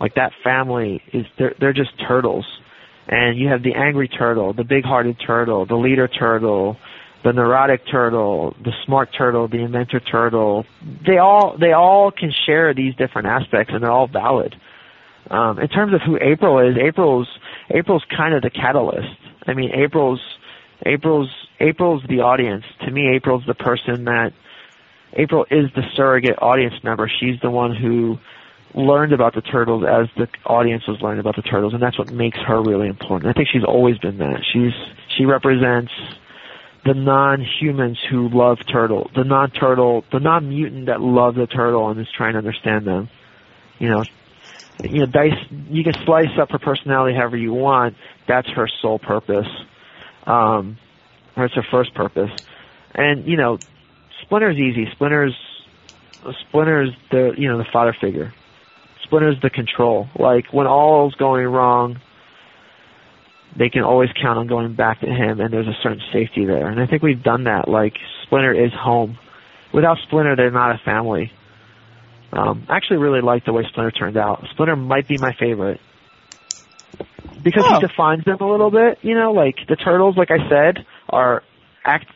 [0.00, 2.46] like that family is they're they're just turtles.
[3.08, 6.76] And you have the angry turtle, the big-hearted turtle, the leader turtle,
[7.24, 10.64] the neurotic turtle, the smart turtle, the inventor turtle.
[11.06, 14.54] They all they all can share these different aspects, and they're all valid.
[15.30, 17.28] Um, in terms of who April is, April's
[17.70, 19.16] April's kind of the catalyst.
[19.46, 20.20] I mean, April's
[20.86, 22.64] April's April's the audience.
[22.84, 24.32] To me, April's the person that
[25.12, 27.10] April is the surrogate audience member.
[27.20, 28.18] She's the one who
[28.74, 32.12] learned about the turtles as the audience was learning about the turtles, and that's what
[32.12, 33.28] makes her really important.
[33.28, 34.42] I think she's always been that.
[34.52, 34.72] She's
[35.16, 35.92] she represents
[36.84, 42.08] the non-humans who love turtle, the non-turtle, the non-mutant that loves the turtle and is
[42.16, 43.08] trying to understand them.
[43.78, 44.04] You know,
[44.82, 45.38] you know, dice.
[45.68, 47.96] You can slice up her personality however you want.
[48.26, 49.48] That's her sole purpose.
[50.26, 50.78] Um,
[51.36, 52.30] or it's her first purpose.
[52.94, 53.58] And you know,
[54.22, 54.88] Splinter's easy.
[54.92, 55.36] Splinter's
[56.48, 58.32] Splinter's the you know the father figure.
[59.10, 60.08] Splinter's the control.
[60.16, 61.98] Like when all's going wrong,
[63.58, 66.68] they can always count on going back to him, and there's a certain safety there.
[66.68, 67.68] And I think we've done that.
[67.68, 69.18] Like Splinter is home.
[69.74, 71.32] Without Splinter, they're not a family.
[72.32, 74.44] Um, I actually really like the way Splinter turned out.
[74.52, 75.80] Splinter might be my favorite
[77.42, 77.74] because Oh.
[77.74, 78.98] he defines them a little bit.
[79.02, 81.42] You know, like the turtles, like I said, are
[81.84, 82.06] act.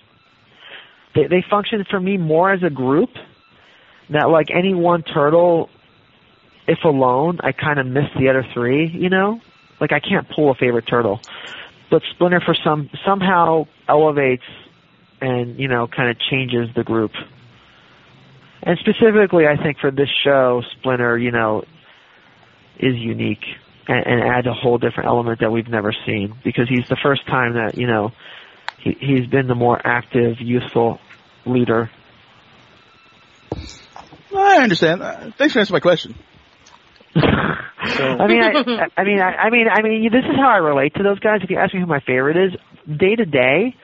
[1.17, 3.11] They they function for me more as a group.
[4.11, 5.71] That like any one turtle,
[6.67, 8.89] if alone, I kind of miss the other three.
[8.89, 9.41] You know,
[9.81, 11.21] like I can't pull a favorite turtle,
[11.91, 14.45] but Splinter for some somehow elevates
[15.21, 17.13] and you know kind of changes the group.
[18.63, 21.65] And specifically, I think for this show, Splinter, you know,
[22.79, 23.45] is unique
[23.87, 27.27] and, and adds a whole different element that we've never seen because he's the first
[27.27, 28.13] time that you know
[28.79, 30.99] he, he's been the more active, useful
[31.45, 31.91] leader.
[34.37, 35.03] I understand.
[35.03, 36.15] Uh, thanks for answering my question.
[37.85, 40.95] I mean, I, I mean, I, I mean, I mean, this is how I relate
[40.95, 41.41] to those guys.
[41.43, 42.53] If you ask me who my favorite is,
[42.99, 43.75] day to day,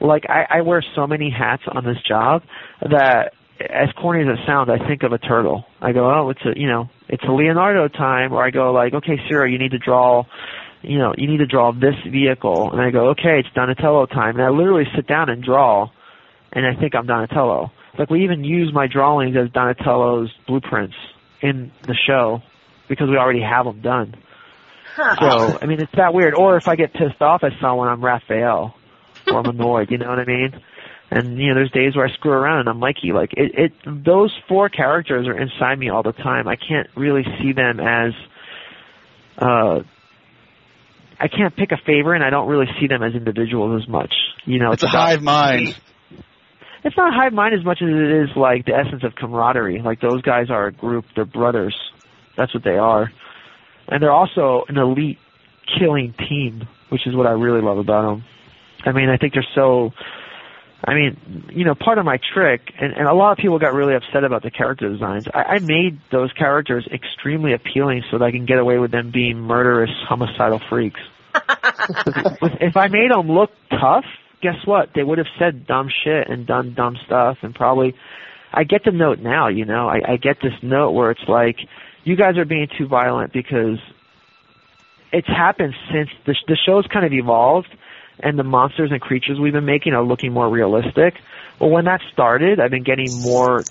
[0.00, 2.42] like I, I wear so many hats on this job
[2.82, 5.64] that, as corny as it sounds, I think of a turtle.
[5.80, 8.92] I go, oh, it's a, you know, it's a Leonardo time, or I go like,
[8.92, 10.24] okay, Sarah, you need to draw,
[10.82, 14.36] you know, you need to draw this vehicle, and I go, okay, it's Donatello time,
[14.36, 15.88] and I literally sit down and draw,
[16.52, 17.70] and I think I'm Donatello.
[17.98, 20.96] Like we even use my drawings as Donatello's blueprints
[21.40, 22.42] in the show
[22.88, 24.14] because we already have them done.
[24.96, 26.34] So, I mean, it's that weird.
[26.34, 28.74] Or if I get pissed off at someone, I'm Raphael.
[29.26, 30.60] Or I'm annoyed, you know what I mean?
[31.10, 33.12] And, you know, there's days where I screw around and I'm Mikey.
[33.12, 33.72] Like, it, it,
[34.04, 36.48] those four characters are inside me all the time.
[36.48, 38.12] I can't really see them as,
[39.38, 39.80] uh,
[41.18, 44.12] I can't pick a favorite and I don't really see them as individuals as much.
[44.46, 45.78] You know, It's a hive mind.
[46.84, 49.80] it's not a hive mind as much as it is like the essence of camaraderie.
[49.82, 51.76] Like those guys are a group, they're brothers.
[52.36, 53.10] That's what they are.
[53.88, 55.18] And they're also an elite
[55.78, 58.24] killing team, which is what I really love about them.
[58.84, 59.92] I mean, I think they're so
[60.84, 63.72] I mean, you know, part of my trick, and, and a lot of people got
[63.72, 65.26] really upset about the character designs.
[65.32, 69.10] I, I made those characters extremely appealing so that I can get away with them
[69.10, 71.00] being murderous, homicidal freaks.
[72.60, 74.04] if, I made them look tough,
[74.42, 74.90] guess what?
[74.94, 77.94] They would have said dumb shit and done dumb stuff, and probably.
[78.52, 79.88] I get the note now, you know.
[79.88, 81.56] I, I get this note where it's like,
[82.06, 83.78] you guys are being too violent because
[85.12, 87.68] it's happened since the sh- the show's kind of evolved,
[88.20, 91.14] and the monsters and creatures we've been making are looking more realistic.
[91.60, 93.64] Well, when that started, I've been getting more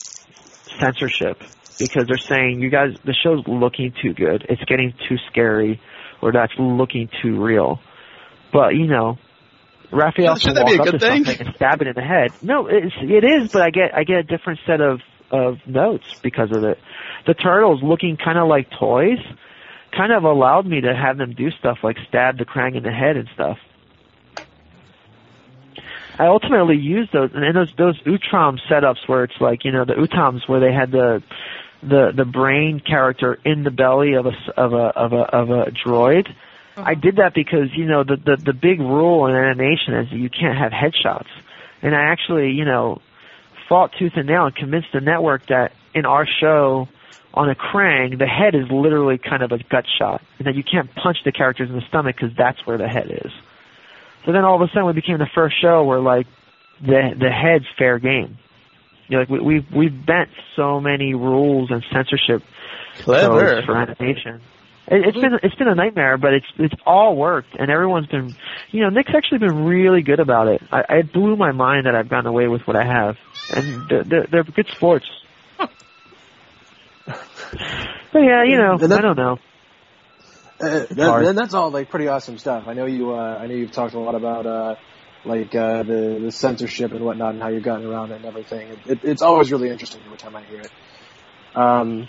[0.81, 1.37] censorship
[1.79, 4.45] because they're saying you guys the show's looking too good.
[4.49, 5.79] It's getting too scary,
[6.21, 7.79] or that's looking too real.
[8.51, 9.17] But you know,
[9.93, 11.23] Raphael Shouldn't can that be walk a up to thing?
[11.23, 12.31] something and stab it in the head.
[12.41, 14.99] No, it's, it is, but I get I get a different set of
[15.31, 16.80] of notes because of it.
[17.26, 19.19] The turtles looking kind of like toys,
[19.95, 22.91] kind of allowed me to have them do stuff like stab the Krang in the
[22.91, 23.57] head and stuff.
[26.18, 29.93] I ultimately used those and those those Utrom setups where it's like you know the
[29.93, 31.22] Utroms where they had the
[31.81, 35.72] the the brain character in the belly of a of a of a of a
[35.72, 36.30] droid.
[36.30, 36.84] Uh-huh.
[36.85, 40.18] I did that because you know the the the big rule in animation is that
[40.18, 41.30] you can't have headshots,
[41.81, 43.02] and I actually you know
[43.67, 46.87] fought tooth and nail and convinced the network that in our show
[47.33, 50.63] on a Krang the head is literally kind of a gut shot, and that you
[50.63, 53.31] can't punch the characters in the stomach because that's where the head is.
[54.25, 56.27] So then all of a sudden we became the first show where like
[56.81, 58.37] the the head's fair game.
[59.07, 62.43] You know, like we, we've we've bent so many rules and censorship
[62.99, 63.61] Clever.
[63.65, 64.41] for animation.
[64.87, 68.35] It, it's been it's been a nightmare, but it's it's all worked, and everyone's been,
[68.71, 70.61] you know, Nick's actually been really good about it.
[70.71, 73.17] I, it blew my mind that I've gotten away with what I have,
[73.49, 75.05] and they're they're, good sports.
[75.57, 75.69] but
[78.13, 79.38] yeah, you know, I don't know.
[80.59, 82.63] Uh, that, and that's all like pretty awesome stuff.
[82.67, 83.13] I know you.
[83.13, 84.76] Uh, I know you've talked a lot about uh,
[85.26, 88.69] like uh, the the censorship and whatnot, and how you've gotten around it and everything.
[88.69, 90.72] It, it, it's always really interesting every time I hear it.
[91.55, 92.07] Um,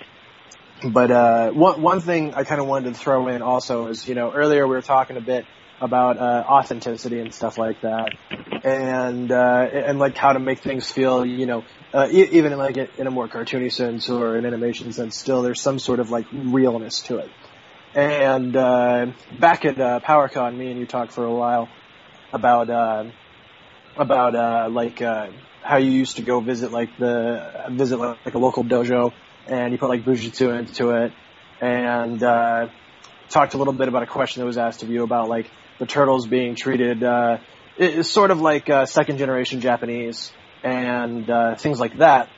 [0.93, 4.15] but uh, one one thing I kind of wanted to throw in also is you
[4.15, 5.45] know earlier we were talking a bit
[5.81, 8.15] about uh, authenticity and stuff like that,
[8.65, 12.77] and uh, and like how to make things feel you know uh, even in like
[12.77, 16.27] in a more cartoony sense or an animation sense, still there's some sort of like
[16.33, 17.31] realness to it.
[17.95, 19.07] And uh,
[19.39, 21.69] back at uh, PowerCon, me and you talked for a while
[22.33, 23.05] about uh,
[23.97, 25.29] about uh, like uh,
[25.63, 29.13] how you used to go visit like the visit like, like a local dojo,
[29.47, 31.13] and you put like Bujitsu into it,
[31.61, 32.69] and uh,
[33.31, 35.87] talked a little bit about a question that was asked of you about like the
[35.87, 37.39] turtles being treated uh,
[37.79, 40.33] it's sort of like uh, second generation Japanese
[40.63, 42.29] and uh, things like that.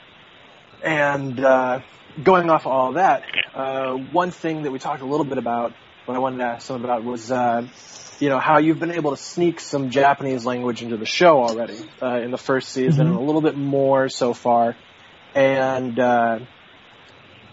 [0.82, 1.80] And uh,
[2.22, 3.22] going off all that,
[3.54, 5.72] uh, one thing that we talked a little bit about,
[6.06, 7.66] what I wanted to ask some about was, uh,
[8.18, 11.78] you know, how you've been able to sneak some Japanese language into the show already
[12.02, 14.76] uh, in the first season, and a little bit more so far.
[15.34, 16.40] And uh,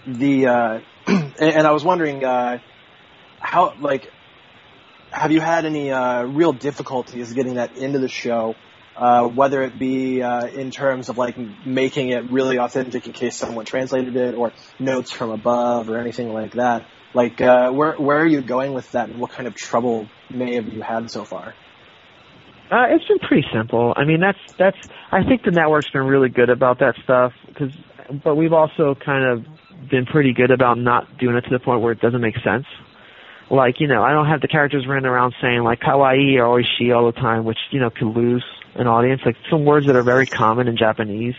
[0.08, 2.60] the uh, and I was wondering uh,
[3.40, 4.10] how like
[5.12, 8.56] have you had any uh, real difficulties getting that into the show?
[8.96, 13.36] Uh, whether it be uh, in terms of like making it really authentic in case
[13.36, 16.86] someone translated it, or notes from above, or anything like that.
[17.14, 20.56] Like, uh, where where are you going with that, and what kind of trouble may
[20.56, 21.54] have you had so far?
[22.72, 23.94] Uh, it's been pretty simple.
[23.96, 24.78] I mean, that's that's.
[25.12, 27.34] I think the network's been really good about that stuff.
[27.58, 27.72] Cause,
[28.24, 31.82] but we've also kind of been pretty good about not doing it to the point
[31.82, 32.66] where it doesn't make sense.
[33.50, 36.96] Like, you know, I don't have the characters running around saying like kawaii or oishi
[36.96, 38.44] all the time, which you know could lose
[38.76, 39.22] an audience.
[39.26, 41.36] Like some words that are very common in Japanese.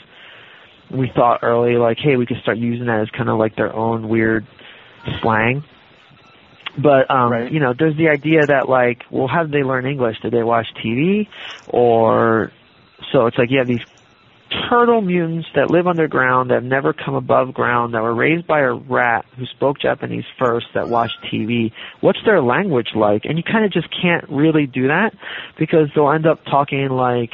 [0.91, 3.75] We thought early, like, hey, we could start using that as kind of like their
[3.75, 4.47] own weird
[5.21, 5.65] slang.
[6.81, 7.51] But um, Right.
[7.51, 10.19] you know, there's the idea that like, well, how did they learn English?
[10.23, 11.27] Did they watch TV,
[11.69, 12.53] or
[13.13, 13.81] so it's like you have these
[14.69, 18.61] turtle mutants that live underground that have never come above ground that were raised by
[18.61, 21.73] a rat who spoke Japanese first that watched TV.
[22.01, 23.25] What's their language like?
[23.25, 25.15] And you kind of just can't really do that
[25.59, 27.33] because they'll end up talking like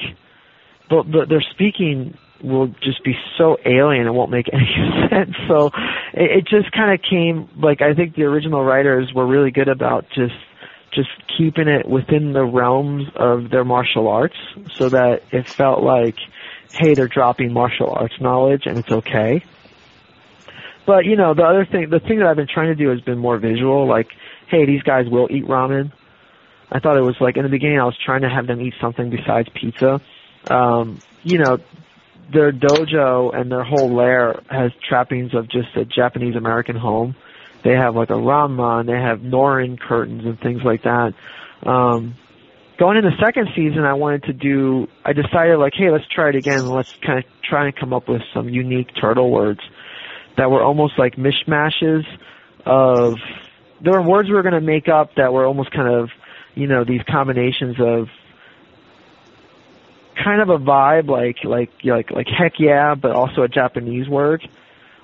[0.89, 4.75] the, the, their speaking will just be so alien it won't make any
[5.11, 5.37] sense.
[5.49, 5.67] So
[6.13, 9.69] it, it just kind of came like I think the original writers were really good
[9.69, 10.35] about just
[10.93, 11.09] just
[11.39, 14.37] keeping it within the realms of their martial arts
[14.75, 16.17] so that it felt like
[16.73, 19.45] hey they're dropping martial arts knowledge and it's okay.
[20.87, 23.01] But you know the other thing the thing that I've been trying to do has
[23.01, 24.09] been more visual like
[24.49, 25.93] hey these guys will eat ramen.
[26.71, 28.75] I thought it was like in the beginning I was trying to have them eat
[28.81, 30.01] something besides pizza.
[30.51, 31.59] Um, you know,
[32.33, 37.15] their dojo and their whole lair has trappings of just a Japanese American home.
[37.63, 41.15] They have like a ramen, they have noren curtains and things like that.
[41.65, 42.17] Um,
[42.83, 44.89] going in the second season, I wanted to do.
[45.05, 46.67] I decided like, hey, let's try it again.
[46.67, 49.61] Let's kind of try and come up with some unique turtle words
[50.37, 52.03] that were almost like mishmashes
[52.67, 53.19] of.
[53.81, 56.11] There were words we were going to make up that were almost kind of,
[56.57, 58.09] you know, these combinations of
[60.23, 64.43] kind of a vibe like like like like heck yeah, but also a Japanese word.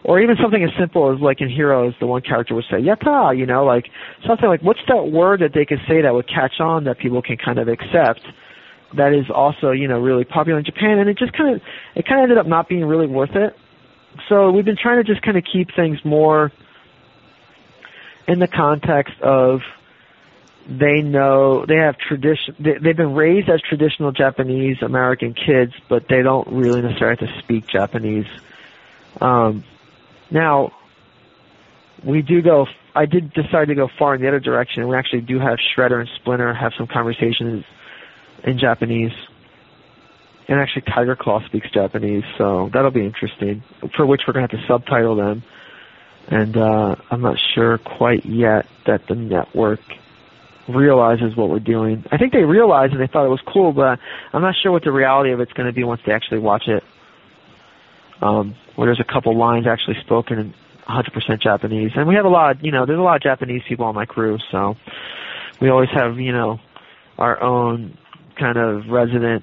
[0.08, 3.36] Or even something as simple as like in Heroes, the one character would say "yatta,"
[3.36, 3.90] you know, like
[4.26, 7.20] something like what's that word that they could say that would catch on that people
[7.20, 8.22] can kind of accept.
[8.96, 11.62] That is also you know really popular in Japan, and it just kind of
[11.94, 13.54] it kind of ended up not being really worth it.
[14.30, 16.52] So we've been trying to just kind of keep things more
[18.26, 19.60] in the context of
[20.66, 26.08] they know they have tradition they, they've been raised as traditional Japanese American kids but
[26.08, 28.26] they don't really necessarily have to speak Japanese
[29.20, 29.64] um
[30.30, 30.72] now
[32.04, 35.22] we do go I did decide to go far in the other direction we actually
[35.22, 37.64] do have Shredder and Splinter have some conversations
[38.44, 39.12] in Japanese
[40.48, 43.62] and actually Tiger Claw speaks Japanese so that'll be interesting
[43.96, 45.42] for which we're to have to subtitle them
[46.28, 49.80] and uh I'm not sure quite yet that the network
[50.68, 52.04] realizes what we're doing.
[52.10, 53.98] I think they realized and they thought it was cool, but
[54.32, 56.68] I'm not sure what the reality of it's going to be once they actually watch
[56.68, 56.84] it.
[58.20, 60.54] Um, where there's a couple lines actually spoken in
[60.88, 62.64] 100% Japanese, and we have a lot.
[62.64, 64.76] You know, there's a lot of Japanese people on my crew, so
[65.60, 66.60] we always have you know
[67.18, 67.98] our own
[68.38, 69.42] kind of resident,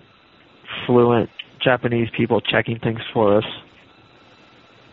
[0.85, 1.29] fluent
[1.61, 3.43] Japanese people checking things for us.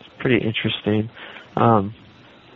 [0.00, 1.08] It's pretty interesting.
[1.54, 1.94] Um,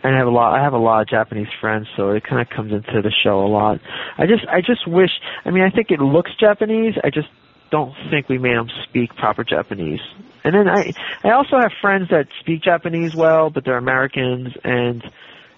[0.03, 0.59] and I have a lot.
[0.59, 3.45] I have a lot of Japanese friends, so it kind of comes into the show
[3.45, 3.79] a lot.
[4.17, 5.11] I just, I just wish.
[5.45, 6.95] I mean, I think it looks Japanese.
[7.01, 7.29] I just
[7.71, 10.01] don't think we made them speak proper Japanese.
[10.43, 10.93] And then I,
[11.23, 15.03] I also have friends that speak Japanese well, but they're Americans, and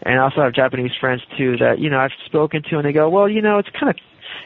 [0.02, 2.94] and I also have Japanese friends too that you know I've spoken to, and they
[2.94, 3.98] go, well, you know, it's kind of,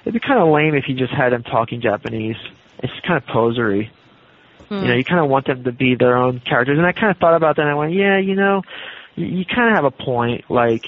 [0.02, 2.38] it'd be kind of lame if you just had them talking Japanese.
[2.80, 3.92] It's kind of posery.
[4.70, 4.88] You hmm.
[4.88, 6.78] know, you kind of want them to be their own characters.
[6.78, 8.64] And I kind of thought about that, and I went, yeah, you know,
[9.16, 10.50] you, you kind of have a point.
[10.50, 10.86] Like,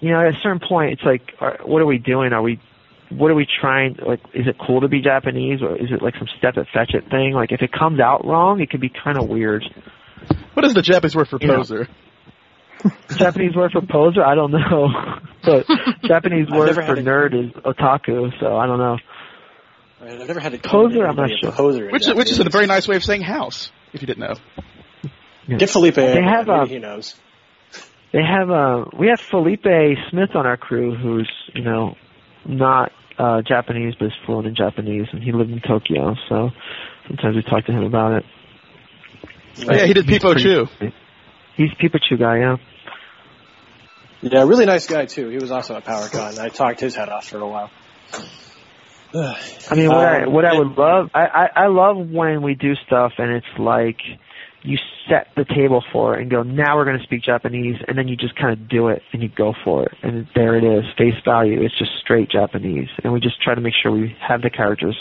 [0.00, 2.32] you know, at a certain point, it's like, are, what are we doing?
[2.32, 2.60] Are we,
[3.10, 3.96] what are we trying?
[4.04, 6.94] Like, is it cool to be Japanese, or is it like some step it fetch
[6.94, 7.32] it thing?
[7.32, 9.64] Like, if it comes out wrong, it could be kind of weird.
[10.54, 11.56] What is the Japanese word for You know.
[11.56, 11.88] poser?
[13.16, 14.88] Japanese word for poser, I don't know,
[15.44, 15.66] but
[16.04, 18.30] Japanese word for a- nerd is otaku.
[18.40, 18.98] So I don't know.
[20.00, 21.50] I've never had a Poser, I'm not sure.
[21.50, 24.20] Poser Which is, which is a very nice way of saying house, if you didn't
[24.20, 24.34] know.
[25.58, 25.96] Get Felipe.
[25.96, 27.16] They in, have, maybe uh, he knows.
[28.12, 29.66] They have uh we have Felipe
[30.10, 31.96] Smith on our crew who's, you know,
[32.46, 36.50] not uh Japanese but is fluent in Japanese and he lived in Tokyo, so
[37.06, 38.24] sometimes we talk to him about it.
[39.68, 40.66] Oh, yeah, he did Peepo Pretty- Choo.
[41.56, 42.56] He's Pikachu guy, yeah.
[44.20, 45.28] Yeah, really nice guy too.
[45.28, 46.38] He was also a at PowerCon.
[46.38, 47.70] I talked his head off for a while.
[49.14, 52.54] I mean, what I Um, what I would love, I, I I love when we
[52.54, 53.98] do stuff and it's like
[54.68, 54.76] you
[55.08, 58.06] set the table for it and go, now we're going to speak Japanese, and then
[58.06, 60.84] you just kind of do it and you go for it, and there it is,
[60.98, 61.62] face value.
[61.62, 64.96] It's just straight Japanese, and we just try to make sure we have the characters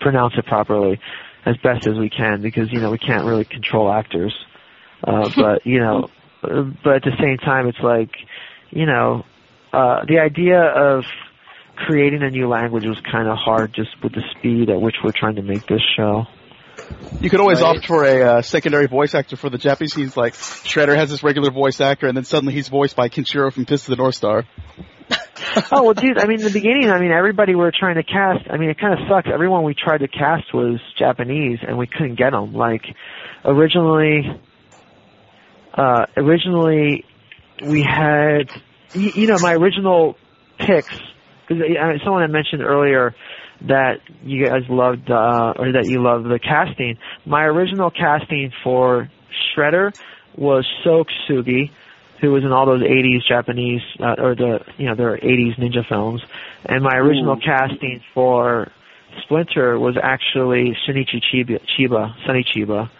[0.00, 1.00] pronounce it properly
[1.44, 4.32] as best as we can because you know we can't really control actors,
[5.04, 6.08] uh, but you know,
[6.40, 8.10] but at the same time, it's like,
[8.70, 9.24] you know,
[9.72, 11.04] uh, the idea of
[11.74, 15.12] creating a new language was kind of hard just with the speed at which we're
[15.12, 16.26] trying to make this show.
[17.20, 20.34] You could always opt for a uh, secondary voice actor for the Japanese scenes, like
[20.34, 23.84] Shredder has this regular voice actor, and then suddenly he's voiced by Kenshiro from Fist
[23.84, 24.46] of the North Star.
[25.72, 26.18] oh well, dude.
[26.18, 28.48] I mean, in the beginning, I mean, everybody we were trying to cast.
[28.50, 29.28] I mean, it kind of sucks.
[29.32, 32.54] Everyone we tried to cast was Japanese, and we couldn't get them.
[32.54, 32.84] Like
[33.44, 34.22] originally,
[35.74, 37.04] uh, originally
[37.62, 38.50] we had,
[38.94, 40.16] you, you know, my original
[40.58, 40.98] picks.
[41.48, 41.64] Because
[42.04, 43.14] someone had mentioned earlier
[43.62, 46.98] that you guys loved, uh, or that you loved the casting.
[47.26, 49.10] My original casting for
[49.54, 49.94] Shredder
[50.36, 51.70] was Sho Kosugi
[52.20, 55.86] who was in all those 80s Japanese, uh, or the, you know, their 80s ninja
[55.88, 56.22] films.
[56.64, 57.40] And my original Ooh.
[57.40, 58.70] casting for
[59.22, 62.90] Splinter was actually Shinichi Chiba, Chiba, Sonny Chiba,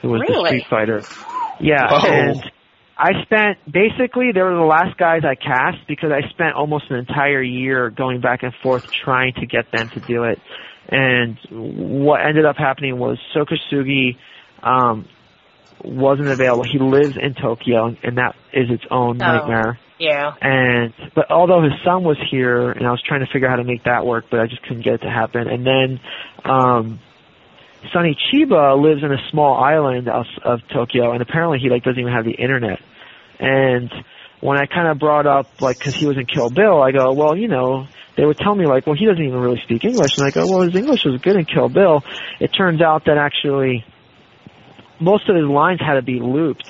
[0.00, 0.42] who was really?
[0.42, 1.02] the Street Fighter.
[1.60, 2.06] Yeah, oh.
[2.06, 2.52] and
[3.02, 6.98] I spent, basically, they were the last guys I cast because I spent almost an
[6.98, 10.38] entire year going back and forth trying to get them to do it.
[10.88, 14.18] And what ended up happening was Sho Kosugi,
[14.62, 15.08] um,
[15.84, 16.62] wasn't available.
[16.62, 19.80] He lives in Tokyo, and that is its own oh, nightmare.
[19.98, 20.32] Yeah.
[20.40, 23.56] And but although his son was here, and I was trying to figure out how
[23.56, 25.48] to make that work, but I just couldn't get it to happen.
[25.48, 26.00] And then
[26.44, 27.00] um
[27.92, 31.98] Sonny Chiba lives in a small island of, of Tokyo, and apparently he like doesn't
[31.98, 32.78] even have the internet.
[33.42, 33.92] And
[34.40, 37.12] when I kind of brought up like because he was in Kill Bill, I go,
[37.12, 40.16] well, you know, they would tell me like, well, he doesn't even really speak English,
[40.16, 42.04] and I go, well, his English was good in Kill Bill.
[42.40, 43.84] It turns out that actually
[45.00, 46.68] most of his lines had to be looped,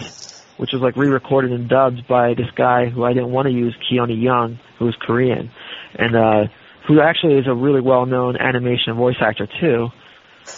[0.57, 3.77] which was like re-recorded and dubbed by this guy who I didn't want to use,
[3.90, 5.51] Keone Young, who was Korean,
[5.94, 6.44] and uh,
[6.89, 9.89] who actually is a really well-known animation voice actor too.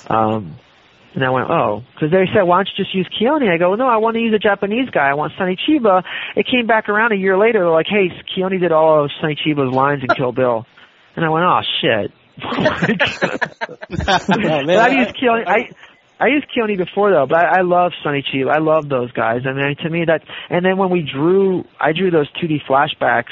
[0.09, 0.57] Um,
[1.15, 3.49] and I went, oh, because they said, why don't you just use Keone?
[3.49, 5.09] I go, no, I want to use a Japanese guy.
[5.09, 6.03] I want Sonny Chiba.
[6.35, 7.61] It came back around a year later.
[7.61, 10.66] They're like, hey, Keone did all of Sonny Chiba's lines in Kill Bill.
[11.16, 12.11] And I went, oh, shit.
[12.43, 12.57] oh,
[14.65, 15.47] man, I used Keone.
[15.47, 15.70] I,
[16.19, 18.51] I used Keone before though, but I, I love Sonny Chiba.
[18.51, 19.43] I love those guys.
[19.47, 23.31] I mean, to me that, and then when we drew, I drew those 2D flashbacks,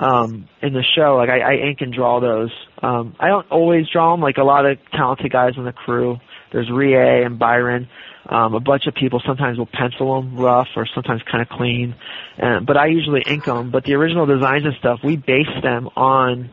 [0.00, 1.16] um, in the show.
[1.16, 2.50] Like I, I ink and draw those.
[2.82, 4.20] Um, I don't always draw them.
[4.20, 6.18] Like a lot of talented guys in the crew.
[6.52, 7.88] There's Rie and Byron.
[8.28, 11.94] Um, a bunch of people sometimes will pencil them rough or sometimes kind of clean.
[12.36, 13.70] And, but I usually ink them.
[13.70, 16.50] But the original designs and stuff, we base them on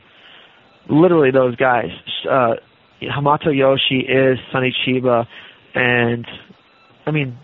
[0.90, 1.92] literally those guys.
[2.30, 2.56] Uh,
[3.02, 5.28] Hamato Yoshi is Sonny Chiba,
[5.76, 6.26] and
[7.06, 7.38] I mean,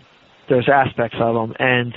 [0.48, 1.94] there's aspects of them, and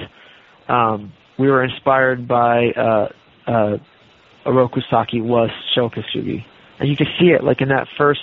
[0.67, 3.09] um, we were inspired by uh,
[3.47, 3.77] uh,
[4.45, 6.45] Oroku Saki was Sho Kosugi
[6.79, 8.21] and you can see it like in that first,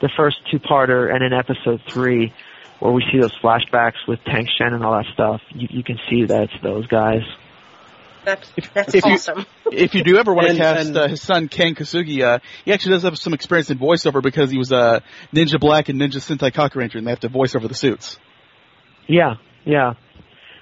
[0.00, 2.32] the first two-parter, and in episode three,
[2.80, 5.40] where we see those flashbacks with Tang Shen and all that stuff.
[5.54, 7.22] You, you can see that it's those guys.
[8.24, 9.46] That's that's if awesome.
[9.70, 12.40] You, if you do ever want to cast and- uh, his son Kane Kosugi, uh,
[12.64, 15.00] he actually does have some experience in voiceover because he was uh,
[15.32, 18.18] Ninja Black and Ninja Sentai Kakuranger, and they have to voice over the suits.
[19.06, 19.94] Yeah, yeah.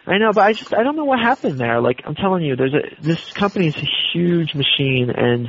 [0.06, 1.81] I know, but I just I don't know what happened there.
[1.81, 5.48] Like I'm telling you, there's a this company is a huge machine, and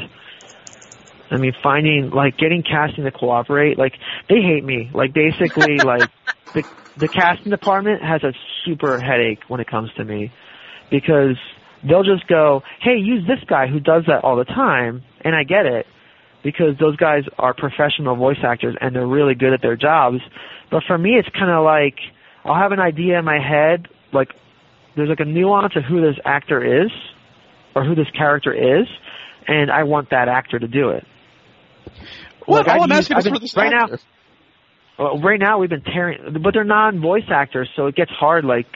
[1.36, 3.78] I mean finding like getting casting to cooperate.
[3.78, 3.94] Like
[4.30, 4.90] they hate me.
[4.94, 6.10] Like basically, like
[6.54, 6.64] the
[6.98, 8.32] the casting department has a
[8.66, 10.32] super headache when it comes to me
[10.90, 11.36] because
[11.88, 15.44] they'll just go, "Hey, use this guy who does that all the time," and I
[15.44, 15.86] get it
[16.44, 20.20] because those guys are professional voice actors and they're really good at their jobs.
[20.72, 21.96] But for me, it's kind of like
[22.46, 24.30] I'll have an idea in my head, like
[24.96, 26.92] there's like a nuance of who this actor is
[27.76, 28.88] or who this character is,
[29.48, 31.04] and I want that actor to do it.
[32.48, 33.88] Well, Like, all I'm asking is for this right now-
[34.98, 38.46] Well, right now we've been tearing, but they're non-voice actors, so it gets hard.
[38.46, 38.68] Like,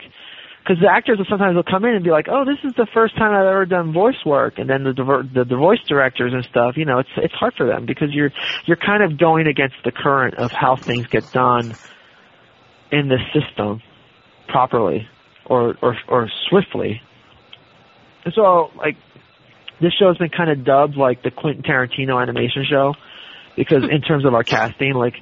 [0.62, 2.84] because the actors will sometimes will come in and be like, "Oh, this is the
[2.92, 6.34] first time I've ever done voice work," and then the diver- the, the voice directors
[6.34, 8.30] and stuff, you know, it's it's hard for them because you're
[8.66, 11.74] you're kind of going against the current of how things get done
[12.92, 13.80] in the system
[14.48, 15.08] properly
[15.46, 17.00] or or or swiftly.
[18.26, 18.96] And so, like,
[19.80, 22.94] this show's been kind of dubbed like the Quentin Tarantino animation show
[23.56, 25.14] because in terms of our casting, like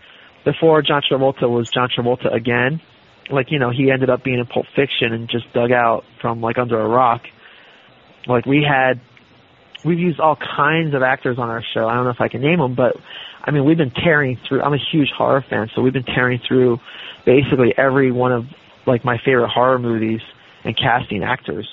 [0.45, 2.81] before John Travolta was John Travolta again,
[3.31, 6.41] like you know he ended up being in Pulp Fiction and just dug out from
[6.41, 7.23] like under a rock.
[8.27, 9.01] Like we had,
[9.85, 11.87] we've used all kinds of actors on our show.
[11.87, 12.97] I don't know if I can name them, but
[13.43, 14.63] I mean we've been tearing through.
[14.63, 16.79] I'm a huge horror fan, so we've been tearing through
[17.25, 18.45] basically every one of
[18.87, 20.21] like my favorite horror movies
[20.65, 21.69] and casting actors.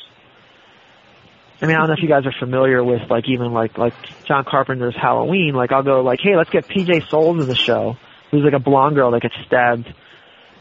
[1.61, 3.93] I mean, I don't know if you guys are familiar with like even like like
[4.25, 5.53] John Carpenter's Halloween.
[5.55, 7.95] Like I'll go like, hey, let's get PJ Soles in the show,
[8.31, 9.87] who's like a blonde girl that gets stabbed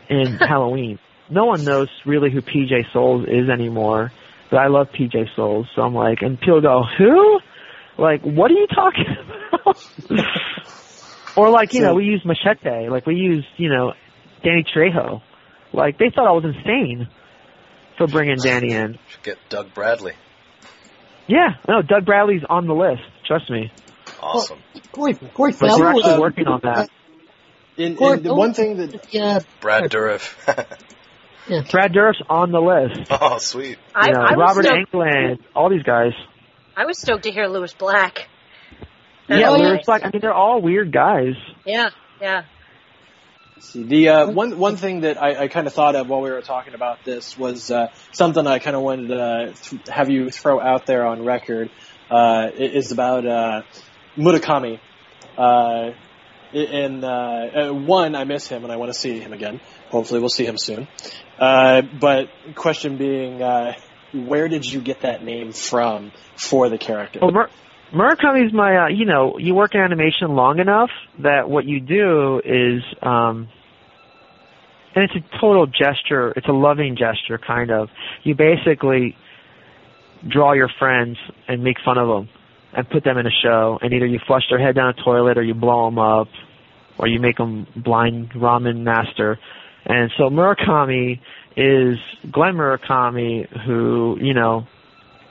[0.08, 0.98] in Halloween.
[1.28, 4.12] No one knows really who PJ Soles is anymore,
[4.50, 5.66] but I love PJ Soles.
[5.74, 7.40] So I'm like, and people go, who?
[7.96, 9.06] Like, what are you talking
[9.52, 9.84] about?
[11.36, 12.88] or like, you know, we use Machete.
[12.88, 13.94] Like we use, you know,
[14.42, 15.22] Danny Trejo.
[15.72, 17.08] Like they thought I was insane
[17.98, 18.98] for bringing Danny in.
[19.08, 20.12] Should get Doug Bradley.
[21.26, 23.02] Yeah, no, Doug Bradley's on the list.
[23.26, 23.72] Trust me.
[24.20, 24.58] Awesome.
[24.92, 26.88] Corey, Corey But we're actually was, working on that.
[27.76, 30.34] In, Corey in the one thing that yeah, Brad Dourif.
[31.70, 33.08] Brad Dourif's on the list.
[33.10, 33.78] oh, sweet.
[33.94, 36.12] I, You know, I Robert stoked, Englund, all these guys.
[36.76, 38.28] I was stoked to hear Lewis Black.
[39.28, 39.68] Yeah, Oh, yeah.
[39.68, 40.02] Lewis Black.
[40.04, 41.34] I mean, they're all weird guys.
[41.64, 41.90] Yeah,
[42.20, 42.44] yeah.
[43.60, 46.30] See, the uh, one one thing that I, I kind of thought of while we
[46.30, 50.10] were talking about this was uh, something I kind of wanted to uh, th- have
[50.10, 51.70] you throw out there on record.
[52.10, 53.62] Uh, is about uh,
[54.16, 54.78] Murakami.
[55.38, 55.92] Uh,
[56.52, 59.60] and uh, uh, one, I miss him and I want to see him again.
[59.88, 60.86] Hopefully, we'll see him soon.
[61.38, 63.72] Uh, but question being, uh,
[64.12, 67.18] where did you get that name from for the character?
[67.22, 67.48] Well,
[67.94, 70.90] Murakami's my, uh, you know, you work in animation long enough
[71.20, 73.48] that what you do is, um,
[74.96, 77.88] and it's a total gesture, it's a loving gesture, kind of.
[78.24, 79.16] You basically
[80.28, 82.28] draw your friends and make fun of them
[82.76, 85.38] and put them in a show, and either you flush their head down a toilet
[85.38, 86.28] or you blow them up,
[86.98, 89.38] or you make them blind ramen master.
[89.84, 91.20] And so Murakami
[91.56, 91.98] is
[92.32, 94.66] Glenn Murakami, who, you know,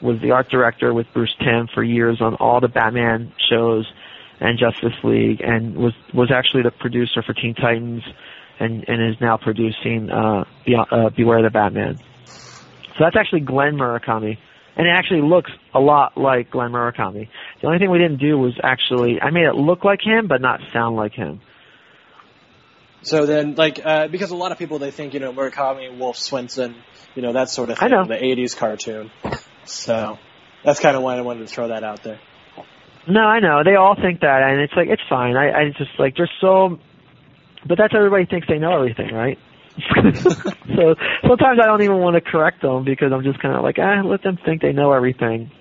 [0.03, 3.91] was the art director with Bruce Timm for years on all the Batman shows
[4.39, 8.03] and Justice League, and was was actually the producer for Teen Titans,
[8.59, 11.97] and and is now producing uh, Be- uh, Beware the Batman.
[12.27, 14.37] So that's actually Glenn Murakami,
[14.75, 17.29] and it actually looks a lot like Glenn Murakami.
[17.61, 20.41] The only thing we didn't do was actually I made it look like him, but
[20.41, 21.39] not sound like him.
[23.03, 26.17] So then, like, uh, because a lot of people they think you know Murakami, Wolf
[26.17, 26.75] Swenson,
[27.15, 28.05] you know that sort of I thing, know.
[28.05, 29.11] the '80s cartoon.
[29.65, 30.17] So
[30.63, 32.19] that's kind of why I wanted to throw that out there.
[33.07, 33.63] No, I know.
[33.65, 35.35] They all think that, and it's like it's fine.
[35.35, 36.79] I, I just like there's so,
[37.67, 39.37] but that's everybody thinks they know everything, right?
[39.77, 40.95] so
[41.27, 44.01] sometimes I don't even want to correct them because I'm just kind of like, ah,
[44.05, 45.51] let them think they know everything.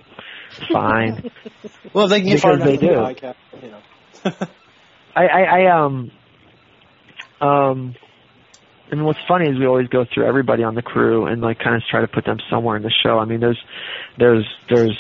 [0.71, 1.31] Fine.
[1.95, 2.93] Well, they can get Because they in the do.
[2.95, 3.81] podcast, you know.
[5.17, 6.11] I, I, I um,
[7.41, 7.95] um,
[8.93, 11.75] and what's funny is we always go through everybody on the crew and like kind
[11.75, 13.19] of try to put them somewhere in the show.
[13.19, 13.59] I mean, there's,
[14.19, 14.99] there's, there's,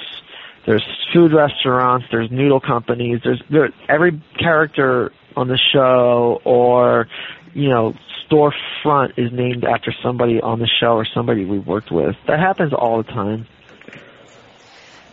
[0.67, 7.09] there's food restaurants, there's noodle companies, there's there, every character on the show or
[7.55, 7.95] you know
[8.31, 12.15] storefront is named after somebody on the show or somebody we worked with.
[12.29, 13.47] That happens all the time.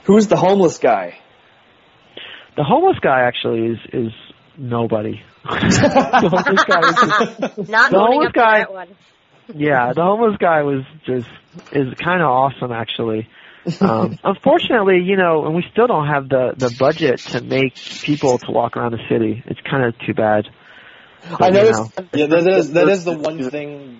[0.03, 1.17] Who's the homeless guy?
[2.55, 4.11] The homeless guy actually is is
[4.57, 5.21] nobody.
[5.43, 8.95] The homeless guy is just, Not The homeless up guy- that one.
[9.55, 11.27] yeah, the homeless guy was just
[11.71, 13.27] is kind of awesome actually.
[13.81, 18.37] Um, unfortunately, you know, and we still don't have the the budget to make people
[18.37, 19.43] to walk around the city.
[19.45, 20.47] It's kind of too bad.
[21.29, 21.97] But, I you noticed.
[21.99, 22.05] know.
[22.13, 23.99] Yeah, that is that is the one thing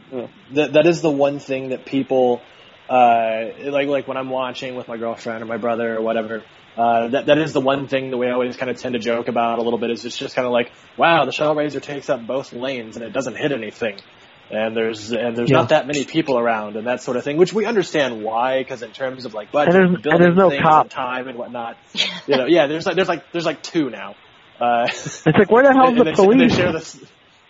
[0.54, 2.42] that that is the one thing that people
[2.90, 6.44] uh like like when I'm watching with my girlfriend or my brother or whatever.
[6.80, 9.28] Uh, that that is the one thing that we always kind of tend to joke
[9.28, 12.26] about a little bit is it's just kind of like, wow, the Shellraiser takes up
[12.26, 13.98] both lanes and it doesn't hit anything,
[14.50, 15.58] and there's and there's Yeah.
[15.58, 18.82] not that many people around and that sort of thing, which we understand why because
[18.82, 20.84] in terms of like budget, And there's- and there's no cop.
[20.86, 21.76] and time and whatnot,
[22.28, 24.16] you know, yeah, there's like there's like there's like two now.
[24.62, 26.52] Uh, It's like where the hell's and the they, police?
[26.56, 26.80] They share the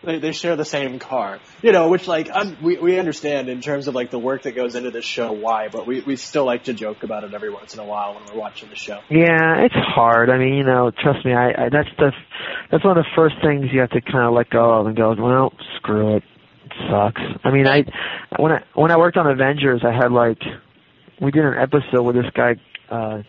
[0.04, 3.62] they, they share the same car, you know, which like un, we we understand in
[3.62, 6.46] terms of like the work that goes into this show why, but we we still
[6.46, 9.00] like to joke about it every once in a while when we're watching the show.
[9.10, 10.30] Yeah, it's hard.
[10.30, 12.12] I mean, you know, trust me, I, I that's the
[12.72, 14.96] that's one of the first things you have to kind of let go of and
[14.96, 16.24] go, well, screw it.
[16.66, 17.22] It sucks.
[17.44, 17.84] I mean, I
[18.38, 20.40] when I when I worked on Avengers, I had like
[21.20, 22.56] we did an episode where this guy
[22.90, 23.24] uh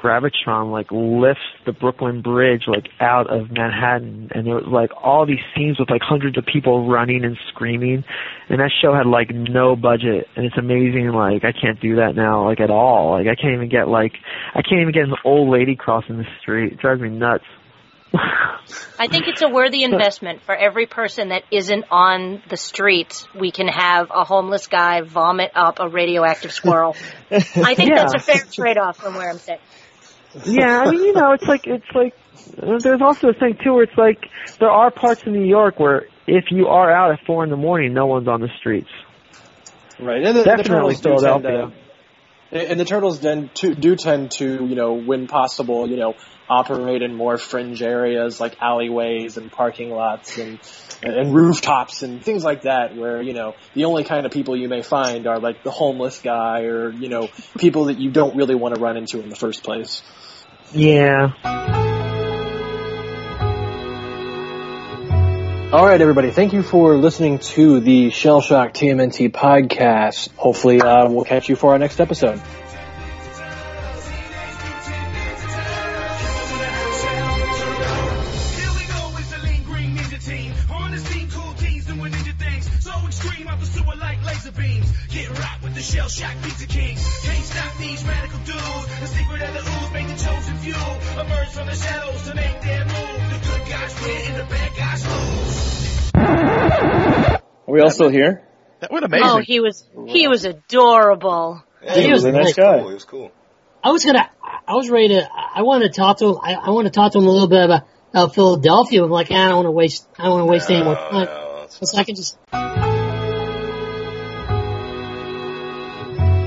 [0.00, 5.26] Gravitron like lifts the Brooklyn Bridge like out of Manhattan and there was like all
[5.26, 8.02] these scenes with like hundreds of people running and screaming
[8.48, 12.14] and that show had like no budget and it's amazing like I can't do that
[12.16, 13.12] now like at all.
[13.12, 14.12] Like I can't even get like
[14.54, 16.72] I can't even get an old lady crossing the street.
[16.72, 17.44] It drives me nuts.
[18.98, 23.26] I think it's a worthy investment for every person that isn't on the streets.
[23.38, 26.96] We can have a homeless guy vomit up a radioactive squirrel.
[27.30, 28.06] I think Yeah.
[28.10, 29.60] that's a fair trade-off from where I'm sitting.
[30.44, 32.14] Yeah, I mean, you know, it's like it's like
[32.82, 34.18] there's also a thing too where it's like
[34.58, 37.56] there are parts of New York where if you are out at four in the
[37.56, 38.90] morning, no one's on the streets.
[40.00, 41.79] Right, and the, Definitely the turtles do tend Philadelphia.
[42.52, 46.14] And the turtles then to, do tend to, you know, when possible, you know,
[46.48, 50.58] operate in more fringe areas like alleyways and parking lots and
[51.02, 54.68] and rooftops and things like that, where you know the only kind of people you
[54.68, 57.28] may find are like the homeless guy or you know
[57.58, 60.02] people that you don't really want to run into in the first place.
[60.72, 61.78] Yeah.
[65.72, 66.32] All right, everybody.
[66.32, 70.28] Thank you for listening to the Shell Shock TMNT podcast.
[70.34, 72.42] Hopefully, uh, we'll catch you for our next episode.
[88.02, 89.00] Radical dudes.
[89.00, 90.74] The secret of the ooze the chosen few
[91.20, 93.29] emerge from the shadows to make their move.
[93.70, 96.10] The good guys win and the bad guys lose.
[97.68, 98.42] Are we all still here?
[98.80, 99.28] That went amazing.
[99.28, 101.62] Oh, he was he was adorable.
[101.82, 102.54] Yeah, He was a nice nice.
[102.56, 102.78] guy.
[102.80, 102.88] cool.
[102.88, 103.30] He was cool.
[103.84, 106.70] I was gonna, I was ready to, I wanted to talk to him, I, I
[106.70, 109.04] want to talk to him a little bit about, about Philadelphia.
[109.04, 110.96] I'm like, ah, I don't want to waste, I don't want to waste any more
[110.96, 111.24] time.
[111.26, 112.36] no, that's So I can just,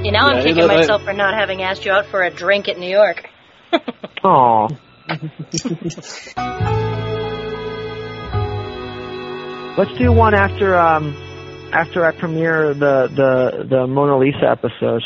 [0.06, 2.22] You know, I'm Yeah, kicking it- it- myself for not having asked you out for
[2.22, 3.30] a drink at New York.
[4.24, 4.68] Aw.
[9.76, 11.16] Let's do one after um
[11.74, 15.02] after I premiere the the the Mona Lisa episode.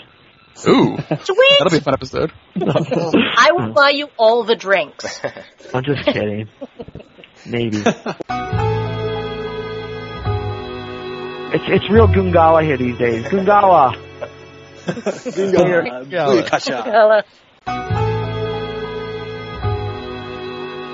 [0.67, 1.55] Ooh, Sweet!
[1.59, 2.33] that'll be a fun episode.
[2.55, 5.21] I will buy you all the drinks.
[5.73, 6.49] I'm just kidding.
[7.45, 7.77] Maybe.
[7.77, 7.87] It's
[11.67, 13.23] it's real Gungala here these days.
[13.23, 13.95] Gungala.
[16.09, 16.43] Yeah.
[16.85, 17.21] Well, uh,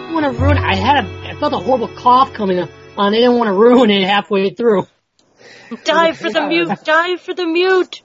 [0.04, 2.60] I want to ruin, I had a, I felt a horrible cough coming
[2.98, 3.14] on.
[3.14, 4.88] I didn't want to ruin it halfway through.
[5.84, 6.70] Die for the mute!
[6.84, 8.02] Die for the mute!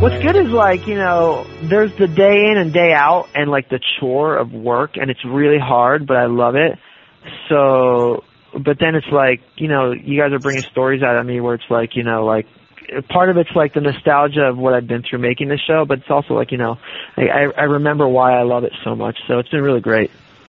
[0.00, 3.70] What's good is like, you know, there's the day in and day out and like
[3.70, 6.78] the chore of work and it's really hard, but I love it.
[7.48, 11.40] So, but then it's like, you know, you guys are bringing stories out of me
[11.40, 12.46] where it's like, you know, like,
[13.08, 15.98] part of it's like the nostalgia of what I've been through making this show, but
[15.98, 16.78] it's also like, you know,
[17.16, 19.18] I, I I remember why I love it so much.
[19.26, 20.10] So it's been really great.